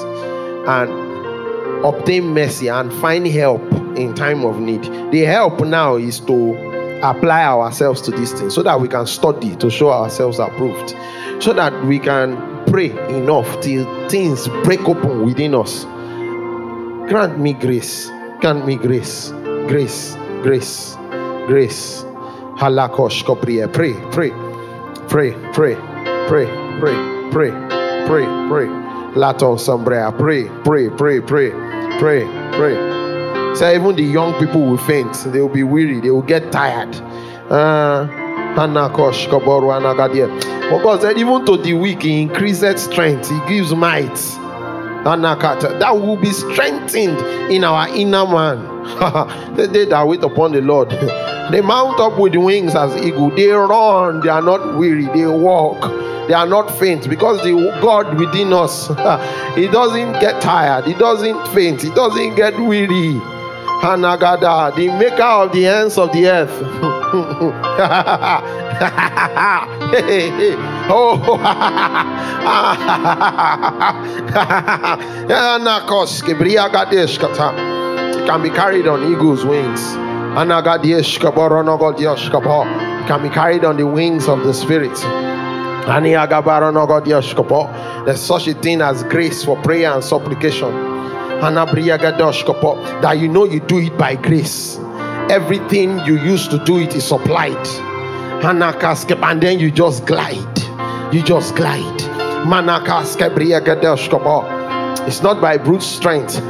and 0.67 1.83
obtain 1.83 2.33
mercy 2.33 2.67
and 2.67 2.93
find 3.01 3.25
help 3.27 3.61
in 3.97 4.13
time 4.13 4.45
of 4.45 4.59
need. 4.59 4.83
The 5.11 5.21
help 5.21 5.61
now 5.61 5.95
is 5.95 6.19
to 6.21 6.72
apply 7.03 7.43
ourselves 7.43 8.01
to 8.01 8.11
these 8.11 8.31
things 8.31 8.55
so 8.55 8.63
that 8.63 8.79
we 8.79 8.87
can 8.87 9.05
study 9.05 9.55
to 9.57 9.69
show 9.69 9.91
ourselves 9.91 10.39
approved, 10.39 10.95
so 11.39 11.53
that 11.53 11.73
we 11.85 11.99
can 11.99 12.37
pray 12.67 12.91
enough 13.15 13.59
till 13.61 13.85
things 14.09 14.47
break 14.63 14.81
open 14.87 15.25
within 15.25 15.53
us. 15.53 15.83
Grant 17.09 17.37
me 17.37 17.53
grace. 17.53 18.09
Grant 18.39 18.65
me 18.65 18.77
grace. 18.77 19.29
Grace. 19.67 20.15
Grace. 20.41 20.95
Grace. 21.47 22.03
Halakosh 22.57 23.23
koprie. 23.23 23.71
Pray. 23.71 23.93
Pray. 24.11 24.31
Pray. 25.09 25.33
Pray. 25.53 25.75
Pray. 26.27 26.47
Pray. 26.79 26.99
Pray. 27.31 27.51
Pray. 28.07 28.25
Pray. 28.49 28.67
Laton 29.15 29.57
sombrea. 29.57 30.17
Pray. 30.17 30.47
Pray. 30.63 30.89
Pray. 30.89 31.19
Pray. 31.19 31.51
Pray. 31.99 32.25
Pray. 32.53 32.92
Say 33.55 33.75
even 33.75 33.95
the 33.95 34.03
young 34.03 34.33
people 34.39 34.61
will 34.61 34.77
faint. 34.77 35.13
They 35.27 35.39
will 35.41 35.49
be 35.49 35.63
weary. 35.63 35.99
They 36.01 36.09
will 36.09 36.23
get 36.23 36.51
tired. 36.51 36.95
Uh, 37.51 38.07
but 38.55 38.67
God 40.83 41.01
said, 41.01 41.17
even 41.17 41.45
to 41.45 41.57
the 41.57 41.73
weak, 41.73 42.01
He 42.01 42.21
increased 42.21 42.79
strength. 42.79 43.29
He 43.29 43.39
gives 43.47 43.73
might. 43.73 44.15
That 45.03 45.91
will 45.93 46.17
be 46.17 46.31
strengthened 46.31 47.19
in 47.51 47.63
our 47.63 47.87
inner 47.89 48.25
man. 48.25 48.73
the 49.55 49.67
day 49.67 49.85
that 49.85 50.07
wait 50.07 50.23
upon 50.23 50.53
the 50.53 50.61
Lord, 50.61 50.89
they 51.51 51.61
mount 51.61 51.99
up 51.99 52.17
with 52.17 52.35
wings 52.35 52.73
as 52.73 52.95
eagle. 53.03 53.29
They 53.31 53.47
run. 53.49 54.21
They 54.21 54.29
are 54.29 54.41
not 54.41 54.77
weary. 54.77 55.05
They 55.07 55.25
walk. 55.27 55.81
They 56.27 56.33
are 56.33 56.47
not 56.47 56.71
faint 56.79 57.09
because 57.09 57.41
the 57.43 57.51
God 57.81 58.17
within 58.17 58.53
us, 58.53 58.87
He 59.55 59.67
doesn't 59.67 60.13
get 60.21 60.41
tired. 60.41 60.85
He 60.85 60.93
doesn't 60.93 61.47
faint. 61.49 61.81
He 61.81 61.89
doesn't 61.89 62.35
get 62.35 62.57
weary. 62.57 63.21
Hanagada, 63.83 64.73
the 64.77 64.87
maker 64.87 65.21
of 65.23 65.51
the 65.51 65.67
ends 65.67 65.97
of 65.97 66.09
the 66.13 66.25
earth. 66.25 66.49
oh, 70.89 71.19
it 78.15 78.25
can 78.25 78.41
be 78.41 78.49
carried 78.49 78.87
on 78.87 79.03
eagle's 79.11 79.43
wings. 79.43 79.81
It 83.03 83.07
can 83.07 83.21
be 83.21 83.29
carried 83.29 83.65
on 83.65 83.75
the 83.75 83.85
wings 83.85 84.29
of 84.29 84.45
the 84.45 84.53
spirit. 84.53 84.97
There's 88.05 88.21
such 88.21 88.47
a 88.47 88.53
thing 88.53 88.79
as 88.81 89.03
grace 89.03 89.43
for 89.43 89.61
prayer 89.61 89.91
and 89.91 90.01
supplication 90.01 90.92
that 93.01 93.17
you 93.19 93.27
know 93.27 93.45
you 93.45 93.59
do 93.61 93.79
it 93.79 93.97
by 93.97 94.15
grace. 94.15 94.77
Everything 95.29 95.99
you 96.05 96.17
used 96.19 96.51
to 96.51 96.57
do 96.65 96.79
it 96.79 96.95
is 96.95 97.05
supplied. 97.05 97.65
And 99.23 99.41
then 99.41 99.59
you 99.59 99.71
just 99.71 100.05
glide. 100.05 100.59
You 101.13 101.21
just 101.23 101.55
glide. 101.55 102.01
It's 105.07 105.21
not 105.21 105.41
by 105.41 105.57
brute 105.57 105.81
strength. 105.81 106.37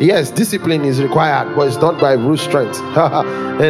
Yes, 0.00 0.30
discipline 0.30 0.84
is 0.84 1.00
required, 1.02 1.54
but 1.56 1.68
it's 1.68 1.76
not 1.76 2.00
by 2.00 2.16
brute 2.16 2.40
strength. 2.40 2.80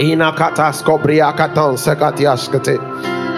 inakatas 0.00 0.82
kobria 0.82 1.32
katan 1.36 1.76
sekatiaskete 1.78 2.78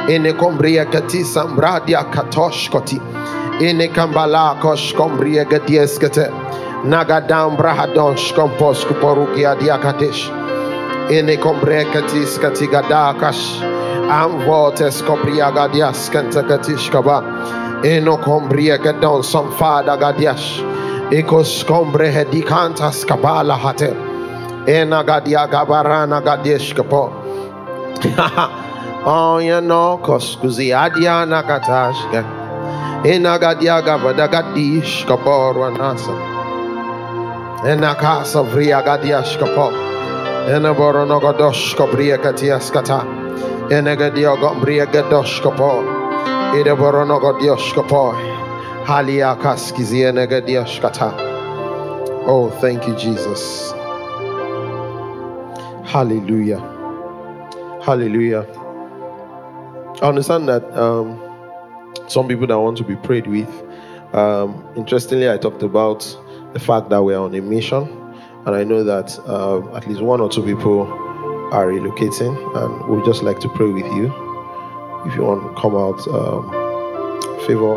ene 0.08 0.32
kombria 0.32 0.84
kati 0.84 1.24
sambradia 1.24 2.04
katoshkoti. 2.04 3.00
Ene 3.60 3.88
kambala 3.88 4.56
kosh 4.60 4.94
kombria 4.94 5.44
gadieskete 5.44 6.26
nagadam 6.84 7.56
brahadosh 7.56 8.34
komposk 8.34 8.88
porukia 9.00 9.54
diakatesh 9.60 10.30
ene 11.10 11.36
kombria 11.36 11.84
kati 11.92 12.26
skati 12.26 12.66
gadakash 12.66 13.42
amvotes 14.10 15.02
kobria 15.02 15.50
gadias 15.50 16.10
kentekatish 16.10 16.90
kaba. 16.92 17.22
Eno 17.84 18.16
kombria 18.16 18.78
gadon 18.78 19.22
samfada 19.22 19.96
gadiash. 19.96 20.62
Ekos 21.10 21.64
kombre 21.64 22.12
hedikantas 22.12 23.04
kabala 23.04 23.56
hatem 23.58 24.11
Oh, 29.04 29.38
you 29.38 29.60
know, 29.60 29.98
koskuzi 30.00 30.70
adia 30.72 31.26
nakatashke. 31.26 32.22
Enagadia 33.02 33.82
gavada 33.82 34.28
gadish 34.28 35.04
kapor 35.06 35.56
wanasa. 35.56 36.14
Enakasa 37.66 38.44
vria 38.48 38.80
gadiash 38.80 39.36
kapor. 39.38 39.72
Gadosh 40.46 41.74
katias 41.74 42.70
kata. 42.72 43.04
Gadosh 44.92 45.42
Halia 48.86 49.36
kata. 50.80 51.12
Oh, 52.24 52.50
thank 52.60 52.86
you, 52.86 52.94
Jesus. 52.94 53.81
Hallelujah. 55.92 56.58
Hallelujah. 57.84 58.46
I 60.00 60.08
understand 60.08 60.48
that 60.48 60.64
um, 60.72 61.20
some 62.08 62.26
people 62.28 62.46
that 62.46 62.58
want 62.58 62.78
to 62.78 62.82
be 62.82 62.96
prayed 62.96 63.26
with. 63.26 63.50
Um, 64.14 64.66
interestingly, 64.74 65.30
I 65.30 65.36
talked 65.36 65.62
about 65.62 66.00
the 66.54 66.60
fact 66.60 66.88
that 66.88 67.02
we 67.02 67.12
are 67.12 67.22
on 67.22 67.34
a 67.34 67.42
mission, 67.42 67.82
and 68.46 68.56
I 68.56 68.64
know 68.64 68.82
that 68.84 69.18
uh, 69.26 69.76
at 69.76 69.86
least 69.86 70.00
one 70.00 70.22
or 70.22 70.30
two 70.30 70.42
people 70.42 70.86
are 71.52 71.66
relocating, 71.66 72.34
and 72.56 72.88
we'd 72.88 73.04
just 73.04 73.22
like 73.22 73.38
to 73.40 73.50
pray 73.50 73.70
with 73.70 73.84
you. 73.92 74.06
If 75.04 75.14
you 75.14 75.24
want 75.24 75.42
to 75.42 75.60
come 75.60 75.76
out, 75.76 76.00
um, 76.08 76.50
favor 77.46 77.76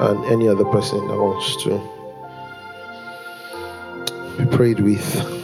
and 0.00 0.22
any 0.26 0.46
other 0.46 0.66
person 0.66 0.98
that 1.08 1.16
wants 1.16 1.56
to 1.64 1.80
be 4.36 4.44
prayed 4.54 4.80
with. 4.80 5.43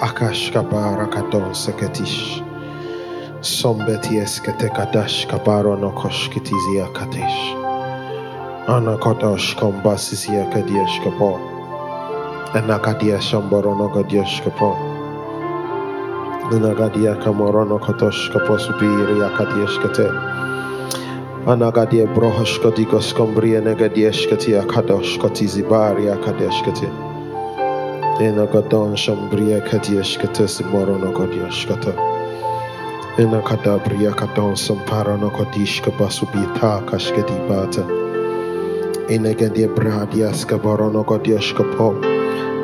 Akash 0.00 0.52
kabarakadon 0.54 1.50
seketish. 1.54 2.38
Sombeti 3.42 4.20
eskete 4.22 4.70
kadash 4.70 5.26
kabaro 5.26 5.74
no 5.74 5.90
koshkitizia 5.90 6.86
katesh. 6.94 7.38
Anakotosh 8.68 9.56
kombasizia 9.58 10.46
kadiesh 10.54 11.02
kapo. 11.02 11.40
Enakadia 12.54 13.18
shamboro 13.20 13.74
no 13.74 13.88
kadiesh 13.88 14.38
kapo. 14.44 14.76
Enagadia 16.52 17.16
kamoro 17.24 17.64
no 17.68 17.78
kotosh 17.78 18.30
kapo 18.32 18.58
supiri 18.58 19.18
akadiesh 19.28 19.82
kate. 19.82 20.08
Anagadia 21.46 22.06
brohosh 22.14 22.60
kodigos 22.62 23.12
kombria 23.14 23.60
negadiesh 23.60 24.28
kati 24.30 24.54
akadosh 24.54 25.18
kotizibari 25.18 26.06
akadesh 26.06 26.62
kate. 26.64 27.07
Enagadon 28.20 28.96
shambria 28.96 29.60
kadiesh 29.68 30.18
kate. 30.18 31.94
Enakada 33.16 33.78
bria 33.84 34.10
kadon 34.10 34.54
sampara 34.56 35.16
no 35.20 35.30
kodish 35.30 35.80
kabasubita 35.82 36.84
kashkedi 36.86 37.48
bata. 37.48 37.82
Enagadie 39.08 39.68
bradias 39.72 40.44
kabaro 40.44 40.90
kodish 41.04 41.54
kapo. 41.54 41.94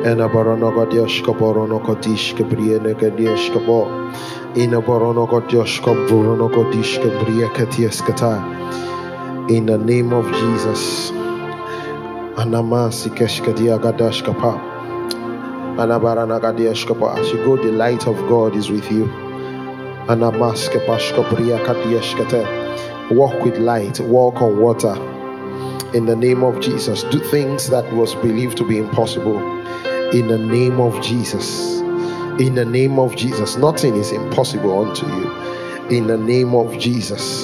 Ena 0.05 0.29
borono 0.29 0.71
godiosh 0.71 1.23
kaborono 1.23 1.79
kodish 1.83 2.35
kabria 2.35 2.77
negadiesh 2.79 3.49
kabo. 3.53 3.87
Ina 4.55 4.81
borono 4.81 5.25
godiosh 5.25 5.81
kaborono 5.81 6.49
kodish 6.49 6.99
kabria 6.99 7.49
katias 7.55 8.05
kata. 8.05 8.33
In 9.49 9.65
the 9.67 9.77
name 9.77 10.13
of 10.13 10.25
Jesus. 10.33 11.11
Anamasi 12.35 13.09
keshkadia 13.17 13.79
gadash 13.79 14.21
gadiash 14.21 14.25
kapa. 14.25 14.74
As 15.77 15.89
you 15.89 17.37
go, 17.43 17.57
the 17.57 17.71
light 17.73 18.07
of 18.07 18.15
God 18.29 18.55
is 18.55 18.69
with 18.69 18.89
you. 18.89 19.05
Walk 23.11 23.43
with 23.43 23.57
light, 23.57 23.99
walk 23.99 24.41
on 24.41 24.57
water. 24.57 24.95
In 25.93 26.05
the 26.05 26.15
name 26.15 26.43
of 26.43 26.61
Jesus, 26.61 27.03
do 27.03 27.19
things 27.19 27.69
that 27.71 27.91
was 27.93 28.15
believed 28.15 28.55
to 28.57 28.65
be 28.65 28.77
impossible. 28.77 29.37
In 30.13 30.29
the 30.29 30.37
name 30.37 30.79
of 30.79 31.01
Jesus. 31.01 31.81
In 32.39 32.55
the 32.55 32.63
name 32.65 32.97
of 32.97 33.17
Jesus. 33.17 33.57
Nothing 33.57 33.95
is 33.95 34.13
impossible 34.13 34.85
unto 34.85 35.05
you. 35.05 35.29
In 35.89 36.07
the 36.07 36.17
name 36.17 36.55
of 36.55 36.79
Jesus. 36.79 37.43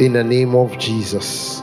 In 0.00 0.12
the 0.12 0.22
name 0.22 0.54
of 0.54 0.76
Jesus. 0.78 1.62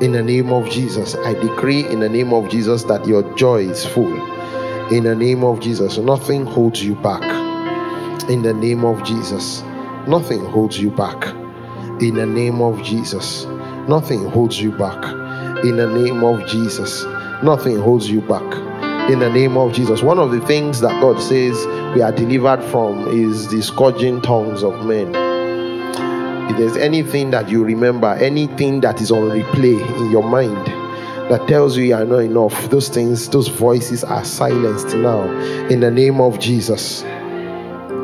In 0.00 0.10
the 0.10 0.24
name 0.24 0.52
of 0.52 0.68
Jesus. 0.68 1.14
I 1.14 1.34
decree 1.34 1.86
in 1.86 2.00
the 2.00 2.08
name 2.08 2.32
of 2.32 2.48
Jesus 2.48 2.82
that 2.84 3.06
your 3.06 3.22
joy 3.36 3.58
is 3.68 3.86
full. 3.86 4.35
In 4.92 5.02
the 5.02 5.16
name 5.16 5.42
of 5.42 5.58
Jesus. 5.58 5.98
Nothing 5.98 6.46
holds 6.46 6.84
you 6.84 6.94
back. 6.94 7.22
In 8.30 8.42
the 8.42 8.54
name 8.54 8.84
of 8.84 9.02
Jesus. 9.02 9.62
Nothing 10.06 10.44
holds 10.44 10.78
you 10.78 10.92
back. 10.92 11.26
In 12.00 12.14
the 12.14 12.24
name 12.24 12.62
of 12.62 12.80
Jesus. 12.84 13.46
Nothing 13.88 14.28
holds 14.30 14.60
you 14.60 14.70
back. 14.70 15.02
In 15.64 15.76
the 15.76 15.88
name 15.88 16.22
of 16.22 16.46
Jesus. 16.46 17.04
Nothing 17.42 17.80
holds 17.80 18.08
you 18.08 18.20
back 18.20 18.44
in 19.10 19.18
the 19.18 19.30
name 19.30 19.56
of 19.56 19.72
Jesus. 19.72 20.02
One 20.02 20.20
of 20.20 20.30
the 20.30 20.40
things 20.42 20.80
that 20.82 21.00
God 21.00 21.20
says 21.20 21.56
we 21.96 22.02
are 22.02 22.12
delivered 22.12 22.62
from 22.70 23.08
is 23.08 23.48
the 23.48 23.62
scourging 23.62 24.20
tongues 24.20 24.62
of 24.62 24.86
men. 24.86 25.14
If 26.48 26.58
there's 26.58 26.76
anything 26.76 27.32
that 27.32 27.48
you 27.48 27.64
remember, 27.64 28.14
anything 28.14 28.82
that 28.82 29.00
is 29.00 29.10
on 29.10 29.30
replay 29.30 29.84
in 29.98 30.10
your 30.12 30.22
mind 30.22 30.75
that 31.28 31.46
tells 31.48 31.76
you 31.76 31.84
you 31.84 31.94
are 31.94 32.04
not 32.04 32.18
enough, 32.18 32.70
those 32.70 32.88
things, 32.88 33.28
those 33.28 33.48
voices 33.48 34.04
are 34.04 34.24
silenced 34.24 34.94
now 34.96 35.22
in 35.68 35.80
the 35.80 35.90
name 35.90 36.20
of 36.20 36.38
Jesus. 36.38 37.02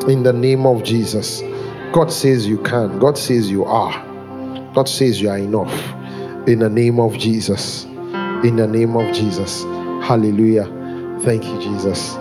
In 0.08 0.22
the 0.24 0.32
name 0.32 0.66
of 0.66 0.82
Jesus. 0.82 1.42
God 1.92 2.10
says 2.10 2.46
you 2.46 2.58
can, 2.58 2.98
God 2.98 3.16
says 3.16 3.50
you 3.50 3.64
are, 3.64 3.92
God 4.74 4.88
says 4.88 5.20
you 5.20 5.28
are 5.28 5.38
enough 5.38 5.72
in 6.48 6.58
the 6.58 6.68
name 6.68 6.98
of 6.98 7.16
Jesus. 7.16 7.84
In 8.44 8.56
the 8.56 8.66
name 8.66 8.96
of 8.96 9.14
Jesus. 9.14 9.62
Hallelujah. 10.04 10.64
Thank 11.22 11.44
you, 11.44 11.60
Jesus. 11.60 12.16